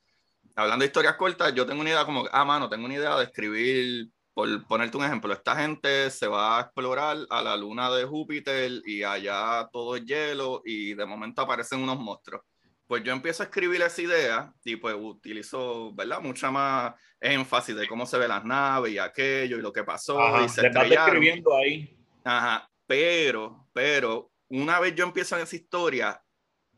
Hablando 0.55 0.83
de 0.83 0.87
historias 0.87 1.15
cortas, 1.15 1.53
yo 1.53 1.65
tengo 1.65 1.81
una 1.81 1.91
idea 1.91 2.05
como, 2.05 2.25
ah, 2.31 2.45
mano, 2.45 2.69
tengo 2.69 2.85
una 2.85 2.95
idea 2.95 3.15
de 3.17 3.25
escribir 3.25 4.07
por 4.37 4.67
ponerte 4.67 4.95
un 4.95 5.03
ejemplo, 5.03 5.33
esta 5.33 5.55
gente 5.55 6.11
se 6.11 6.27
va 6.27 6.59
a 6.59 6.61
explorar 6.61 7.17
a 7.27 7.41
la 7.41 7.57
luna 7.57 7.89
de 7.89 8.05
Júpiter 8.05 8.71
y 8.85 9.01
allá 9.01 9.67
todo 9.73 9.95
es 9.95 10.05
hielo 10.05 10.61
y 10.63 10.93
de 10.93 11.07
momento 11.07 11.41
aparecen 11.41 11.81
unos 11.81 11.97
monstruos. 11.97 12.43
Pues 12.85 13.03
yo 13.03 13.13
empiezo 13.13 13.41
a 13.41 13.47
escribir 13.47 13.81
esa 13.81 13.99
idea 13.99 14.53
y 14.63 14.75
pues 14.75 14.95
utilizo, 14.95 15.91
¿verdad? 15.95 16.21
Mucha 16.21 16.51
más 16.51 16.93
énfasis 17.19 17.75
de 17.75 17.87
cómo 17.87 18.05
se 18.05 18.19
ven 18.19 18.29
las 18.29 18.45
naves 18.45 18.91
y 18.91 18.99
aquello 18.99 19.57
y 19.57 19.61
lo 19.63 19.73
que 19.73 19.83
pasó. 19.83 20.19
y 20.45 20.47
se 20.49 20.67
escribiendo 20.67 21.57
ahí. 21.57 21.97
Ajá, 22.23 22.69
pero, 22.85 23.67
pero 23.73 24.29
una 24.49 24.79
vez 24.79 24.93
yo 24.93 25.03
empiezo 25.03 25.35
en 25.35 25.41
esa 25.41 25.55
historia, 25.55 26.21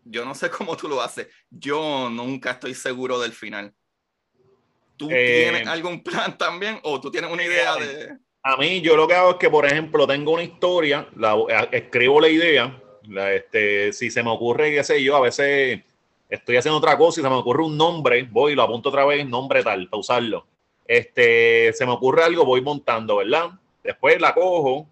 yo 0.05 0.23
no 0.23 0.33
sé 0.33 0.49
cómo 0.49 0.77
tú 0.77 0.87
lo 0.87 1.01
haces, 1.01 1.27
yo 1.49 2.09
nunca 2.09 2.51
estoy 2.51 2.73
seguro 2.73 3.19
del 3.19 3.33
final. 3.33 3.75
¿Tú 4.99 5.07
tienes 5.07 5.61
eh, 5.61 5.69
algún 5.69 6.03
plan 6.03 6.37
también 6.37 6.77
o 6.83 6.99
tú 6.99 7.09
tienes 7.09 7.31
una 7.31 7.41
idea 7.41 7.77
de...? 7.77 8.17
A 8.43 8.57
mí 8.57 8.81
yo 8.81 8.97
lo 8.97 9.07
que 9.07 9.13
hago 9.13 9.31
es 9.31 9.35
que, 9.37 9.49
por 9.49 9.65
ejemplo, 9.65 10.05
tengo 10.05 10.33
una 10.33 10.43
historia, 10.43 11.07
la, 11.15 11.37
escribo 11.71 12.19
la 12.19 12.27
idea, 12.27 12.77
este, 13.33 13.93
si 13.93 14.11
se 14.11 14.21
me 14.23 14.29
ocurre, 14.29 14.71
qué 14.71 14.83
sé 14.83 15.01
yo, 15.01 15.15
a 15.15 15.21
veces 15.21 15.79
estoy 16.29 16.57
haciendo 16.57 16.77
otra 16.77 16.97
cosa 16.97 17.21
y 17.21 17.23
se 17.23 17.29
me 17.29 17.35
ocurre 17.35 17.63
un 17.63 17.77
nombre, 17.77 18.27
voy 18.29 18.51
y 18.51 18.55
lo 18.55 18.63
apunto 18.63 18.89
otra 18.89 19.05
vez, 19.05 19.25
nombre 19.25 19.63
tal, 19.63 19.87
para 19.87 19.99
usarlo. 20.01 20.45
Este, 20.85 21.71
se 21.71 21.85
me 21.85 21.93
ocurre 21.93 22.23
algo, 22.23 22.43
voy 22.43 22.61
montando, 22.61 23.17
¿verdad? 23.17 23.51
Después 23.81 24.19
la 24.19 24.33
cojo, 24.33 24.85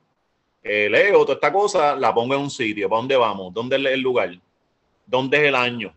eh, 0.64 0.88
leo 0.90 1.24
toda 1.24 1.34
esta 1.34 1.52
cosa, 1.52 1.98
la 1.98 2.14
pongo 2.14 2.34
en 2.34 2.42
un 2.42 2.52
sitio, 2.52 2.88
¿para 2.88 3.00
dónde 3.00 3.18
vamos? 3.18 3.54
¿Dónde 3.54 3.76
es 3.76 3.86
el 3.88 4.02
lugar? 4.02 4.38
¿Dónde 5.06 5.38
es 5.38 5.44
el 5.44 5.56
año? 5.56 5.94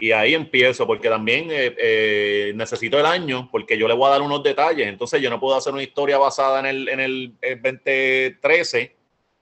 Y 0.00 0.12
ahí 0.12 0.32
empiezo, 0.32 0.86
porque 0.86 1.08
también 1.08 1.50
eh, 1.50 1.74
eh, 1.76 2.52
necesito 2.54 3.00
el 3.00 3.04
año, 3.04 3.48
porque 3.50 3.76
yo 3.76 3.88
le 3.88 3.94
voy 3.94 4.06
a 4.06 4.10
dar 4.10 4.22
unos 4.22 4.44
detalles. 4.44 4.86
Entonces 4.86 5.20
yo 5.20 5.28
no 5.28 5.40
puedo 5.40 5.56
hacer 5.56 5.72
una 5.72 5.82
historia 5.82 6.18
basada 6.18 6.60
en 6.60 6.66
el, 6.66 6.88
en 6.88 7.00
el, 7.00 7.34
2013 7.60 8.94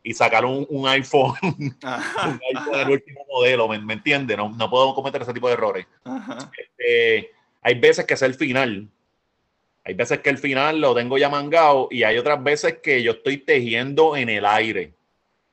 y 0.03 0.15
sacar 0.15 0.47
un, 0.47 0.67
un 0.71 0.89
iPhone, 0.89 1.35
un 1.43 1.77
iPhone 1.83 2.73
del 2.73 2.91
último 2.91 3.21
modelo, 3.29 3.69
¿me, 3.69 3.79
me 3.81 3.93
entiendes? 3.93 4.35
No, 4.39 4.49
no, 4.49 4.71
puedo 4.71 4.95
cometer 4.95 5.21
ese 5.21 5.35
tipo 5.35 5.47
de 5.47 5.55
errores. 5.55 5.87
Este, 6.57 7.31
hay 7.61 7.75
veces 7.79 8.07
que 8.07 8.15
es 8.15 8.23
el 8.23 8.33
final. 8.33 8.89
Hay 9.85 9.93
veces 9.93 10.21
que 10.21 10.31
el 10.31 10.39
final 10.39 10.81
lo 10.81 10.95
tengo 10.95 11.19
ya 11.19 11.29
mangado 11.29 11.89
y 11.91 12.03
hay 12.03 12.17
otras 12.17 12.43
veces 12.43 12.79
que 12.83 13.03
yo 13.03 13.13
estoy 13.13 13.37
tejiendo 13.37 14.17
en 14.17 14.31
el 14.31 14.47
aire. 14.47 14.95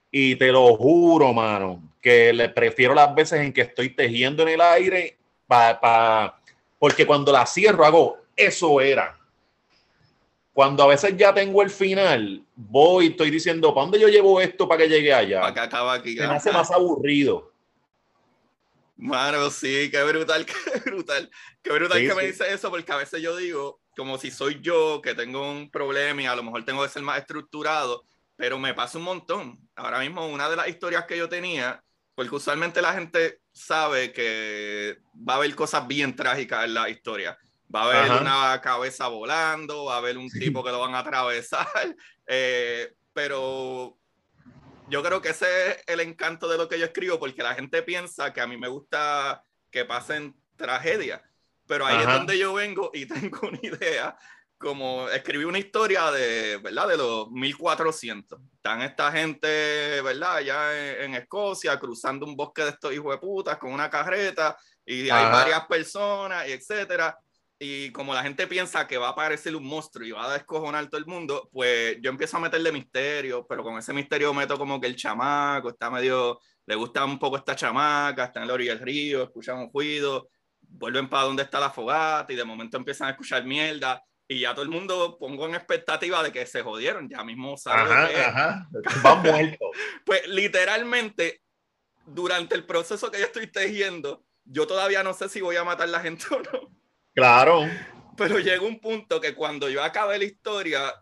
Y 0.10 0.38
te 0.38 0.50
lo 0.52 0.76
juro, 0.78 1.34
mano, 1.34 1.93
que 2.04 2.34
le 2.34 2.50
prefiero 2.50 2.94
las 2.94 3.16
veces 3.16 3.40
en 3.40 3.54
que 3.54 3.62
estoy 3.62 3.96
tejiendo 3.96 4.44
en 4.44 4.50
el 4.50 4.62
aire, 4.62 5.18
pa, 5.48 6.38
porque 6.78 7.08
cuando 7.08 7.32
la 7.32 7.46
cierro 7.46 7.86
hago, 7.86 8.18
eso 8.36 8.82
era. 8.82 9.18
cuando 10.52 10.84
a 10.84 10.88
veces 10.88 11.16
ya 11.16 11.34
tengo 11.34 11.64
el 11.64 11.70
final, 11.70 12.44
voy, 12.56 13.08
estoy 13.08 13.32
diciendo, 13.32 13.74
¿para 13.74 13.86
dónde 13.86 14.00
yo 14.02 14.10
llevo 14.10 14.42
esto 14.42 14.68
para 14.68 14.84
que 14.84 14.90
llegue 14.90 15.14
allá? 15.14 15.40
Para 15.40 15.54
que 15.54 15.60
acaba 15.62 15.94
aquí. 15.94 16.16
Se 16.16 16.28
me 16.28 16.36
hace 16.36 16.52
más 16.52 16.70
aburrido. 16.70 17.52
Mano, 18.98 19.50
sí, 19.50 19.90
qué 19.90 20.04
brutal, 20.04 20.46
qué 20.46 20.80
brutal. 20.82 21.32
Qué 21.64 21.72
brutal 21.72 22.00
que 22.00 22.14
me 22.14 22.26
dice 22.26 22.54
eso, 22.54 22.70
porque 22.70 22.92
a 22.92 22.98
veces 22.98 23.22
yo 23.22 23.36
digo, 23.38 23.80
como 23.96 24.18
si 24.18 24.30
soy 24.30 24.60
yo 24.62 25.02
que 25.02 25.16
tengo 25.16 25.50
un 25.50 25.72
problema 25.72 26.22
y 26.22 26.26
a 26.26 26.36
lo 26.36 26.44
mejor 26.44 26.66
tengo 26.66 26.84
que 26.84 26.90
ser 26.90 27.02
más 27.02 27.18
estructurado, 27.20 28.04
pero 28.36 28.60
me 28.60 28.74
pasa 28.74 28.98
un 28.98 29.06
montón. 29.06 29.58
Ahora 29.76 30.00
mismo, 30.00 30.28
una 30.28 30.50
de 30.50 30.58
las 30.58 30.68
historias 30.68 31.06
que 31.06 31.18
yo 31.18 31.30
tenía, 31.30 31.82
porque 32.16 32.36
usualmente 32.36 32.82
la 32.82 32.94
gente 32.94 33.42
sabe 33.52 34.12
que 34.12 35.00
va 35.28 35.34
a 35.34 35.38
haber 35.38 35.56
cosas 35.56 35.88
bien 35.88 36.16
trágicas 36.16 36.66
en 36.66 36.74
la 36.74 36.90
historia. 36.90 37.38
Va 37.74 37.82
a 37.82 37.86
haber 37.86 38.22
una 38.22 38.62
cabeza 38.62 39.08
volando, 39.08 39.86
va 39.86 39.96
a 39.96 39.98
haber 39.98 40.18
un 40.18 40.30
tipo 40.30 40.64
que 40.64 40.72
lo 40.72 40.80
van 40.80 40.94
a 40.94 41.00
atravesar, 41.00 41.68
eh, 42.28 42.94
pero 43.14 43.98
yo 44.90 45.02
creo 45.02 45.22
que 45.22 45.30
ese 45.30 45.72
es 45.72 45.84
el 45.88 46.00
encanto 46.02 46.48
de 46.48 46.58
lo 46.58 46.68
que 46.68 46.78
yo 46.78 46.86
escribo, 46.86 47.20
porque 47.20 47.42
la 47.42 47.56
gente 47.56 47.82
piensa 47.82 48.32
que 48.32 48.42
a 48.42 48.48
mí 48.48 48.58
me 48.58 48.68
gusta 48.68 49.44
que 49.72 49.86
pasen 49.86 50.36
tragedias, 50.56 51.22
pero 51.66 51.86
ahí 51.88 51.98
es 51.98 52.06
donde 52.06 52.38
yo 52.38 52.54
vengo 52.54 52.92
y 52.94 53.06
tengo 53.08 53.48
una 53.48 53.60
idea, 53.64 54.16
como 54.64 55.10
escribí 55.10 55.44
una 55.44 55.60
historia 55.60 56.10
de, 56.10 56.58
¿verdad? 56.58 56.88
De 56.88 56.98
los 56.98 57.30
1400. 57.30 58.40
Están 58.56 58.82
esta 58.82 59.12
gente, 59.12 60.02
¿verdad? 60.02 60.38
Allá 60.38 61.04
en, 61.04 61.14
Escocia, 61.16 61.78
cruzando 61.78 62.26
un 62.26 62.36
bosque 62.36 62.64
de 62.64 62.70
estos 62.70 62.94
hijos 62.94 63.14
de 63.14 63.20
putas 63.20 63.58
con 63.58 63.72
una 63.72 63.90
carreta, 63.90 64.58
y 64.86 65.10
hay 65.10 65.32
varias 65.32 65.68
personas, 65.68 66.48
y 66.48 66.54
etcétera 66.54 67.18
y 67.64 67.92
como 67.92 68.14
la 68.14 68.24
gente 68.24 68.46
piensa 68.46 68.86
que 68.86 68.98
va 68.98 69.08
a 69.08 69.12
aparecer 69.12 69.56
un 69.56 69.66
monstruo 69.66 70.06
y 70.06 70.12
va 70.12 70.30
a 70.30 70.34
descojonar 70.34 70.90
todo 70.90 71.00
el 71.00 71.06
mundo, 71.06 71.50
pues 71.52 71.98
yo 72.02 72.10
empiezo 72.10 72.36
a 72.36 72.42
meterle 72.42 72.74
misterio, 72.74 73.46
pero 73.48 73.64
con 73.64 73.78
ese 73.78 73.94
misterio 73.94 74.34
meto 74.34 74.58
como 74.58 74.82
que 74.82 74.88
el 74.88 74.98
chamaco 74.98 75.70
está 75.70 75.90
medio, 75.90 76.40
le 76.66 76.76
gusta 76.76 77.06
un 77.06 77.18
poco 77.18 77.38
esta 77.38 77.56
chamaca, 77.56 78.26
está 78.26 78.42
en 78.42 78.48
la 78.50 78.54
orilla 78.54 78.76
del 78.76 78.84
río, 78.84 79.24
escuchan 79.24 79.60
un 79.60 79.72
ruido, 79.74 80.30
vuelven 80.60 81.10
para 81.10 81.24
donde 81.24 81.44
está 81.44 81.60
la 81.60 81.70
fogata 81.70 82.34
y 82.34 82.36
de 82.36 82.44
momento 82.44 82.76
empiezan 82.76 83.08
a 83.08 83.12
escuchar 83.12 83.46
mierda 83.46 84.04
y 84.28 84.40
ya 84.40 84.54
todo 84.54 84.64
el 84.64 84.70
mundo 84.70 85.18
pongo 85.20 85.48
en 85.48 85.56
expectativa 85.56 86.24
de 86.24 86.32
que 86.32 86.46
se 86.46 86.62
jodieron, 86.62 87.10
ya 87.10 87.24
mismo 87.24 87.58
saben 87.58 87.92
ajá, 87.92 88.68
van 89.02 89.22
muertos. 89.22 89.70
pues 90.06 90.28
literalmente, 90.28 91.42
durante 92.06 92.56
el 92.56 92.66
proceso 92.66 93.12
que 93.12 93.20
yo 93.20 93.26
estoy 93.26 93.48
tejiendo, 93.48 94.24
yo 94.46 94.68
todavía 94.68 95.04
no 95.04 95.14
sé 95.14 95.30
si 95.30 95.42
voy 95.42 95.56
a 95.56 95.64
matar 95.64 95.88
a 95.88 95.92
la 95.92 96.00
gente 96.00 96.26
o 96.32 96.40
no. 96.40 96.76
Claro. 97.14 97.70
Pero 98.18 98.40
llegó 98.40 98.66
un 98.66 98.80
punto 98.80 99.20
que 99.20 99.36
cuando 99.36 99.70
yo 99.70 99.84
acabé 99.84 100.18
la 100.18 100.26
historia, 100.26 100.94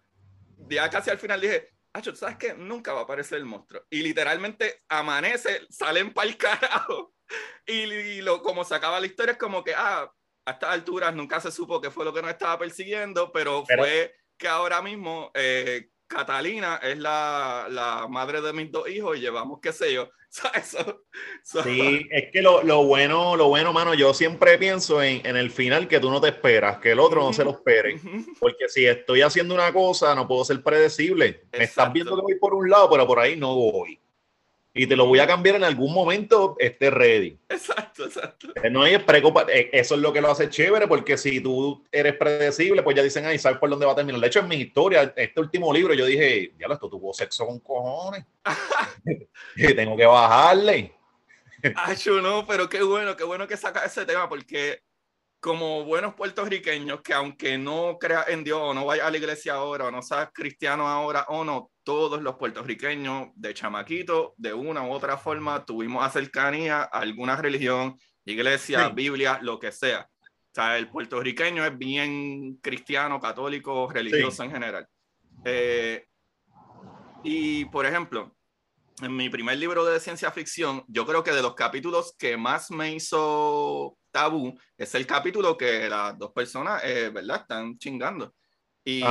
ya 0.70 0.90
casi 0.90 1.10
al 1.10 1.20
final 1.20 1.42
dije, 1.42 1.72
Acho, 1.94 2.16
¿sabes 2.16 2.38
qué? 2.38 2.54
Nunca 2.54 2.94
va 2.94 3.02
a 3.02 3.04
aparecer 3.04 3.38
el 3.38 3.46
monstruo. 3.46 3.84
Y 3.90 4.02
literalmente 4.02 4.84
amanece, 4.88 5.68
salen 5.70 6.14
para 6.14 6.30
el 6.30 6.38
carajo. 6.38 7.14
Y, 7.66 8.20
lo, 8.22 8.42
como 8.42 8.66
se 8.66 8.76
acaba 8.76 9.00
la 9.00 9.06
historia 9.06 9.32
es 9.32 9.38
como 9.38 9.64
que, 9.64 9.74
ah, 9.74 10.12
a 10.46 10.52
estas 10.52 10.70
alturas 10.72 11.14
nunca 11.14 11.40
se 11.40 11.52
supo 11.52 11.82
qué 11.82 11.92
fue 11.92 12.06
lo 12.06 12.14
que 12.14 12.22
nos 12.22 12.32
estaba 12.32 12.58
persiguiendo, 12.58 13.32
pero, 13.32 13.64
fue 13.66 14.16
que 14.38 14.48
ahora 14.48 14.82
mismo 14.82 15.32
eh, 15.34 15.90
Catalina 16.08 16.80
es 16.82 16.98
la, 16.98 17.68
la, 17.70 18.08
madre 18.10 18.42
de 18.42 18.54
mis 18.54 18.72
dos 18.72 18.90
hijos 18.90 19.18
y 19.18 19.22
llevamos, 19.22 19.60
qué 19.62 19.72
sé 19.72 19.94
yo. 19.94 20.10
Eso, 20.56 21.04
Sí, 21.44 22.08
es 22.10 22.32
que 22.32 22.42
lo, 22.42 22.64
lo, 22.64 22.86
bueno, 22.86 23.36
lo 23.36 23.50
bueno, 23.50 23.74
mano, 23.74 23.94
yo 23.94 24.14
siempre 24.14 24.58
pienso 24.58 25.04
en, 25.04 25.26
en, 25.26 25.36
el 25.36 25.52
final 25.52 25.90
que 25.90 26.00
tú 26.00 26.10
no 26.10 26.22
te 26.22 26.30
esperas, 26.30 26.78
que 26.78 26.92
el 26.92 27.00
otro 27.00 27.22
no 27.22 27.34
se 27.34 27.44
lo 27.44 27.52
espere. 27.52 28.00
Porque 28.40 28.70
si 28.70 28.86
estoy 28.86 29.22
haciendo 29.22 29.54
una 29.54 29.74
cosa, 29.74 30.16
no 30.16 30.28
puedo 30.28 30.46
ser 30.46 30.64
predecible. 30.64 31.44
Me 31.52 31.66
estás 31.66 31.92
viendo 31.92 32.16
que 32.16 32.22
voy 32.22 32.36
por 32.40 32.54
un 32.54 32.70
lado, 32.70 32.90
pero 32.90 33.06
por 33.06 33.20
ahí 33.20 33.36
no 33.36 33.56
voy 33.56 34.00
y 34.74 34.88
te 34.88 34.96
lo 34.96 35.06
voy 35.06 35.20
a 35.20 35.28
cambiar 35.28 35.58
en 35.58 35.64
algún 35.64 35.94
momento, 35.94 36.56
esté 36.58 36.90
ready. 36.90 37.38
Exacto, 37.50 38.06
exacto. 38.06 38.48
Eh, 38.64 38.70
no 38.70 38.84
hay 38.84 38.94
eh, 38.96 39.70
Eso 39.74 39.96
es 39.96 40.02
lo 40.02 40.14
que 40.14 40.22
lo 40.22 40.32
hace 40.32 40.50
chévere, 40.50 40.88
porque 40.88 41.18
si 41.18 41.42
tú 41.42 41.84
eres 41.92 42.16
predecible, 42.16 42.82
pues 42.82 42.96
ya 42.96 43.04
dicen, 43.04 43.26
ay, 43.26 43.38
¿sabes 43.38 43.58
por 43.58 43.70
dónde 43.70 43.86
va 43.86 43.92
a 43.92 43.96
terminar? 43.96 44.22
De 44.22 44.28
hecho, 44.28 44.40
en 44.40 44.48
mi 44.48 44.56
historia, 44.56 45.14
este 45.16 45.40
último 45.40 45.74
libro, 45.74 45.94
yo 45.94 46.06
dije, 46.06 46.54
ya 46.58 46.68
esto 46.72 46.90
tuvo 46.90 47.14
sexo 47.14 47.46
con 47.46 47.60
cojones. 47.60 48.26
y 49.56 49.74
tengo 49.74 49.98
que 49.98 50.06
bajarle. 50.06 50.94
Ay, 51.76 51.98
no, 52.22 52.46
pero 52.48 52.70
qué 52.70 52.82
bueno, 52.82 53.16
qué 53.16 53.24
bueno 53.24 53.48
que 53.48 53.58
saca 53.58 53.86
ese 53.86 54.06
tema, 54.06 54.28
porque 54.28 54.82
como 55.42 55.84
buenos 55.84 56.14
puertorriqueños 56.14 57.02
que 57.02 57.14
aunque 57.14 57.58
no 57.58 57.98
creas 58.00 58.30
en 58.30 58.44
Dios 58.44 58.60
o 58.62 58.76
no 58.76 58.86
vayas 58.86 59.08
a 59.08 59.12
la 59.12 59.18
iglesia 59.18 59.56
ahora 59.56 59.88
o 59.88 59.92
no 59.92 60.04
seas 60.04 60.30
cristiano 60.32 60.88
ahora 60.88 61.26
o 61.30 61.44
no, 61.44 61.72
todos 61.84 62.22
los 62.22 62.36
puertorriqueños 62.36 63.30
de 63.34 63.54
chamaquito, 63.56 64.36
de 64.38 64.54
una 64.54 64.84
u 64.84 64.92
otra 64.92 65.18
forma, 65.18 65.66
tuvimos 65.66 66.10
cercanía 66.14 66.82
a 66.84 67.00
alguna 67.00 67.36
religión, 67.38 67.98
iglesia, 68.24 68.90
Biblia, 68.90 69.40
lo 69.42 69.60
que 69.60 69.72
sea. 69.72 70.08
O 70.22 70.54
sea, 70.54 70.78
el 70.78 70.90
puertorriqueño 70.90 71.66
es 71.66 71.76
bien 71.76 72.58
cristiano, 72.58 73.20
católico, 73.20 73.90
religioso 73.92 74.44
en 74.44 74.52
general. 74.52 74.88
Eh, 75.44 76.06
y, 77.24 77.66
por 77.66 77.88
ejemplo, 77.88 78.36
en 79.02 79.16
mi 79.16 79.28
primer 79.30 79.58
libro 79.58 79.86
de 79.86 80.00
ciencia 80.00 80.30
ficción, 80.32 80.84
yo 80.88 81.04
creo 81.08 81.24
que 81.24 81.32
de 81.32 81.42
los 81.42 81.56
capítulos 81.56 82.14
que 82.20 82.38
más 82.38 82.70
me 82.70 82.94
hizo 82.94 83.98
tabú 84.12 84.58
es 84.78 84.94
el 84.96 85.08
capítulo 85.08 85.58
que 85.58 85.90
las 85.90 86.18
dos 86.18 86.32
personas, 86.32 86.84
eh, 86.84 87.10
¿verdad? 87.10 87.42
Están 87.42 87.78
chingando. 87.78 88.36
Y 88.84 89.04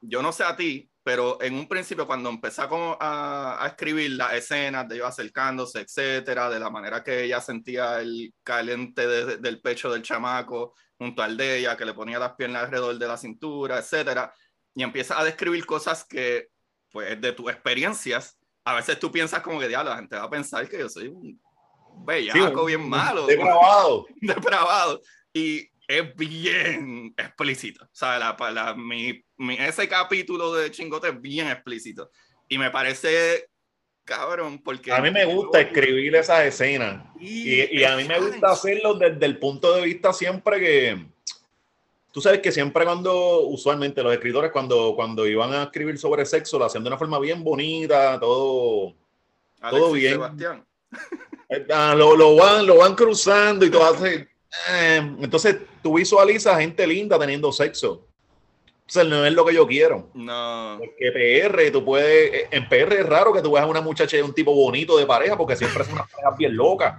yo 0.00 0.22
no 0.22 0.32
sé 0.32 0.44
a 0.44 0.56
ti, 0.56 0.90
pero 1.02 1.40
en 1.40 1.54
un 1.54 1.68
principio 1.68 2.06
cuando 2.06 2.28
empecé 2.28 2.62
a, 2.62 3.64
a, 3.64 3.66
escribir 3.68 4.10
las 4.12 4.32
escenas 4.34 4.88
de 4.88 4.96
ellos 4.96 5.08
acercándose, 5.08 5.80
etcétera, 5.80 6.50
de 6.50 6.58
la 6.58 6.70
manera 6.70 7.02
que 7.04 7.24
ella 7.24 7.40
sentía 7.40 8.00
el 8.00 8.34
caliente 8.42 9.06
del 9.06 9.60
pecho 9.60 9.90
del 9.90 10.02
chamaco 10.02 10.74
junto 10.98 11.22
al 11.22 11.36
de 11.36 11.58
ella, 11.58 11.76
que 11.76 11.84
le 11.84 11.94
ponía 11.94 12.18
las 12.18 12.34
piernas 12.34 12.64
alrededor 12.64 12.98
de 12.98 13.06
la 13.06 13.16
cintura, 13.16 13.78
etcétera, 13.78 14.32
y 14.74 14.82
empieza 14.82 15.18
a 15.18 15.24
describir 15.24 15.64
cosas 15.66 16.04
que, 16.04 16.48
pues, 16.90 17.20
de 17.20 17.32
tus 17.32 17.50
experiencias, 17.50 18.38
a 18.64 18.74
veces 18.74 18.98
tú 18.98 19.12
piensas 19.12 19.42
como 19.42 19.60
que, 19.60 19.68
diablo, 19.68 19.90
la 19.90 19.96
gente 19.96 20.16
va 20.16 20.24
a 20.24 20.30
pensar 20.30 20.68
que 20.68 20.78
yo 20.78 20.88
soy 20.88 21.08
un 21.08 21.40
bellaco 22.04 22.64
bien 22.64 22.88
malo. 22.88 23.26
Depravado. 23.26 24.06
Depravado. 24.20 25.02
Y 25.32 25.68
es 25.88 26.16
bien 26.16 27.14
explícito. 27.16 27.84
O 27.84 27.88
sea, 27.92 28.18
la, 28.18 28.36
la, 28.50 28.74
mi, 28.74 29.24
ese 29.58 29.88
capítulo 29.88 30.54
de 30.54 30.70
Chingote 30.70 31.08
es 31.08 31.20
bien 31.20 31.48
explícito. 31.48 32.10
Y 32.48 32.58
me 32.58 32.70
parece 32.70 33.48
cabrón, 34.06 34.60
porque... 34.62 34.92
A 34.92 35.00
mí 35.00 35.10
me 35.10 35.26
gusta 35.26 35.60
escribir 35.60 36.14
esas 36.16 36.46
escenas. 36.46 37.04
Y, 37.20 37.78
y, 37.78 37.84
a 37.84 37.96
mí 37.96 38.04
me 38.04 38.18
gusta 38.18 38.52
hacerlo 38.52 38.94
desde 38.94 39.26
el 39.26 39.38
punto 39.38 39.74
de 39.74 39.82
vista 39.82 40.12
siempre 40.14 40.58
que... 40.60 41.06
Tú 42.12 42.22
sabes 42.22 42.40
que 42.40 42.50
siempre 42.50 42.86
cuando, 42.86 43.40
usualmente 43.40 44.02
los 44.02 44.14
escritores 44.14 44.50
cuando, 44.50 44.94
cuando 44.96 45.26
iban 45.26 45.52
a 45.52 45.64
escribir 45.64 45.98
sobre 45.98 46.24
sexo, 46.24 46.58
lo 46.58 46.64
hacían 46.64 46.82
de 46.82 46.88
una 46.88 46.96
forma 46.96 47.18
bien 47.18 47.44
bonita, 47.44 48.18
todo, 48.18 48.94
todo 49.60 49.92
bien. 49.92 50.14
Sebastián. 50.14 50.64
Ah, 51.72 51.94
lo, 51.96 52.16
lo, 52.16 52.36
van, 52.36 52.66
lo 52.66 52.78
van 52.78 52.94
cruzando 52.94 53.64
y 53.64 53.70
todo 53.70 53.84
hace... 53.84 54.28
Eh, 54.70 55.16
entonces 55.20 55.56
tú 55.82 55.94
visualizas 55.96 56.58
gente 56.58 56.86
linda 56.86 57.18
teniendo 57.18 57.52
sexo. 57.52 58.06
O 58.88 58.88
sea, 58.88 59.02
no 59.02 59.24
es 59.26 59.32
lo 59.32 59.44
que 59.44 59.54
yo 59.54 59.66
quiero. 59.66 60.10
No. 60.14 60.78
Porque 60.78 61.10
PR, 61.12 61.72
tú 61.72 61.84
puedes. 61.84 62.32
Eh, 62.32 62.48
en 62.52 62.68
PR 62.68 63.00
es 63.00 63.06
raro 63.06 63.32
que 63.32 63.42
tú 63.42 63.52
veas 63.52 63.64
a 63.64 63.68
una 63.68 63.80
muchacha 63.80 64.16
de 64.16 64.22
un 64.22 64.32
tipo 64.32 64.54
bonito 64.54 64.96
de 64.96 65.06
pareja, 65.06 65.36
porque 65.36 65.56
siempre 65.56 65.84
son 65.84 65.94
unas 65.94 66.10
parejas 66.10 66.38
bien 66.38 66.56
locas. 66.56 66.94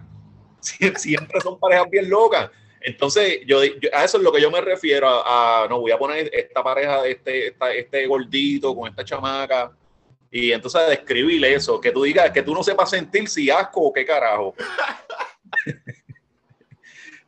Siempre 0.98 1.40
son 1.40 1.58
parejas 1.60 1.90
bien 1.90 2.10
locas. 2.10 2.50
Entonces, 2.82 3.40
yo, 3.46 3.60
a 3.94 4.04
eso 4.04 4.18
es 4.18 4.24
lo 4.24 4.34
que 4.34 4.42
yo 4.42 4.52
me 4.52 4.60
refiero. 4.60 5.08
A, 5.08 5.66
no, 5.70 5.80
voy 5.80 5.92
a 5.92 5.98
poner 5.98 6.30
esta 6.34 6.62
pareja, 6.62 7.06
este, 7.08 7.56
este 7.76 8.08
gordito 8.08 8.76
con 8.76 8.90
esta 8.90 9.06
chamaca. 9.06 9.72
Y 10.32 10.52
entonces 10.52 10.88
describir 10.90 11.44
eso, 11.46 11.80
que 11.80 11.92
tú 11.92 12.04
digas, 12.04 12.32
que 12.32 12.44
tú 12.44 12.54
no 12.54 12.64
sepas 12.64 12.90
sentir 12.90 13.30
si 13.30 13.50
asco 13.50 13.82
o 13.82 13.94
qué 13.94 14.06
carajo. 14.06 14.54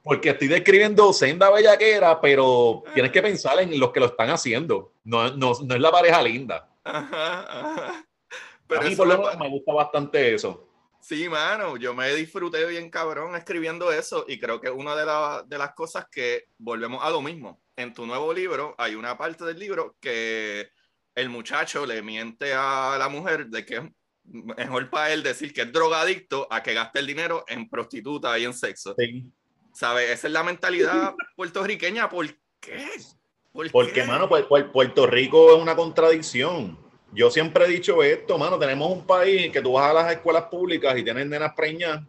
Porque 0.04 0.30
estoy 0.30 0.48
describiendo 0.48 1.14
senda 1.14 1.52
bellaquera, 1.52 2.20
pero 2.20 2.84
tienes 2.94 3.12
que 3.12 3.22
pensar 3.22 3.60
en 3.60 3.80
los 3.80 3.92
que 3.92 4.00
lo 4.00 4.08
están 4.08 4.30
haciendo. 4.30 4.94
No, 5.04 5.30
no, 5.36 5.54
no 5.64 5.76
es 5.76 5.82
la 5.82 5.92
pareja 5.92 6.22
linda. 6.22 6.68
Pero 8.68 8.82
a 8.82 8.84
mí 8.84 8.96
por 8.96 9.08
lo 9.08 9.18
menos 9.18 9.38
me 9.38 9.50
gusta 9.50 9.74
bastante 9.74 10.34
eso. 10.34 10.68
Sí, 11.00 11.30
mano, 11.30 11.78
yo 11.78 11.94
me 11.94 12.14
disfruté 12.14 12.66
bien 12.66 12.90
cabrón 12.90 13.36
escribiendo 13.36 13.92
eso 13.92 14.26
y 14.28 14.40
creo 14.40 14.60
que 14.60 14.70
una 14.70 14.96
de, 14.96 15.44
de 15.48 15.58
las 15.58 15.74
cosas 15.74 16.08
que 16.12 16.50
volvemos 16.58 17.04
a 17.04 17.10
lo 17.10 17.22
mismo. 17.22 17.62
En 17.76 17.94
tu 17.94 18.06
nuevo 18.06 18.34
libro 18.34 18.76
hay 18.78 18.96
una 18.96 19.18
parte 19.18 19.46
del 19.46 19.58
libro 19.58 19.96
que 20.00 20.70
el 21.16 21.30
muchacho 21.30 21.86
le 21.86 22.02
miente 22.02 22.54
a 22.54 22.96
la 22.98 23.10
mujer 23.10 23.48
de 23.48 23.66
que 23.66 23.76
es 23.76 23.84
mejor 24.24 24.90
para 24.90 25.14
él 25.14 25.24
decir 25.24 25.54
que 25.54 25.62
es 25.62 25.72
drogadicto 25.72 26.48
a 26.52 26.62
que 26.62 26.74
gaste 26.74 27.00
el 27.00 27.08
dinero 27.08 27.44
en 27.48 27.70
prostituta 27.70 28.38
y 28.38 28.46
en 28.46 28.54
sexo. 28.54 28.96
Sí. 28.98 29.26
¿Sabes? 29.74 30.10
Esa 30.10 30.28
es 30.28 30.34
la 30.34 30.44
mentalidad 30.44 31.14
puertorriqueña. 31.36 32.10
¿Por 32.10 32.28
qué? 32.60 32.88
Porque, 33.72 34.04
mano, 34.04 34.30
pues, 34.30 34.46
pues, 34.46 34.66
Puerto 34.66 35.08
Rico 35.08 35.56
es 35.56 35.62
una 35.62 35.76
contradicción. 35.76 36.78
Yo 37.12 37.32
siempre 37.32 37.66
he 37.66 37.70
dicho 37.70 38.04
esto, 38.04 38.38
mano, 38.38 38.60
tenemos 38.60 38.92
un 38.92 39.06
país 39.06 39.52
que 39.52 39.62
tú 39.62 39.74
vas 39.74 39.90
a 39.90 39.94
las 39.94 40.12
escuelas 40.12 40.44
públicas 40.44 40.96
y 40.98 41.04
tienes 41.04 41.26
nenas 41.26 41.54
preñas 41.56 42.02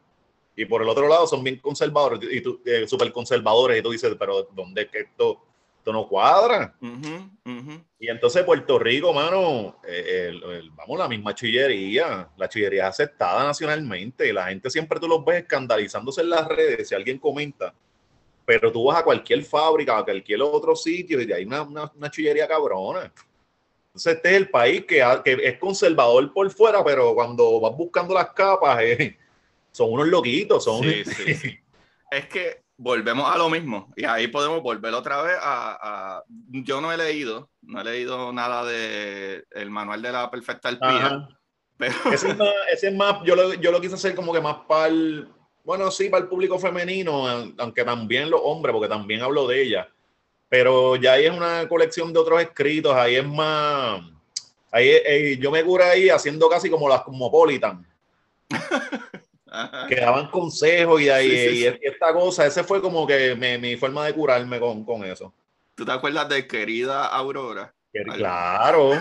y 0.54 0.66
por 0.66 0.82
el 0.82 0.88
otro 0.90 1.08
lado 1.08 1.26
son 1.26 1.42
bien 1.42 1.56
conservadores 1.56 2.20
y 2.30 2.42
tú, 2.42 2.60
eh, 2.66 2.86
súper 2.86 3.10
conservadores 3.12 3.78
y 3.78 3.82
tú 3.82 3.92
dices, 3.92 4.14
pero 4.18 4.46
¿dónde 4.52 4.82
es 4.82 4.88
que 4.88 4.98
esto, 5.00 5.42
esto 5.80 5.92
no 5.92 6.06
cuadra? 6.06 6.74
Y 7.98 8.08
entonces 8.08 8.44
Puerto 8.44 8.78
Rico, 8.78 9.12
mano, 9.12 9.80
eh, 9.86 10.32
vamos, 10.74 10.98
la 10.98 11.08
misma 11.08 11.34
chillería, 11.34 12.28
la 12.36 12.48
chillería 12.48 12.84
es 12.84 12.90
aceptada 12.90 13.44
nacionalmente 13.44 14.28
y 14.28 14.32
la 14.32 14.48
gente 14.48 14.70
siempre 14.70 15.00
tú 15.00 15.08
los 15.08 15.24
ves 15.24 15.42
escandalizándose 15.42 16.20
en 16.20 16.30
las 16.30 16.46
redes 16.46 16.88
si 16.88 16.94
alguien 16.94 17.18
comenta 17.18 17.74
pero 18.50 18.72
tú 18.72 18.82
vas 18.86 18.98
a 18.98 19.04
cualquier 19.04 19.44
fábrica, 19.44 19.96
a 19.96 20.04
cualquier 20.04 20.42
otro 20.42 20.74
sitio 20.74 21.20
y 21.22 21.32
hay 21.32 21.44
una, 21.44 21.62
una, 21.62 22.10
chillería 22.10 22.48
cabrona. 22.48 23.12
Entonces 23.86 24.16
este 24.16 24.30
es 24.30 24.36
el 24.36 24.50
país 24.50 24.84
que, 24.86 25.04
que, 25.24 25.38
es 25.44 25.56
conservador 25.58 26.32
por 26.32 26.50
fuera, 26.50 26.82
pero 26.82 27.14
cuando 27.14 27.60
vas 27.60 27.76
buscando 27.76 28.12
las 28.12 28.30
capas, 28.30 28.82
eh, 28.82 29.16
son 29.70 29.92
unos 29.92 30.08
loquitos. 30.08 30.64
Son... 30.64 30.82
Sí, 30.82 31.04
sí, 31.04 31.58
es 32.10 32.26
que 32.26 32.60
volvemos 32.82 33.30
a 33.30 33.36
lo 33.36 33.50
mismo 33.50 33.92
y 33.94 34.04
ahí 34.04 34.28
podemos 34.28 34.62
volver 34.62 34.94
otra 34.94 35.20
vez 35.22 35.36
a, 35.42 36.22
Yo 36.48 36.80
no 36.80 36.90
he 36.90 36.96
leído, 36.96 37.50
no 37.60 37.82
he 37.82 37.84
leído 37.84 38.32
nada 38.32 38.64
de 38.64 39.44
el 39.50 39.70
manual 39.70 40.00
de 40.00 40.12
la 40.12 40.30
perfecta 40.30 40.70
alpía. 40.70 41.28
Pero... 41.76 41.94
Ese, 42.12 42.30
es 42.30 42.36
más, 42.36 42.48
ese 42.72 42.88
es 42.88 42.94
más, 42.94 43.22
yo 43.24 43.34
lo, 43.34 43.54
yo 43.54 43.72
lo 43.72 43.80
quise 43.80 43.94
hacer 43.94 44.14
como 44.14 44.34
que 44.34 44.40
más 44.40 44.56
para 44.68 44.88
el 44.88 45.28
bueno, 45.64 45.90
sí, 45.90 46.08
para 46.08 46.22
el 46.22 46.28
público 46.28 46.58
femenino, 46.58 47.26
aunque 47.58 47.84
también 47.84 48.30
los 48.30 48.40
hombres, 48.42 48.72
porque 48.72 48.88
también 48.88 49.22
hablo 49.22 49.46
de 49.46 49.62
ella. 49.62 49.88
Pero 50.48 50.96
ya 50.96 51.12
ahí 51.12 51.26
es 51.26 51.32
una 51.32 51.68
colección 51.68 52.12
de 52.12 52.18
otros 52.18 52.40
escritos, 52.40 52.94
ahí 52.94 53.16
es 53.16 53.26
más. 53.26 54.02
Ahí 54.72 54.88
eh, 54.88 55.38
yo 55.38 55.50
me 55.50 55.62
cura 55.62 55.90
ahí 55.90 56.08
haciendo 56.08 56.48
casi 56.48 56.70
como 56.70 56.88
las 56.88 57.02
Cosmopolitan. 57.02 57.86
que 59.88 59.96
daban 59.96 60.30
consejos 60.30 61.00
y 61.00 61.08
ahí 61.08 61.30
y 61.30 61.64
esta 61.86 62.12
cosa, 62.12 62.46
ese 62.46 62.62
fue 62.62 62.80
como 62.80 63.06
que 63.06 63.34
mi 63.34 63.76
forma 63.76 64.06
de 64.06 64.14
curarme 64.14 64.60
con, 64.60 64.84
con, 64.84 65.04
eso. 65.04 65.32
¿Tú 65.74 65.84
te 65.84 65.92
acuerdas 65.92 66.28
de 66.28 66.46
querida 66.46 67.06
Aurora? 67.06 67.74
Claro. 67.92 68.92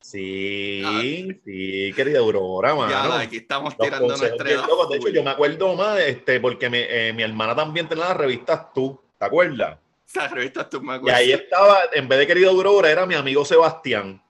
Sí, 0.00 0.82
ah. 0.84 1.00
sí, 1.00 1.92
querida 1.96 2.18
Aurora, 2.18 2.74
mano. 2.74 2.90
Ya, 2.90 3.20
aquí 3.20 3.38
estamos 3.38 3.76
tirando 3.76 4.16
nuestra 4.16 4.50
edad. 4.50 4.66
De 4.90 4.96
hecho, 4.96 5.08
yo 5.08 5.24
me 5.24 5.30
acuerdo 5.30 5.74
más, 5.74 5.98
este, 6.00 6.40
porque 6.40 6.68
mi, 6.68 6.78
eh, 6.78 7.12
mi 7.14 7.22
hermana 7.22 7.56
también 7.56 7.88
tenía 7.88 8.08
las 8.08 8.16
revistas 8.16 8.72
Tú, 8.72 9.00
¿te 9.18 9.24
acuerdas? 9.24 9.78
Las 10.14 10.30
revistas 10.30 10.68
Tú, 10.68 10.82
me 10.82 10.94
acuerdo. 10.94 11.18
Y 11.18 11.20
ahí 11.20 11.32
estaba, 11.32 11.78
en 11.92 12.06
vez 12.06 12.18
de 12.18 12.26
querida 12.26 12.50
Aurora, 12.50 12.90
era 12.90 13.06
mi 13.06 13.14
amigo 13.14 13.44
Sebastián. 13.44 14.22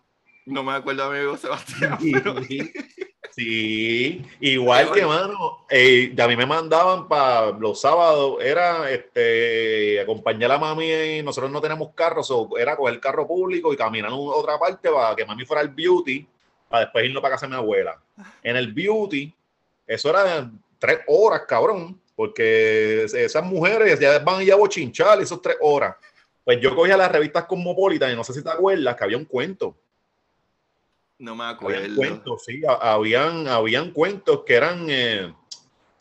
No 0.46 0.62
me 0.62 0.72
acuerdo 0.72 1.10
de 1.10 1.10
mi 1.10 1.18
amigo 1.18 1.36
Sebastián. 1.36 1.98
Sí, 2.48 2.72
igual 3.36 4.92
que, 4.92 5.04
mano, 5.04 5.64
eh, 5.68 6.14
a 6.18 6.28
mí 6.28 6.36
me 6.36 6.46
mandaban 6.46 7.08
para 7.08 7.50
los 7.50 7.80
sábados, 7.80 8.36
era 8.42 8.90
este, 8.90 10.00
acompañar 10.00 10.52
a 10.52 10.58
mami 10.58 10.92
y 10.92 11.22
nosotros 11.22 11.50
no 11.50 11.60
tenemos 11.60 11.92
carro, 11.94 12.22
era 12.58 12.76
coger 12.76 12.94
el 12.94 13.00
carro 13.00 13.26
público 13.26 13.72
y 13.72 13.76
caminar 13.76 14.10
a 14.10 14.14
otra 14.14 14.58
parte 14.58 14.90
para 14.90 15.16
que 15.16 15.24
mami 15.24 15.44
fuera 15.44 15.62
al 15.62 15.68
beauty, 15.68 16.26
para 16.68 16.84
después 16.84 17.04
irnos 17.04 17.22
para 17.22 17.34
casa 17.34 17.46
de 17.46 17.50
mi 17.50 17.56
abuela. 17.56 18.00
En 18.42 18.56
el 18.56 18.72
beauty, 18.72 19.34
eso 19.86 20.10
era 20.10 20.50
tres 20.78 21.00
horas, 21.06 21.42
cabrón, 21.48 22.00
porque 22.14 23.04
esas 23.04 23.44
mujeres 23.44 23.98
ya 23.98 24.18
van 24.20 24.40
a 24.40 24.42
ir 24.44 24.52
a 24.52 24.56
bochinchar 24.56 25.20
esas 25.20 25.42
tres 25.42 25.56
horas. 25.60 25.96
Pues 26.44 26.60
yo 26.60 26.74
cogía 26.74 26.96
las 26.96 27.10
revistas 27.10 27.44
Cosmopolitan 27.44 28.12
y 28.12 28.16
no 28.16 28.22
sé 28.22 28.34
si 28.34 28.42
te 28.42 28.50
acuerdas 28.50 28.94
que 28.96 29.04
había 29.04 29.16
un 29.16 29.24
cuento 29.24 29.74
no 31.18 31.36
me 31.36 31.44
acuerdo. 31.44 31.78
Habían 31.78 31.96
cuentos, 31.96 32.44
sí, 32.44 32.62
habían, 32.66 33.48
habían 33.48 33.90
cuentos 33.92 34.42
que 34.44 34.54
eran, 34.54 34.86
eh, 34.88 35.32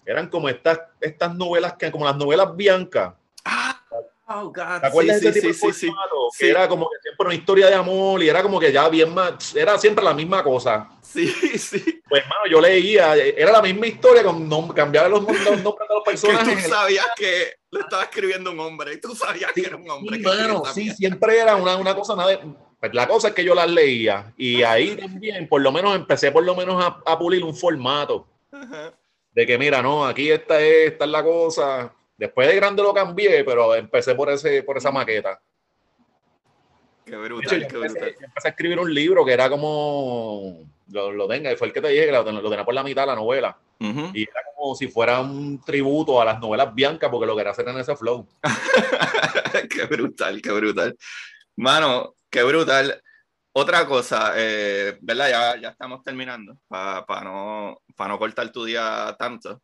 eran 0.06 0.30
como 0.30 0.50
estas, 0.50 0.80
estas 1.00 1.36
novelas, 1.36 1.74
que, 1.74 1.92
como 1.92 2.06
las 2.06 2.18
novelas 2.18 2.56
Bianca. 2.56 3.16
Ah, 3.46 3.82
oh 4.28 4.46
God. 4.46 4.82
¿Te 4.82 4.88
acuerdas 4.88 5.22
de 5.22 5.30
ese 5.30 5.42
tipo 5.42 5.72
sí, 5.72 5.88
de 5.88 5.94
sí, 5.94 5.94
Que 6.40 6.50
era 6.50 6.68
como 6.68 6.90
que 6.90 6.98
siempre 7.02 7.26
una 7.28 7.36
historia 7.36 7.68
de 7.68 7.76
amor 7.76 8.24
y 8.24 8.30
era 8.30 8.42
como 8.42 8.60
que 8.60 8.72
ya 8.72 8.90
bien 8.90 9.14
más, 9.14 9.56
era 9.56 9.78
siempre 9.78 10.04
la 10.04 10.14
misma 10.14 10.44
cosa. 10.44 10.90
Sí, 11.02 11.28
sí. 11.58 12.02
Pues, 12.10 12.24
hermano, 12.24 12.42
yo 12.50 12.60
leía, 12.60 13.16
era 13.16 13.52
la 13.52 13.62
misma 13.62 13.88
historia 13.88 14.24
con 14.24 14.48
nom 14.48 14.70
cambiar 14.70 15.10
los, 15.10 15.22
nombres 15.22 15.46
de 15.46 15.64
los 15.64 16.04
personajes. 16.04 16.56
que 16.56 16.64
tú 16.64 16.70
sabías 16.70 17.08
que 17.16 17.54
lo 17.70 17.80
estaba 17.82 18.04
escribiendo 18.04 18.52
un 18.52 18.60
hombre 18.60 18.94
y 18.94 19.02
tú 19.02 19.16
sabías 19.16 19.52
que 19.52 19.62
era 19.62 19.76
un 19.76 19.90
hombre. 19.90 20.18
Sí, 20.18 20.24
bueno, 20.24 20.64
sí, 20.74 20.90
siempre 20.92 21.40
era 21.40 21.56
una, 21.56 21.76
una 21.76 21.96
cosa 21.96 22.16
nada 22.16 22.40
pues 22.84 22.94
la 22.94 23.08
cosa 23.08 23.30
es 23.30 23.34
que 23.34 23.46
yo 23.46 23.56
las 23.56 23.72
leía 23.72 24.34
y 24.36 24.62
ahí 24.62 24.94
también, 25.00 25.48
por 25.48 25.62
lo 25.62 25.72
menos, 25.72 25.96
empecé 25.96 26.34
por 26.34 26.44
lo 26.44 26.54
menos 26.54 26.84
a, 26.84 27.18
pulir 27.18 27.42
un 27.42 27.56
formato. 27.56 28.28
De 29.32 29.48
que, 29.48 29.58
mira, 29.58 29.82
no, 29.82 30.06
aquí 30.06 30.30
esta 30.30 30.60
es, 30.60 30.92
esta 30.92 31.06
es 31.06 31.12
la 31.12 31.24
cosa. 31.24 31.94
Después 32.18 32.46
de 32.46 32.58
grande 32.58 32.84
lo 32.84 32.94
cambié, 32.94 33.46
pero 33.46 33.74
empecé 33.74 34.14
por, 34.16 34.30
ese, 34.30 34.64
por 34.64 34.76
esa 34.76 34.92
maqueta. 34.92 35.40
Qué 37.06 37.16
brutal, 37.16 37.68
qué 37.68 37.78
brutal. 37.78 38.16
Empecé, 38.20 38.48
a 38.48 38.50
escribir 38.50 38.78
un 38.78 38.94
libro 38.94 39.24
que 39.24 39.32
era 39.32 39.50
como, 39.50 40.60
lo, 40.90 41.14
lo 41.14 41.26
tenga, 41.30 41.56
fue 41.56 41.68
el 41.68 41.74
que 41.74 41.80
te 41.80 41.88
dije, 41.88 42.12
lo, 42.12 42.30
lo 42.30 42.50
tenía 42.50 42.66
por 42.66 42.74
la 42.74 42.84
mitad 42.84 43.08
la 43.08 43.16
novela. 43.16 43.58
Y 43.80 44.24
era 44.24 44.42
como 44.58 44.76
si 44.76 44.90
fuera 44.90 45.22
un 45.22 45.62
tributo 45.62 46.20
a 46.20 46.26
las 46.26 46.42
novelas 46.42 46.76
Bianca, 46.76 47.10
porque 47.10 47.28
lo 47.28 47.36
quería 47.38 47.54
hacer 47.54 47.70
en 47.70 47.78
ese 47.78 47.96
flow. 47.96 48.28
qué 49.70 49.86
brutal, 49.86 50.42
qué 50.42 50.52
brutal. 50.52 50.98
Mano, 51.56 52.14
Qué 52.34 52.42
brutal. 52.42 53.00
Otra 53.52 53.86
cosa, 53.86 54.34
eh, 54.36 54.98
¿verdad? 55.04 55.30
Ya, 55.30 55.62
ya 55.62 55.70
estamos 55.70 56.02
terminando 56.02 56.58
para 56.68 57.22
no, 57.24 57.80
no 57.96 58.18
cortar 58.18 58.52
tu 58.52 58.66
día 58.66 59.16
tanto. 59.20 59.62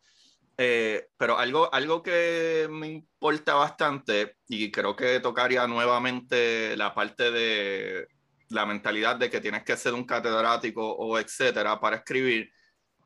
Eh, 0.55 1.07
pero 1.17 1.39
algo, 1.39 1.73
algo 1.73 2.03
que 2.03 2.67
me 2.69 2.85
importa 2.89 3.55
bastante 3.55 4.35
y 4.47 4.69
creo 4.69 4.95
que 4.95 5.19
tocaría 5.19 5.65
nuevamente 5.65 6.77
la 6.77 6.93
parte 6.93 7.31
de 7.31 8.07
la 8.49 8.67
mentalidad 8.67 9.15
de 9.15 9.31
que 9.31 9.41
tienes 9.41 9.63
que 9.63 9.75
ser 9.75 9.95
un 9.95 10.05
catedrático 10.05 10.91
o 10.93 11.17
etcétera 11.17 11.79
para 11.79 11.95
escribir, 11.95 12.51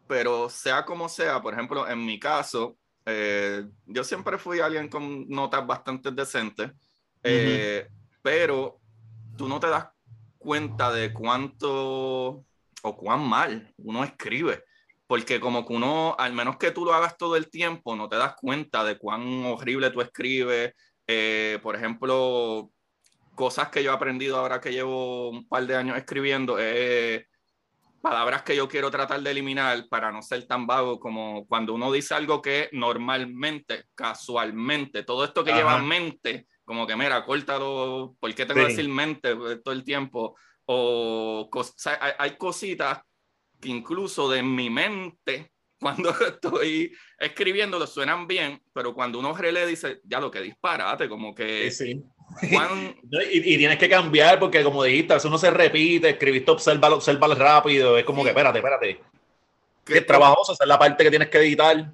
pero 0.08 0.50
sea 0.50 0.84
como 0.84 1.08
sea, 1.08 1.42
por 1.42 1.54
ejemplo, 1.54 1.88
en 1.88 2.06
mi 2.06 2.20
caso, 2.20 2.78
eh, 3.06 3.64
yo 3.86 4.04
siempre 4.04 4.38
fui 4.38 4.60
alguien 4.60 4.90
con 4.90 5.26
notas 5.30 5.66
bastante 5.66 6.12
decentes, 6.12 6.70
pero 8.22 8.83
tú 9.38 9.48
no 9.48 9.60
te 9.60 9.68
das 9.68 9.88
cuenta 10.38 10.92
de 10.92 11.14
cuánto 11.14 12.46
o 12.84 12.98
cuán 12.98 13.28
mal 13.28 13.74
uno 13.78 14.04
escribe. 14.04 14.64
Porque 15.08 15.40
como 15.40 15.66
que 15.66 15.74
uno, 15.74 16.16
al 16.18 16.34
menos 16.34 16.58
que 16.58 16.72
tú 16.72 16.86
lo 16.86 16.94
hagas 16.94 17.18
todo 17.18 17.36
el 17.36 17.50
tiempo, 17.50 17.96
no 17.96 18.10
te 18.10 18.16
das 18.16 18.36
cuenta 18.36 18.84
de 18.84 18.98
cuán 18.98 19.46
horrible 19.46 19.92
tú 19.92 20.02
escribes. 20.02 20.74
Eh, 21.08 21.60
por 21.62 21.76
ejemplo, 21.76 22.72
cosas 23.36 23.70
que 23.70 23.84
yo 23.84 23.92
he 23.92 23.96
aprendido 23.96 24.38
ahora 24.38 24.62
que 24.62 24.72
llevo 24.72 25.30
un 25.30 25.48
par 25.48 25.66
de 25.66 25.76
años 25.76 25.98
escribiendo, 25.98 26.58
eh, 26.60 27.28
palabras 28.02 28.44
que 28.44 28.56
yo 28.56 28.68
quiero 28.68 28.92
tratar 28.92 29.22
de 29.22 29.32
eliminar 29.32 29.88
para 29.90 30.12
no 30.12 30.22
ser 30.22 30.46
tan 30.46 30.68
vago 30.68 31.00
como 31.00 31.48
cuando 31.48 31.74
uno 31.74 31.92
dice 31.92 32.14
algo 32.14 32.42
que 32.42 32.70
normalmente, 32.74 33.86
casualmente, 33.96 35.04
todo 35.04 35.24
esto 35.24 35.44
que 35.44 35.54
lleva 35.54 35.78
mente, 35.80 36.48
como 36.66 36.88
que, 36.88 36.96
mira, 36.96 37.24
córtalo, 37.26 38.16
¿por 38.20 38.34
qué 38.34 38.46
tengo 38.46 38.62
que 38.62 38.68
decir 38.68 38.88
mente 38.88 39.36
todo 39.64 39.74
el 39.74 39.84
tiempo? 39.84 40.36
O, 40.66 41.50
hay, 42.18 42.38
cositas 42.38 43.00
que 43.60 43.70
incluso 43.70 44.30
de 44.30 44.42
mi 44.44 44.70
mente, 44.70 45.52
cuando 45.80 46.12
estoy 46.26 46.94
escribiendo, 47.20 47.78
lo 47.78 47.88
suenan 47.88 48.28
bien, 48.28 48.62
pero 48.74 48.94
cuando 48.94 49.20
uno 49.20 49.36
relee 49.36 49.66
dice, 49.66 50.00
ya 50.04 50.22
lo 50.22 50.32
que 50.32 50.42
disparate, 50.42 51.10
como 51.10 51.36
que... 51.36 51.70
Sí, 51.72 52.02
y, 53.32 53.58
tienes 53.58 53.78
que 53.78 53.90
cambiar 53.90 54.40
porque 54.40 54.64
como 54.64 54.84
dijiste, 54.84 55.16
eso 55.16 55.30
no 55.30 55.38
se 55.38 55.52
repite, 55.52 56.12
escribiste 56.12 56.52
observa, 56.52 56.94
observa 56.94 57.28
rápido, 57.36 57.98
es 57.98 58.06
como 58.06 58.24
que 58.24 58.30
espérate, 58.30 58.60
espérate. 58.60 59.02
Que 59.84 59.98
es 59.98 60.06
trabajoso, 60.08 60.54
esa 60.54 60.64
es 60.64 60.68
la 60.68 60.80
parte 60.80 61.04
que 61.04 61.10
tienes 61.10 61.30
que 61.30 61.40
editar. 61.40 61.92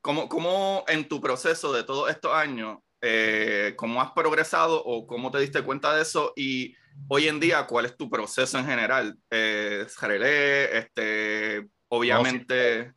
como, 0.00 0.28
como 0.28 0.84
en 0.86 1.08
tu 1.08 1.20
proceso 1.20 1.72
de 1.72 1.82
todos 1.82 2.08
estos 2.08 2.32
años 2.32 2.78
eh, 3.04 3.74
cómo 3.76 4.00
has 4.00 4.12
progresado 4.12 4.82
o 4.82 5.08
cómo 5.08 5.32
te 5.32 5.40
diste 5.40 5.62
cuenta 5.62 5.92
de 5.92 6.02
eso 6.02 6.32
y 6.36 6.76
hoy 7.08 7.26
en 7.26 7.40
día 7.40 7.66
cuál 7.66 7.84
es 7.84 7.96
tu 7.96 8.08
proceso 8.08 8.58
en 8.58 8.64
general. 8.64 9.18
Eh, 9.28 9.84
este, 10.72 11.66
obviamente... 11.88 12.92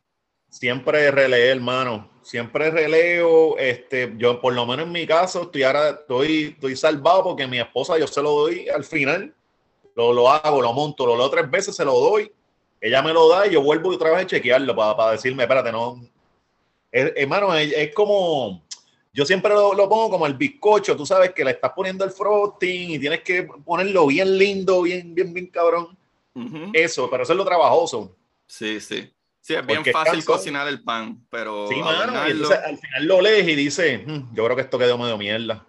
siempre, 0.48 1.10
releé, 1.10 1.48
hermano. 1.48 2.08
Siempre 2.22 2.70
releo. 2.70 3.58
Este, 3.58 4.12
yo, 4.16 4.40
por 4.40 4.54
lo 4.54 4.64
menos 4.64 4.86
en 4.86 4.92
mi 4.92 5.06
caso, 5.08 5.42
estoy 5.42 5.64
ahora 5.64 5.90
estoy, 5.90 6.54
estoy 6.54 6.76
salvado 6.76 7.24
porque 7.24 7.48
mi 7.48 7.58
esposa 7.58 7.98
yo 7.98 8.06
se 8.06 8.22
lo 8.22 8.30
doy 8.30 8.68
al 8.68 8.84
final. 8.84 9.34
Lo, 9.96 10.12
lo 10.12 10.30
hago, 10.30 10.62
lo 10.62 10.72
monto, 10.72 11.04
lo 11.04 11.16
leo 11.16 11.30
tres 11.30 11.50
veces, 11.50 11.74
se 11.74 11.84
lo 11.84 11.98
doy. 11.98 12.30
Ella 12.80 13.02
me 13.02 13.12
lo 13.12 13.28
da 13.28 13.46
y 13.46 13.52
yo 13.52 13.62
vuelvo 13.62 13.90
otra 13.90 14.10
vez 14.10 14.20
a 14.20 14.26
chequearlo 14.26 14.76
para, 14.76 14.96
para 14.96 15.12
decirme, 15.12 15.42
espérate, 15.42 15.72
no. 15.72 16.00
hermano, 16.92 17.54
es 17.54 17.92
como 17.94 18.65
yo 19.16 19.24
siempre 19.24 19.50
lo, 19.54 19.74
pongo 19.88 20.10
como 20.10 20.26
el 20.26 20.34
bizcocho, 20.34 20.94
tú 20.94 21.06
sabes 21.06 21.32
que 21.32 21.42
le 21.42 21.52
estás 21.52 21.72
poniendo 21.74 22.04
el 22.04 22.10
frosting 22.10 22.90
y 22.90 22.98
tienes 22.98 23.22
que 23.22 23.44
ponerlo 23.44 24.06
bien 24.08 24.36
lindo, 24.36 24.82
bien, 24.82 25.14
bien, 25.14 25.32
bien 25.32 25.46
cabrón. 25.46 25.96
Eso, 26.74 27.08
pero 27.08 27.22
eso 27.22 27.32
es 27.32 27.36
lo 27.38 27.44
trabajoso. 27.46 28.14
Sí, 28.46 28.78
sí. 28.78 29.10
Sí, 29.40 29.54
es 29.54 29.66
bien 29.66 29.82
fácil 29.86 30.22
cocinar 30.22 30.68
el 30.68 30.82
pan, 30.82 31.24
pero. 31.30 31.66
Sí, 31.66 31.76
mano, 31.76 32.28
y 32.28 32.32
entonces 32.32 32.58
al 32.62 32.76
final 32.76 33.06
lo 33.06 33.20
lees 33.22 33.48
y 33.48 33.54
dices, 33.54 34.06
hmm, 34.06 34.34
yo 34.34 34.44
creo 34.44 34.54
que 34.54 34.62
esto 34.62 34.78
quedó 34.78 34.98
medio 34.98 35.16
mierda. 35.16 35.64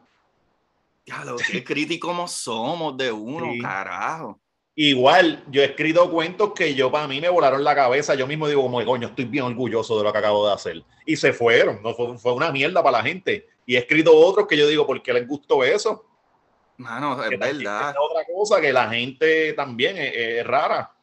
Ya, 1.05 1.23
lo 1.23 1.37
que 1.37 1.63
críticos 1.63 2.29
somos 2.33 2.97
de 2.97 3.13
uno, 3.13 3.53
carajo. 3.61 4.41
Igual, 4.79 5.43
yo 5.49 5.63
he 5.63 5.65
escrito 5.65 6.07
cuentos 6.11 6.53
que 6.53 6.75
yo 6.75 6.91
para 6.91 7.07
mí 7.07 7.19
me 7.19 7.29
volaron 7.29 7.63
la 7.63 7.73
cabeza. 7.73 8.13
Yo 8.13 8.27
mismo 8.27 8.47
digo, 8.47 8.61
como, 8.61 8.85
coño, 8.85 9.07
estoy 9.07 9.25
bien 9.25 9.45
orgulloso 9.45 9.97
de 9.97 10.03
lo 10.03 10.11
que 10.11 10.19
acabo 10.19 10.47
de 10.47 10.53
hacer. 10.53 10.83
Y 11.03 11.15
se 11.15 11.33
fueron, 11.33 11.81
no 11.81 11.95
fue, 11.95 12.15
fue 12.19 12.33
una 12.33 12.51
mierda 12.51 12.83
para 12.83 12.99
la 12.99 13.03
gente. 13.03 13.47
Y 13.65 13.75
he 13.75 13.79
escrito 13.79 14.15
otros 14.15 14.45
que 14.45 14.55
yo 14.55 14.67
digo, 14.67 14.85
¿por 14.85 15.01
qué 15.01 15.13
les 15.13 15.27
gustó 15.27 15.63
eso? 15.63 16.05
Mano, 16.77 17.23
es 17.23 17.39
verdad. 17.39 17.89
Es 17.89 17.95
otra 17.99 18.23
cosa 18.31 18.61
que 18.61 18.71
la 18.71 18.87
gente 18.87 19.53
también 19.53 19.95
es, 19.97 20.45
rara. 20.45 20.95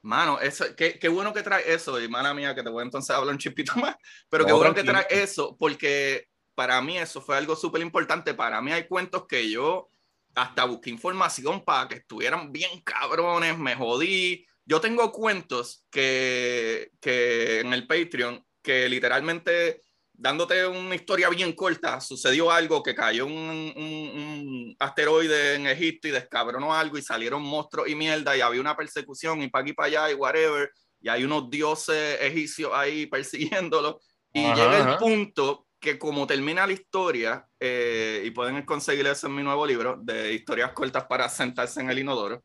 Mano, 0.00 0.40
eso, 0.40 0.64
qué, 0.76 0.98
qué, 0.98 1.08
bueno 1.08 1.32
que 1.32 1.44
trae 1.44 1.72
eso, 1.72 1.96
mala 2.10 2.34
mía, 2.34 2.56
que 2.56 2.64
te 2.64 2.70
voy 2.70 2.82
entonces 2.82 3.10
a 3.10 3.18
hablar 3.18 3.34
un 3.34 3.38
chipito 3.38 3.74
más, 3.76 3.94
pero 4.28 4.44
qué 4.44 4.52
bueno 4.52 4.74
que 4.74 4.82
trae 4.82 5.06
eso, 5.08 5.56
porque 5.56 6.26
para 6.56 6.82
mí 6.82 6.98
eso 6.98 7.20
fue 7.20 7.36
algo 7.36 7.54
súper 7.54 7.82
importante. 7.82 8.34
Para 8.34 8.60
mí 8.60 8.72
hay 8.72 8.88
cuentos 8.88 9.26
que 9.28 9.48
yo 9.48 9.91
hasta 10.34 10.64
busqué 10.64 10.90
información 10.90 11.64
para 11.64 11.88
que 11.88 11.96
estuvieran 11.96 12.52
bien 12.52 12.80
cabrones, 12.82 13.58
me 13.58 13.74
jodí. 13.74 14.46
Yo 14.64 14.80
tengo 14.80 15.10
cuentos 15.12 15.86
que, 15.90 16.90
que 17.00 17.60
en 17.60 17.72
el 17.72 17.86
Patreon 17.86 18.44
que 18.62 18.88
literalmente 18.88 19.82
dándote 20.22 20.66
una 20.66 20.94
historia 20.94 21.28
bien 21.30 21.52
corta, 21.52 22.00
sucedió 22.00 22.50
algo 22.50 22.82
que 22.82 22.94
cayó 22.94 23.26
un, 23.26 23.72
un, 23.76 24.76
asteroide 24.78 25.56
en 25.56 25.66
Egipto 25.66 26.06
y 26.06 26.12
descabronó 26.12 26.72
algo 26.72 26.96
y 26.96 27.02
salieron 27.02 27.42
monstruos 27.42 27.88
y 27.88 27.96
mierda 27.96 28.36
y 28.36 28.40
había 28.40 28.60
una 28.60 28.76
persecución 28.76 29.42
y 29.42 29.48
para 29.48 29.62
aquí 29.62 29.72
para 29.72 29.86
allá 29.88 30.10
y 30.12 30.14
whatever. 30.14 30.70
Y 31.00 31.08
hay 31.08 31.24
unos 31.24 31.50
dioses 31.50 32.18
egipcios 32.20 32.70
ahí 32.72 33.06
persiguiéndolo. 33.06 34.00
Y 34.32 34.42
llega 34.42 34.92
el 34.92 34.96
punto 34.98 35.66
que 35.82 35.98
como 35.98 36.28
termina 36.28 36.64
la 36.64 36.72
historia, 36.72 37.44
eh, 37.58 38.22
y 38.24 38.30
pueden 38.30 38.62
conseguir 38.62 39.04
eso 39.08 39.26
en 39.26 39.34
mi 39.34 39.42
nuevo 39.42 39.66
libro, 39.66 39.98
de 40.00 40.32
historias 40.32 40.70
cortas 40.70 41.04
para 41.06 41.28
sentarse 41.28 41.80
en 41.80 41.90
el 41.90 41.98
inodoro. 41.98 42.40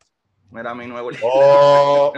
Era 0.52 0.74
mi 0.74 0.88
nuevo 0.88 1.08
libro. 1.08 1.28
Oh, 1.32 2.12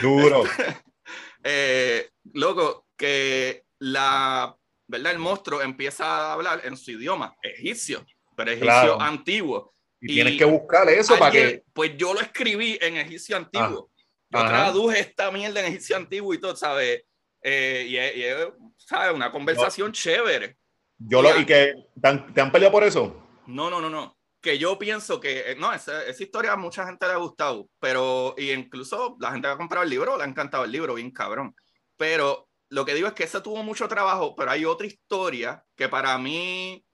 duro. 0.00 0.44
eh, 1.42 2.08
loco, 2.34 2.86
que 2.96 3.64
la, 3.80 4.56
¿verdad? 4.86 5.12
El 5.12 5.18
monstruo 5.18 5.60
empieza 5.60 6.04
a 6.04 6.32
hablar 6.34 6.60
en 6.64 6.76
su 6.76 6.92
idioma, 6.92 7.34
egipcio, 7.42 8.06
pero 8.36 8.52
egipcio 8.52 9.00
antiguo. 9.00 9.74
Y, 10.00 10.14
tienes 10.14 10.38
que 10.38 10.44
buscar 10.44 10.88
eso 10.88 11.18
para 11.18 11.32
que... 11.32 11.64
Pues 11.72 11.96
yo 11.96 12.14
lo 12.14 12.20
escribí 12.20 12.78
en 12.80 12.96
egipcio 12.96 13.36
antiguo. 13.36 13.90
Ah, 14.32 14.42
yo 14.42 14.48
traduje 14.48 15.00
esta 15.00 15.32
mierda 15.32 15.60
en 15.60 15.66
egipcio 15.66 15.96
antiguo 15.96 16.32
y 16.32 16.38
todo, 16.38 16.54
¿sabes? 16.54 17.02
Eh, 17.42 17.86
y, 17.88 17.96
es, 17.96 18.48
¿sabes? 18.76 19.14
Una 19.14 19.30
conversación 19.30 19.92
chévere. 19.92 20.56
Yo 20.98 21.22
lo, 21.22 21.38
¿Y 21.38 21.46
que 21.46 21.74
¿te 22.00 22.08
han, 22.40 22.52
peleado 22.52 22.72
por 22.72 22.84
eso? 22.84 23.26
No, 23.46 23.70
no, 23.70 23.80
no, 23.80 23.88
no. 23.88 24.16
Que 24.40 24.58
yo 24.58 24.78
pienso 24.78 25.20
que, 25.20 25.52
eh, 25.52 25.56
no, 25.56 25.72
esa, 25.72 26.04
esa, 26.04 26.22
historia 26.22 26.52
a 26.52 26.56
mucha 26.56 26.86
gente 26.86 27.06
le 27.06 27.12
ha 27.12 27.16
gustado, 27.16 27.68
pero, 27.78 28.34
y 28.36 28.52
incluso 28.52 29.16
la 29.20 29.32
gente 29.32 29.48
que 29.48 29.52
ha 29.52 29.56
comprado 29.56 29.84
el 29.84 29.90
libro 29.90 30.16
le 30.16 30.24
ha 30.24 30.26
encantado 30.26 30.64
el 30.64 30.72
libro, 30.72 30.94
bien 30.94 31.10
cabrón. 31.10 31.54
Pero 31.96 32.48
lo 32.70 32.84
que 32.84 32.94
digo 32.94 33.08
es 33.08 33.14
que 33.14 33.24
esa 33.24 33.42
tuvo 33.42 33.62
mucho 33.62 33.88
trabajo, 33.88 34.34
pero 34.36 34.50
hay 34.50 34.64
otra 34.64 34.86
historia 34.86 35.62
que 35.76 35.88
para 35.88 36.16
mí 36.18 36.84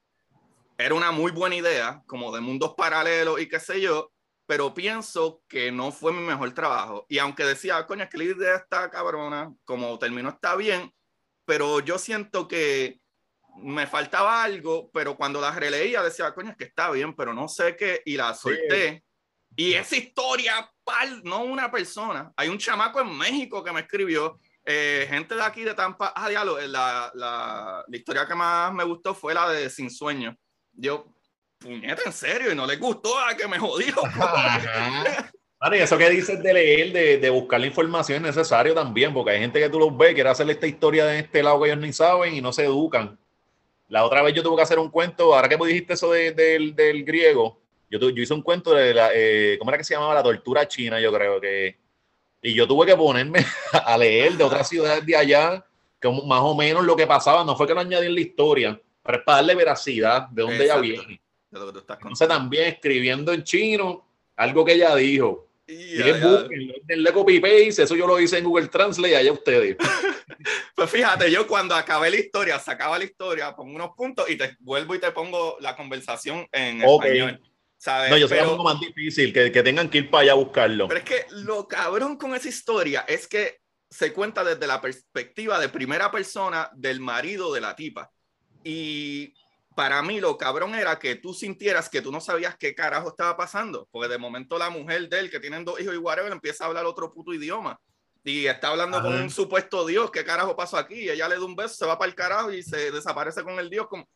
era 0.79 0.95
una 0.95 1.13
muy 1.13 1.33
buena 1.33 1.57
idea, 1.57 2.03
como 2.07 2.35
de 2.35 2.41
mundos 2.41 2.75
paralelos 2.77 3.41
y 3.41 3.49
qué 3.49 3.61
sé 3.61 3.81
yo, 3.81 4.13
pero 4.47 4.73
pienso 4.73 5.43
que 5.49 5.73
no 5.73 5.91
fue 5.91 6.13
mi 6.13 6.21
mejor 6.21 6.53
trabajo. 6.53 7.05
Y 7.09 7.19
aunque 7.19 7.45
decía, 7.45 7.85
coño, 7.87 8.05
es 8.05 8.11
que 8.11 8.19
la 8.19 8.25
idea 8.25 8.57
está 8.57 8.91
cabrona, 8.91 9.53
como 9.65 9.99
terminó 9.99 10.31
está 10.31 10.55
bien, 10.55 10.93
pero 11.45 11.81
yo 11.81 11.99
siento 11.99 12.47
que 12.47 13.01
me 13.59 13.87
faltaba 13.87 14.45
algo, 14.45 14.91
pero 14.93 15.17
cuando 15.17 15.41
la 15.41 15.51
releía 15.51 16.03
decía, 16.03 16.33
coño, 16.33 16.51
es 16.51 16.57
que 16.57 16.65
está 16.65 16.91
bien, 16.91 17.15
pero 17.15 17.35
no 17.35 17.49
sé 17.49 17.77
qué, 17.77 18.03
y 18.05 18.17
la 18.17 18.35
solté. 18.35 19.03
Y 19.57 19.73
esa 19.73 19.97
historia, 19.97 20.71
pal, 20.85 21.23
no 21.25 21.43
una 21.45 21.71
persona, 21.71 22.33
hay 22.37 22.49
un 22.49 22.59
chamaco 22.59 23.01
en 23.01 23.17
México 23.17 23.65
que 23.65 23.73
me 23.73 23.81
escribió, 23.81 24.39
eh, 24.65 25.07
gente 25.09 25.35
de 25.35 25.43
aquí 25.43 25.63
de 25.63 25.75
Tampa, 25.75 26.13
ah, 26.15 26.29
diálogo, 26.29 26.59
la, 26.61 27.11
la, 27.15 27.85
la 27.87 27.97
historia 27.97 28.27
que 28.27 28.35
más 28.35 28.73
me 28.75 28.85
gustó 28.85 29.15
fue 29.15 29.33
la 29.33 29.49
de 29.49 29.71
Sin 29.71 29.91
Sueño. 29.91 30.37
Yo, 30.73 31.16
puñeta, 31.59 32.03
en 32.07 32.13
serio, 32.13 32.53
y 32.53 32.55
no 32.55 32.67
le 32.67 32.77
gustó 32.77 33.19
a 33.19 33.37
que 33.37 33.49
me 33.49 33.59
jodió. 33.59 33.95
y 35.73 35.77
eso 35.77 35.99
que 35.99 36.11
dices 36.11 36.43
de 36.43 36.53
leer, 36.53 36.93
de, 36.93 37.19
de, 37.19 37.31
buscar 37.31 37.61
la 37.61 37.67
información 37.67 38.25
es 38.25 38.37
necesario 38.37 38.75
también, 38.75 39.13
porque 39.13 39.33
hay 39.33 39.41
gente 39.41 39.61
que 39.61 39.69
tú 39.69 39.79
los 39.79 39.97
ves, 39.97 40.15
quiere 40.15 40.31
hacer 40.31 40.49
esta 40.51 40.67
historia 40.67 41.07
de 41.07 41.21
este 41.21 41.43
lado 41.43 41.61
que 41.61 41.71
ellos 41.71 41.81
ni 41.81 41.93
saben 41.93 42.35
y 42.35 42.41
no 42.41 42.53
se 42.53 42.65
educan. 42.65 43.19
La 43.89 44.05
otra 44.05 44.23
vez 44.23 44.35
yo 44.35 44.43
tuve 44.43 44.57
que 44.57 44.63
hacer 44.63 44.79
un 44.79 44.91
cuento, 44.91 45.35
ahora 45.35 45.49
que 45.49 45.57
dijiste 45.57 45.95
eso 45.95 46.11
de, 46.11 46.33
del 46.33 47.05
griego, 47.05 47.61
yo, 47.89 47.99
yo, 47.99 48.23
hice 48.23 48.35
un 48.35 48.43
cuento 48.43 48.75
de 48.75 48.93
la, 48.93 49.11
eh, 49.15 49.57
¿cómo 49.59 49.71
era 49.71 49.79
que 49.79 49.85
se 49.85 49.95
llamaba? 49.95 50.15
La 50.15 50.23
tortura 50.23 50.67
china, 50.67 51.01
yo 51.01 51.13
creo 51.13 51.41
que. 51.41 51.77
Y 52.43 52.55
yo 52.55 52.67
tuve 52.67 52.87
que 52.87 52.97
ponerme 52.97 53.45
a 53.73 53.97
leer 53.97 54.33
de 54.33 54.45
otras 54.45 54.69
ciudades 54.69 55.07
de 55.07 55.17
allá, 55.17 55.65
que 56.01 56.09
más 56.09 56.41
o 56.43 56.55
menos 56.55 56.85
lo 56.85 56.97
que 56.97 57.07
pasaba, 57.07 57.45
no 57.45 57.57
fue 57.57 57.67
que 57.67 57.75
no 57.75 57.81
añadí 57.81 58.07
en 58.07 58.15
la 58.15 58.21
historia, 58.21 58.81
pero 59.03 59.19
es 59.19 59.25
para 59.25 59.37
darle 59.37 59.55
veracidad 59.55 60.29
de 60.29 60.43
dónde 60.43 60.65
ella 60.65 60.79
viene. 60.79 61.21
Entonces 61.51 62.29
también 62.29 62.69
escribiendo 62.69 63.33
en 63.33 63.43
chino 63.43 64.07
algo 64.37 64.65
que 64.65 64.75
ella 64.75 64.95
dijo. 64.95 65.49
Y 65.69 65.97
denle 66.85 67.13
copy 67.13 67.41
paste, 67.41 67.83
eso 67.83 67.97
yo 67.97 68.07
lo 68.07 68.21
hice 68.21 68.39
en 68.39 68.45
Google 68.45 68.69
Translate, 68.69 69.17
allá 69.17 69.33
ustedes. 69.33 69.77
pues 70.77 70.91
fíjate, 70.91 71.31
yo 71.31 71.47
cuando 71.47 71.75
acabé 71.75 72.11
la 72.11 72.17
historia, 72.17 72.59
sacaba 72.61 72.99
la 72.99 73.05
historia, 73.05 73.57
pongo 73.57 73.75
unos 73.75 73.91
puntos 73.97 74.31
y 74.31 74.37
te 74.37 74.57
vuelvo 74.61 74.95
y 74.95 75.01
te 75.01 75.11
pongo 75.11 75.57
la 75.61 75.75
conversación 75.75 76.47
en 76.53 76.83
español. 76.83 77.41
¿sabes? 77.79 78.11
No, 78.11 78.17
yo 78.17 78.29
sé 78.29 78.41
algo 78.41 78.63
más 78.63 78.79
difícil, 78.81 79.33
que, 79.33 79.51
que 79.51 79.63
tengan 79.63 79.91
que 79.91 79.99
ir 79.99 80.11
para 80.11 80.23
allá 80.23 80.33
a 80.33 80.37
buscarlo. 80.37 80.89
Pero 80.89 81.01
es 81.01 81.05
que 81.05 81.27
lo 81.31 81.67
cabrón 81.67 82.17
con 82.17 82.35
esa 82.35 82.49
historia 82.49 83.05
es 83.09 83.27
que 83.27 83.59
se 83.91 84.13
cuenta 84.13 84.45
desde 84.45 84.67
la 84.67 84.81
perspectiva 84.81 85.59
de 85.59 85.69
primera 85.69 86.11
persona 86.11 86.71
del 86.75 87.01
marido 87.01 87.53
de 87.53 87.61
la 87.61 87.75
tipa. 87.75 88.11
Y 88.65 89.35
para 89.77 90.01
mí 90.01 90.21
lo 90.21 90.39
cabrón 90.39 90.75
era 90.75 90.99
que 90.99 91.17
tú 91.17 91.35
sintieras 91.35 91.91
que 91.91 92.01
tú 92.01 92.11
no 92.11 92.19
sabías 92.19 92.57
qué 92.57 92.75
carajo 92.75 93.11
estaba 93.11 93.37
pasando, 93.37 93.87
porque 93.93 94.09
de 94.09 94.17
momento 94.17 94.57
la 94.57 94.71
mujer 94.71 95.07
de 95.11 95.21
él, 95.21 95.31
que 95.31 95.39
tienen 95.39 95.67
dos 95.67 95.79
hijos 95.79 95.95
y 95.95 95.99
whatever, 95.99 96.33
empieza 96.33 96.65
a 96.65 96.69
hablar 96.69 96.87
otro 96.87 97.13
puto 97.13 97.35
idioma. 97.35 97.79
Y 98.25 98.47
está 98.47 98.69
hablando 98.69 99.03
con 99.03 99.15
un 99.15 99.29
supuesto 99.29 99.85
Dios, 99.85 100.11
¿qué 100.11 100.25
carajo 100.25 100.57
pasó 100.57 100.79
aquí? 100.79 100.95
Y 100.95 101.11
ella 101.11 101.29
le 101.29 101.37
da 101.37 101.45
un 101.45 101.55
beso, 101.55 101.75
se 101.75 101.85
va 101.85 101.99
para 101.99 102.09
el 102.09 102.15
carajo 102.15 102.51
y 102.51 102.63
se 102.63 102.91
desaparece 102.91 103.45
con 103.45 103.59
el 103.59 103.69
Dios. 103.69 103.87
Como... 103.87 104.09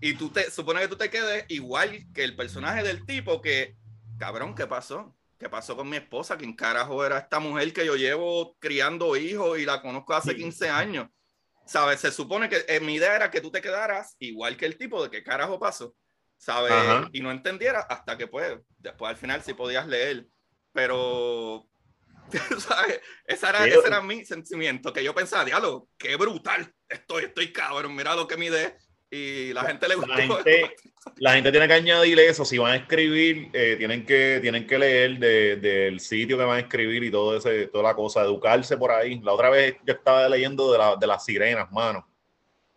Y 0.00 0.14
tú 0.14 0.30
te 0.30 0.52
supone 0.52 0.80
que 0.82 0.88
tú 0.88 0.96
te 0.96 1.10
quedes 1.10 1.44
igual 1.48 2.06
que 2.14 2.22
el 2.22 2.36
personaje 2.36 2.84
del 2.84 3.04
tipo 3.04 3.42
que, 3.42 3.74
cabrón, 4.18 4.54
¿qué 4.54 4.68
pasó? 4.68 5.16
¿Qué 5.36 5.48
pasó 5.48 5.76
con 5.76 5.88
mi 5.88 5.96
esposa? 5.96 6.38
¿Quién 6.38 6.54
carajo 6.54 7.04
era 7.04 7.18
esta 7.18 7.40
mujer 7.40 7.72
que 7.72 7.84
yo 7.84 7.96
llevo 7.96 8.56
criando 8.60 9.16
hijos 9.16 9.58
y 9.58 9.66
la 9.66 9.82
conozco 9.82 10.14
hace 10.14 10.36
15 10.36 10.70
años? 10.70 11.08
¿Sabes? 11.68 12.00
Se 12.00 12.10
supone 12.10 12.48
que 12.48 12.64
eh, 12.66 12.80
mi 12.80 12.94
idea 12.94 13.14
era 13.14 13.30
que 13.30 13.42
tú 13.42 13.50
te 13.50 13.60
quedaras 13.60 14.16
igual 14.18 14.56
que 14.56 14.66
el 14.66 14.78
tipo 14.78 15.02
de 15.02 15.10
qué 15.10 15.22
carajo 15.22 15.60
pasó, 15.60 15.94
¿sabes? 16.38 16.72
Y 17.12 17.20
no 17.20 17.30
entendieras 17.30 17.84
hasta 17.88 18.16
que 18.16 18.26
pues, 18.26 18.58
después 18.78 19.10
al 19.10 19.16
final 19.16 19.42
sí 19.42 19.52
podías 19.52 19.86
leer, 19.86 20.26
pero, 20.72 21.68
¿sabes? 22.58 23.00
Esa 23.26 23.50
era, 23.50 23.66
ese 23.66 23.86
era 23.86 24.00
mi 24.00 24.24
sentimiento, 24.24 24.92
que 24.92 25.04
yo 25.04 25.14
pensaba, 25.14 25.44
diálogo, 25.44 25.90
qué 25.98 26.16
brutal, 26.16 26.72
estoy, 26.88 27.24
estoy 27.24 27.52
cabrón, 27.52 27.94
mira 27.94 28.16
lo 28.16 28.26
que 28.26 28.38
mi 28.38 28.46
idea 28.46 28.74
y 29.10 29.52
la, 29.52 29.64
gente 29.64 29.88
le 29.88 29.94
gusta. 29.94 30.14
La 31.16 31.32
gente, 31.32 31.50
tiene 31.50 31.66
que 31.66 31.74
añadir 31.74 32.18
eso. 32.20 32.44
Si 32.44 32.58
van 32.58 32.72
a 32.72 32.76
escribir, 32.76 33.48
eh, 33.54 33.76
tienen, 33.78 34.04
que, 34.04 34.38
tienen 34.42 34.66
que 34.66 34.78
leer 34.78 35.18
del 35.18 35.98
sitio 36.00 36.36
que 36.36 36.44
van 36.44 36.58
a 36.58 36.60
escribir 36.60 37.02
y 37.02 37.10
todo 37.10 37.36
ese, 37.36 37.68
toda 37.68 37.84
la 37.84 37.94
cosa, 37.94 38.22
educarse 38.22 38.76
por 38.76 38.90
ahí. 38.90 39.18
La 39.20 39.32
otra 39.32 39.48
vez 39.48 39.76
yo 39.86 39.94
estaba 39.94 40.28
leyendo 40.28 40.70
de, 40.70 40.78
la, 40.78 40.96
de 40.96 41.06
las 41.06 41.24
sirenas, 41.24 41.72
mano. 41.72 42.06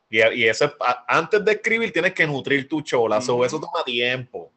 Y, 0.10 0.22
y 0.22 0.48
eso 0.48 0.74
antes 1.08 1.44
de 1.44 1.52
escribir 1.52 1.92
tienes 1.92 2.14
que 2.14 2.26
nutrir 2.26 2.68
tu 2.68 2.82
chola. 2.82 3.18
Eso 3.18 3.38
toma 3.38 3.84
tiempo. 3.84 4.52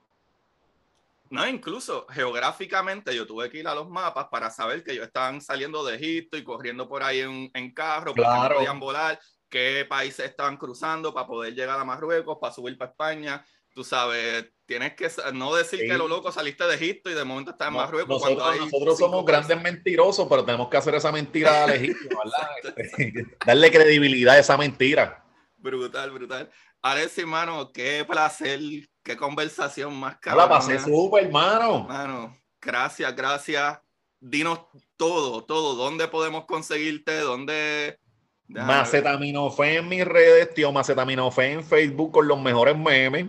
No, 1.30 1.46
incluso 1.48 2.06
geográficamente 2.10 3.14
yo 3.14 3.26
tuve 3.26 3.50
que 3.50 3.58
ir 3.58 3.66
a 3.66 3.74
los 3.74 3.88
mapas 3.90 4.26
para 4.30 4.50
saber 4.50 4.84
que 4.84 4.92
ellos 4.92 5.06
estaban 5.06 5.40
saliendo 5.40 5.84
de 5.84 5.96
Egipto 5.96 6.36
y 6.36 6.44
corriendo 6.44 6.88
por 6.88 7.02
ahí 7.02 7.20
en, 7.20 7.50
en 7.54 7.74
carro, 7.74 8.14
porque 8.14 8.30
no 8.30 8.54
podían 8.54 8.78
volar 8.78 9.18
qué 9.54 9.86
países 9.88 10.26
estaban 10.26 10.56
cruzando 10.56 11.14
para 11.14 11.28
poder 11.28 11.54
llegar 11.54 11.78
a 11.78 11.84
Marruecos, 11.84 12.38
para 12.40 12.52
subir 12.52 12.76
para 12.76 12.90
España. 12.90 13.46
Tú 13.72 13.84
sabes, 13.84 14.46
tienes 14.66 14.94
que 14.94 15.08
no 15.32 15.54
decir 15.54 15.78
que 15.78 15.96
lo 15.96 16.08
loco 16.08 16.32
saliste 16.32 16.64
de 16.64 16.74
Egipto 16.74 17.08
y 17.08 17.14
de 17.14 17.22
momento 17.22 17.52
estás 17.52 17.68
en 17.68 17.74
Marruecos. 17.74 18.20
Nosotros, 18.20 18.98
somos 18.98 19.24
grandes 19.24 19.62
mentirosos, 19.62 20.26
pero 20.28 20.44
tenemos 20.44 20.68
que 20.68 20.76
hacer 20.76 20.96
esa 20.96 21.12
mentira 21.12 21.62
al 21.64 21.70
Egipto, 21.70 22.16
¿verdad? 22.64 23.26
Darle 23.46 23.70
credibilidad 23.70 24.34
a 24.34 24.40
esa 24.40 24.56
mentira. 24.56 25.24
Brutal, 25.56 26.10
brutal. 26.10 26.50
Alexis, 26.82 27.24
mano, 27.24 27.70
qué 27.70 28.04
placer, 28.04 28.58
qué 29.04 29.16
conversación 29.16 29.94
más 29.94 30.18
cara. 30.18 30.36
La 30.36 30.48
pasé 30.48 30.80
súper, 30.80 31.26
hermano. 31.26 31.84
Mano, 31.84 32.36
gracias, 32.60 33.14
gracias. 33.14 33.78
Dinos 34.18 34.62
todo, 34.96 35.44
todo. 35.44 35.76
¿Dónde 35.76 36.08
podemos 36.08 36.44
conseguirte? 36.46 37.20
¿Dónde 37.20 38.00
Macetaminofe 38.48 39.76
en 39.76 39.88
mis 39.88 40.04
redes, 40.04 40.52
tío 40.52 40.70
Macetaminofe 40.70 41.52
en 41.52 41.64
Facebook 41.64 42.12
con 42.12 42.28
los 42.28 42.40
mejores 42.40 42.76
memes. 42.76 43.26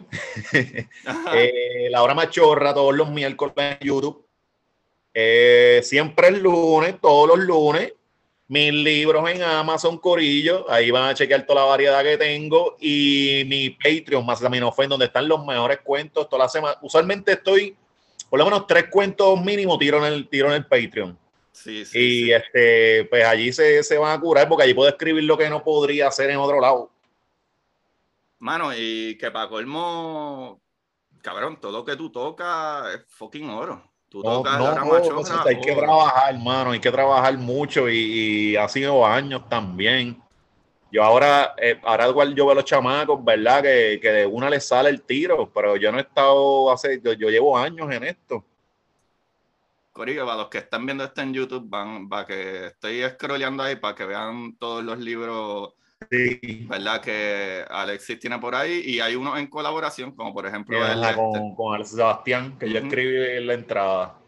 eh, 0.53 1.88
la 1.89 2.03
hora 2.03 2.13
machorra 2.13 2.74
todos 2.74 2.93
los 2.93 3.09
miércoles 3.09 3.53
en 3.57 3.78
YouTube. 3.80 4.26
Eh, 5.13 5.80
siempre 5.84 6.28
el 6.28 6.41
lunes, 6.41 6.95
todos 7.01 7.28
los 7.30 7.39
lunes. 7.39 7.93
Mis 8.47 8.72
libros 8.72 9.28
en 9.28 9.41
Amazon 9.41 9.97
Corillo, 9.97 10.70
ahí 10.70 10.91
van 10.91 11.09
a 11.09 11.16
chequear 11.16 11.47
toda 11.47 11.61
la 11.61 11.68
variedad 11.68 12.03
que 12.03 12.18
tengo. 12.18 12.76
Y 12.80 13.43
mi 13.47 13.72
Patreon, 13.72 14.24
Macetaminofe, 14.26 14.86
donde 14.86 15.05
están 15.05 15.28
los 15.28 15.43
mejores 15.45 15.80
cuentos 15.80 16.30
toda 16.30 16.43
la 16.43 16.49
semana. 16.49 16.78
Usualmente 16.82 17.32
estoy, 17.32 17.76
por 18.30 18.38
lo 18.38 18.45
menos 18.45 18.68
tres 18.68 18.86
cuentos 18.91 19.41
mínimo 19.43 19.80
tiro 19.80 20.05
en 20.05 20.13
el, 20.13 20.28
tiro 20.28 20.47
en 20.47 20.53
el 20.53 20.66
Patreon 20.68 21.18
y 21.93 22.32
este, 22.32 23.06
pues 23.06 23.26
allí 23.26 23.51
se, 23.53 23.84
se, 23.84 23.97
van 23.97 24.18
a 24.18 24.22
curar 24.22 24.47
porque 24.47 24.64
allí 24.64 24.74
puedo 24.74 24.89
escribir 24.89 25.24
lo 25.24 25.38
que 25.38 25.49
no 25.49 25.64
podría 25.64 26.08
hacer 26.08 26.30
en 26.30 26.38
otro 26.38 26.60
lado. 26.60 26.91
Mano, 28.39 28.72
y 28.76 29.18
que 29.18 29.32
para 29.32 29.49
colmo, 29.49 30.62
cabrón, 31.22 31.60
todo 31.60 31.72
lo 31.72 31.86
que 31.86 31.95
tú 31.95 32.12
tocas 32.12 32.93
es 32.95 33.06
fucking 33.08 33.49
oro. 33.49 33.82
Tú 34.10 34.22
no, 34.22 34.38
tocas 34.38 34.60
no, 34.60 35.45
hay 35.45 35.60
que 35.60 35.76
trabajar, 35.76 36.38
mano, 36.39 36.72
hay 36.72 36.80
que 36.80 36.91
trabajar 36.91 37.38
mucho 37.38 37.89
y, 37.89 37.97
y 37.97 38.56
ha 38.56 38.68
sido 38.68 39.06
años 39.06 39.47
también. 39.49 40.22
Yo 40.91 41.03
ahora, 41.03 41.56
eh, 41.58 41.80
ahora 41.84 42.08
igual 42.08 42.36
yo 42.36 42.45
veo 42.45 42.53
a 42.53 42.56
los 42.56 42.66
chamacos, 42.66 43.24
¿verdad? 43.24 43.64
Que, 43.64 43.99
que, 44.01 44.12
de 44.12 44.26
una 44.26 44.49
les 44.49 44.68
sale 44.68 44.89
el 44.89 45.01
tiro, 45.01 45.51
pero 45.53 45.76
yo 45.76 45.91
no 45.91 45.97
he 45.97 46.01
estado 46.01 46.72
hace, 46.72 47.01
yo 47.01 47.30
llevo 47.30 47.58
años 47.58 47.91
en 47.91 48.03
esto. 48.03 48.45
Corillo, 49.96 50.26
para 50.26 50.39
los 50.39 50.50
que 50.50 50.58
están 50.58 50.86
viendo 50.86 51.06
esto 51.06 51.22
en 51.22 51.34
YouTube, 51.34 51.70
van, 51.70 52.10
para 52.10 52.28
que 52.28 52.66
estoy 52.66 53.02
scrolleando 53.12 53.64
ahí 53.64 53.78
para 53.78 53.96
que 53.96 54.06
vean 54.06 54.58
todos 54.58 54.84
los 54.84 55.00
libros, 55.00 55.74
¿verdad? 56.68 57.00
Que 57.00 57.64
Alexis 57.70 58.20
tiene 58.20 58.38
por 58.38 58.56
ahí 58.56 58.82
y 58.86 59.00
hay 59.00 59.16
uno 59.16 59.38
en 59.38 59.48
colaboración, 59.48 60.14
como 60.14 60.34
por 60.34 60.46
ejemplo 60.46 60.86
el, 60.86 61.16
con, 61.16 61.56
con 61.56 61.86
Sebastián, 61.86 62.58
que 62.60 62.70
yo 62.70 62.80
escribí 62.80 63.38
en 63.38 63.48
la 63.48 63.54
entrada. 63.54 64.20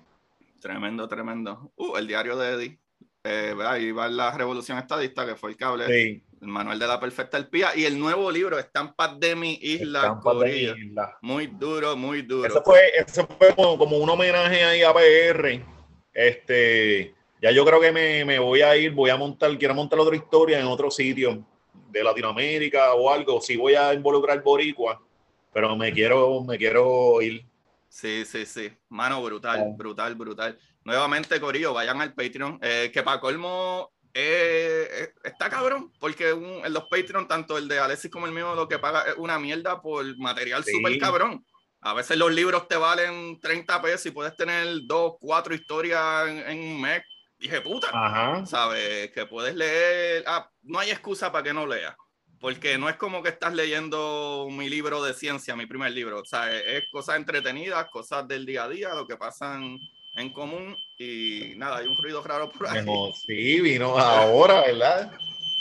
Tremendo, 0.62 1.06
tremendo. 1.06 1.74
Uh, 1.76 1.98
el 1.98 2.08
diario 2.08 2.38
de 2.38 2.50
Eddie. 2.54 2.80
Eh, 3.26 3.54
ahí 3.66 3.92
va 3.92 4.08
la 4.08 4.32
revolución 4.38 4.78
estadista, 4.78 5.26
que 5.26 5.36
fue 5.36 5.50
el 5.50 5.58
cable. 5.58 5.86
Sí. 5.88 6.24
El 6.42 6.48
manual 6.48 6.78
de 6.78 6.88
la 6.88 7.00
perfecta 7.00 7.38
alpía 7.38 7.76
y 7.76 7.86
el 7.86 8.00
nuevo 8.00 8.30
libro, 8.30 8.60
Estampas 8.60 9.20
de 9.20 9.36
mi 9.36 9.58
isla. 9.62 10.20
De 10.24 10.46
mi 10.46 10.88
isla. 10.88 11.18
Muy 11.22 11.48
duro, 11.48 11.96
muy 11.96 12.22
duro. 12.22 12.48
Eso 12.48 12.62
fue, 12.64 12.80
eso 12.96 13.28
fue 13.38 13.56
como, 13.56 13.98
un 13.98 14.10
homenaje 14.10 14.64
ahí 14.64 14.84
a 14.84 14.94
PR. 14.94 15.64
Este, 16.14 17.16
ya 17.42 17.52
yo 17.52 17.66
creo 17.66 17.82
que 17.82 17.92
me, 17.92 18.24
me, 18.24 18.40
voy 18.40 18.62
a 18.62 18.78
ir, 18.78 18.92
voy 18.92 19.10
a 19.10 19.18
montar, 19.18 19.58
quiero 19.58 19.74
montar 19.74 20.00
otra 20.00 20.16
historia 20.16 20.60
en 20.60 20.68
otro 20.68 20.92
sitio 20.92 21.44
de 21.90 22.04
Latinoamérica 22.04 22.94
o 22.94 23.12
algo. 23.12 23.42
Si 23.42 23.56
voy 23.56 23.74
a 23.74 23.94
involucrar 23.94 24.42
Boricua, 24.44 25.02
pero 25.54 25.76
me 25.76 25.92
quiero, 25.92 26.44
me 26.44 26.58
quiero 26.58 27.22
ir. 27.22 27.46
Sí, 27.90 28.26
sí, 28.26 28.46
sí. 28.46 28.72
Mano, 28.90 29.24
brutal, 29.24 29.74
brutal, 29.76 30.14
brutal. 30.16 30.60
Nuevamente, 30.84 31.40
Corillo, 31.40 31.74
vayan 31.74 32.00
al 32.02 32.14
Patreon. 32.14 32.60
Eh, 32.62 32.92
que 32.94 33.04
para 33.04 33.20
colmo, 33.20 33.92
eh, 34.20 34.88
eh, 34.92 35.14
está 35.26 35.48
cabrón, 35.48 35.94
porque 36.00 36.32
en 36.32 36.74
los 36.74 36.86
Patreon, 36.86 37.28
tanto 37.28 37.56
el 37.56 37.68
de 37.68 37.78
Alexis 37.78 38.10
como 38.10 38.26
el 38.26 38.32
mío, 38.32 38.56
lo 38.56 38.68
que 38.68 38.80
paga 38.80 39.04
es 39.04 39.16
una 39.18 39.38
mierda 39.38 39.80
por 39.80 40.18
material 40.18 40.66
súper 40.66 40.98
cabrón. 40.98 41.46
A 41.82 41.94
veces 41.94 42.18
los 42.18 42.34
libros 42.34 42.68
te 42.68 42.78
valen 42.78 43.40
30 43.40 43.80
pesos 43.80 44.08
y 44.08 44.12
puedes 44.12 44.36
tener 44.36 44.66
dos, 44.88 45.18
cuatro 45.20 45.54
historias 45.54 46.30
en, 46.48 46.60
un 46.60 46.82
mes. 46.82 47.04
Dije, 47.38 47.62
puta, 47.62 48.44
¿sabes? 48.48 49.12
Que 49.12 49.28
puedes 49.28 49.54
leer. 49.54 50.24
Ah, 50.26 50.50
no 50.64 50.80
hay 50.80 50.90
excusa 50.90 51.32
para 51.32 51.44
que 51.44 51.54
no 51.54 51.68
leas. 51.68 51.96
Porque 52.40 52.80
no 52.80 52.90
es 52.90 52.96
como 52.96 53.22
que 53.22 53.30
estás 53.30 53.54
leyendo 53.54 54.48
mi 54.50 54.68
libro 54.68 55.04
de 55.04 55.14
ciencia, 55.14 55.56
mi 55.56 55.68
primer 55.68 55.92
libro. 55.92 56.22
O 56.22 56.26
sea, 56.26 56.52
es 56.52 56.86
cosas 56.92 57.18
entretenidas, 57.18 57.88
cosas 57.92 58.28
del 58.28 58.48
día 58.48 58.64
a 58.64 58.70
día, 58.70 58.96
lo 58.96 59.06
que 59.06 59.16
pasan 59.16 59.78
en 60.18 60.30
común 60.32 60.76
y 60.98 61.54
nada, 61.56 61.78
hay 61.78 61.88
un 61.88 61.96
ruido 61.96 62.22
raro 62.24 62.50
por 62.50 62.68
ahí. 62.68 62.84
sí, 63.26 63.62
vino 63.62 63.98
ahora, 63.98 64.62
¿verdad? 64.62 65.12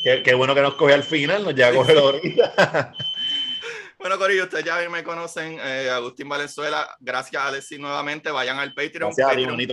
Qué, 0.03 0.35
bueno 0.35 0.55
que 0.55 0.63
nos 0.63 0.75
coge 0.75 0.95
al 0.95 1.03
final, 1.03 1.45
nos 1.45 1.55
ya 1.55 1.75
coge 1.75 1.99
ahorita. 1.99 2.95
bueno, 3.99 4.19
Corillo, 4.19 4.45
ustedes 4.45 4.65
ya 4.65 4.89
me 4.89 5.05
conocen, 5.05 5.59
eh, 5.61 5.91
Agustín 5.91 6.29
Valenzuela. 6.29 6.89
Gracias, 7.01 7.43
Alexis, 7.43 7.79
nuevamente. 7.79 8.31
Vayan 8.31 8.59
al 8.59 8.73
Patreon. 8.73 9.13
Gracias, 9.15 9.69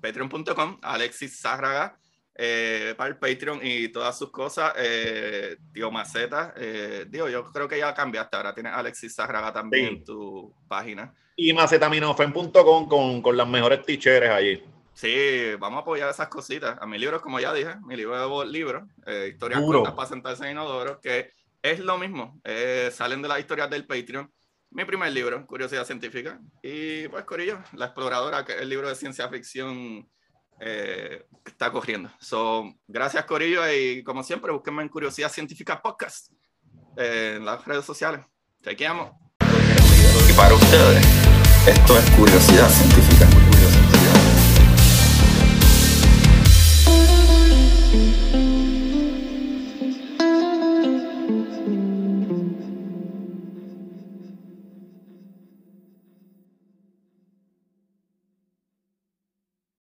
Patreon.com, 0.00 0.78
Alexis 0.82 1.40
Zárraga. 1.40 1.98
Eh, 2.34 2.94
para 2.96 3.10
el 3.10 3.18
Patreon 3.18 3.60
y 3.62 3.88
todas 3.88 4.16
sus 4.16 4.30
cosas. 4.30 4.72
Eh, 4.76 5.56
Tío 5.72 5.90
Maceta, 5.90 6.54
eh, 6.56 7.06
digo, 7.08 7.28
yo 7.28 7.44
creo 7.52 7.68
que 7.68 7.78
ya 7.78 7.94
cambiaste. 7.94 8.36
Ahora 8.36 8.54
tienes 8.54 8.72
Alexis 8.72 9.14
Zárraga 9.14 9.52
también 9.52 9.86
en 9.86 10.04
tu 10.04 10.54
página. 10.68 11.14
Y 11.36 11.52
macetaminofen.com 11.52 12.88
con, 12.88 13.22
con 13.22 13.36
las 13.36 13.48
mejores 13.48 13.82
teachers 13.84 14.30
allí. 14.30 14.62
Sí, 14.94 15.54
vamos 15.58 15.78
a 15.78 15.80
apoyar 15.82 16.10
esas 16.10 16.28
cositas. 16.28 16.78
A 16.80 16.86
mi 16.86 16.98
libro, 16.98 17.20
como 17.20 17.40
ya 17.40 17.52
dije, 17.52 17.76
mi 17.86 17.96
libro 17.96 18.40
de 18.40 18.46
libro, 18.46 18.88
eh, 19.06 19.30
historias 19.32 19.62
para 19.94 20.08
sentarse 20.08 20.44
en 20.44 20.52
inodoro, 20.52 21.00
que 21.00 21.30
es 21.62 21.80
lo 21.80 21.98
mismo. 21.98 22.40
Eh, 22.44 22.90
salen 22.92 23.22
de 23.22 23.28
las 23.28 23.40
historias 23.40 23.70
del 23.70 23.86
Patreon. 23.86 24.30
Mi 24.70 24.84
primer 24.84 25.12
libro, 25.12 25.46
Curiosidad 25.46 25.84
Científica. 25.84 26.40
Y 26.62 27.08
pues, 27.08 27.24
Corillo, 27.24 27.58
La 27.74 27.86
Exploradora, 27.86 28.44
que 28.44 28.52
es 28.52 28.60
el 28.60 28.68
libro 28.68 28.88
de 28.88 28.94
ciencia 28.94 29.28
ficción 29.28 30.08
eh, 30.64 31.26
está 31.44 31.72
corriendo. 31.72 32.10
So, 32.20 32.72
gracias, 32.86 33.24
Corillo, 33.24 33.62
y 33.70 34.04
como 34.04 34.22
siempre, 34.22 34.52
búsquenme 34.52 34.82
en 34.82 34.88
Curiosidad 34.88 35.30
Científica 35.30 35.82
Podcast 35.82 36.30
eh, 36.96 37.34
en 37.36 37.44
las 37.44 37.64
redes 37.64 37.84
sociales. 37.84 38.24
Chequeamos. 38.62 39.10
Y 40.28 40.32
para 40.34 40.54
ustedes, 40.54 41.04
esto 41.66 41.98
es 41.98 42.10
Curiosidad 42.12 42.68
Científica. 42.68 42.68
Curiosidad 42.68 42.68
científica. 42.68 43.11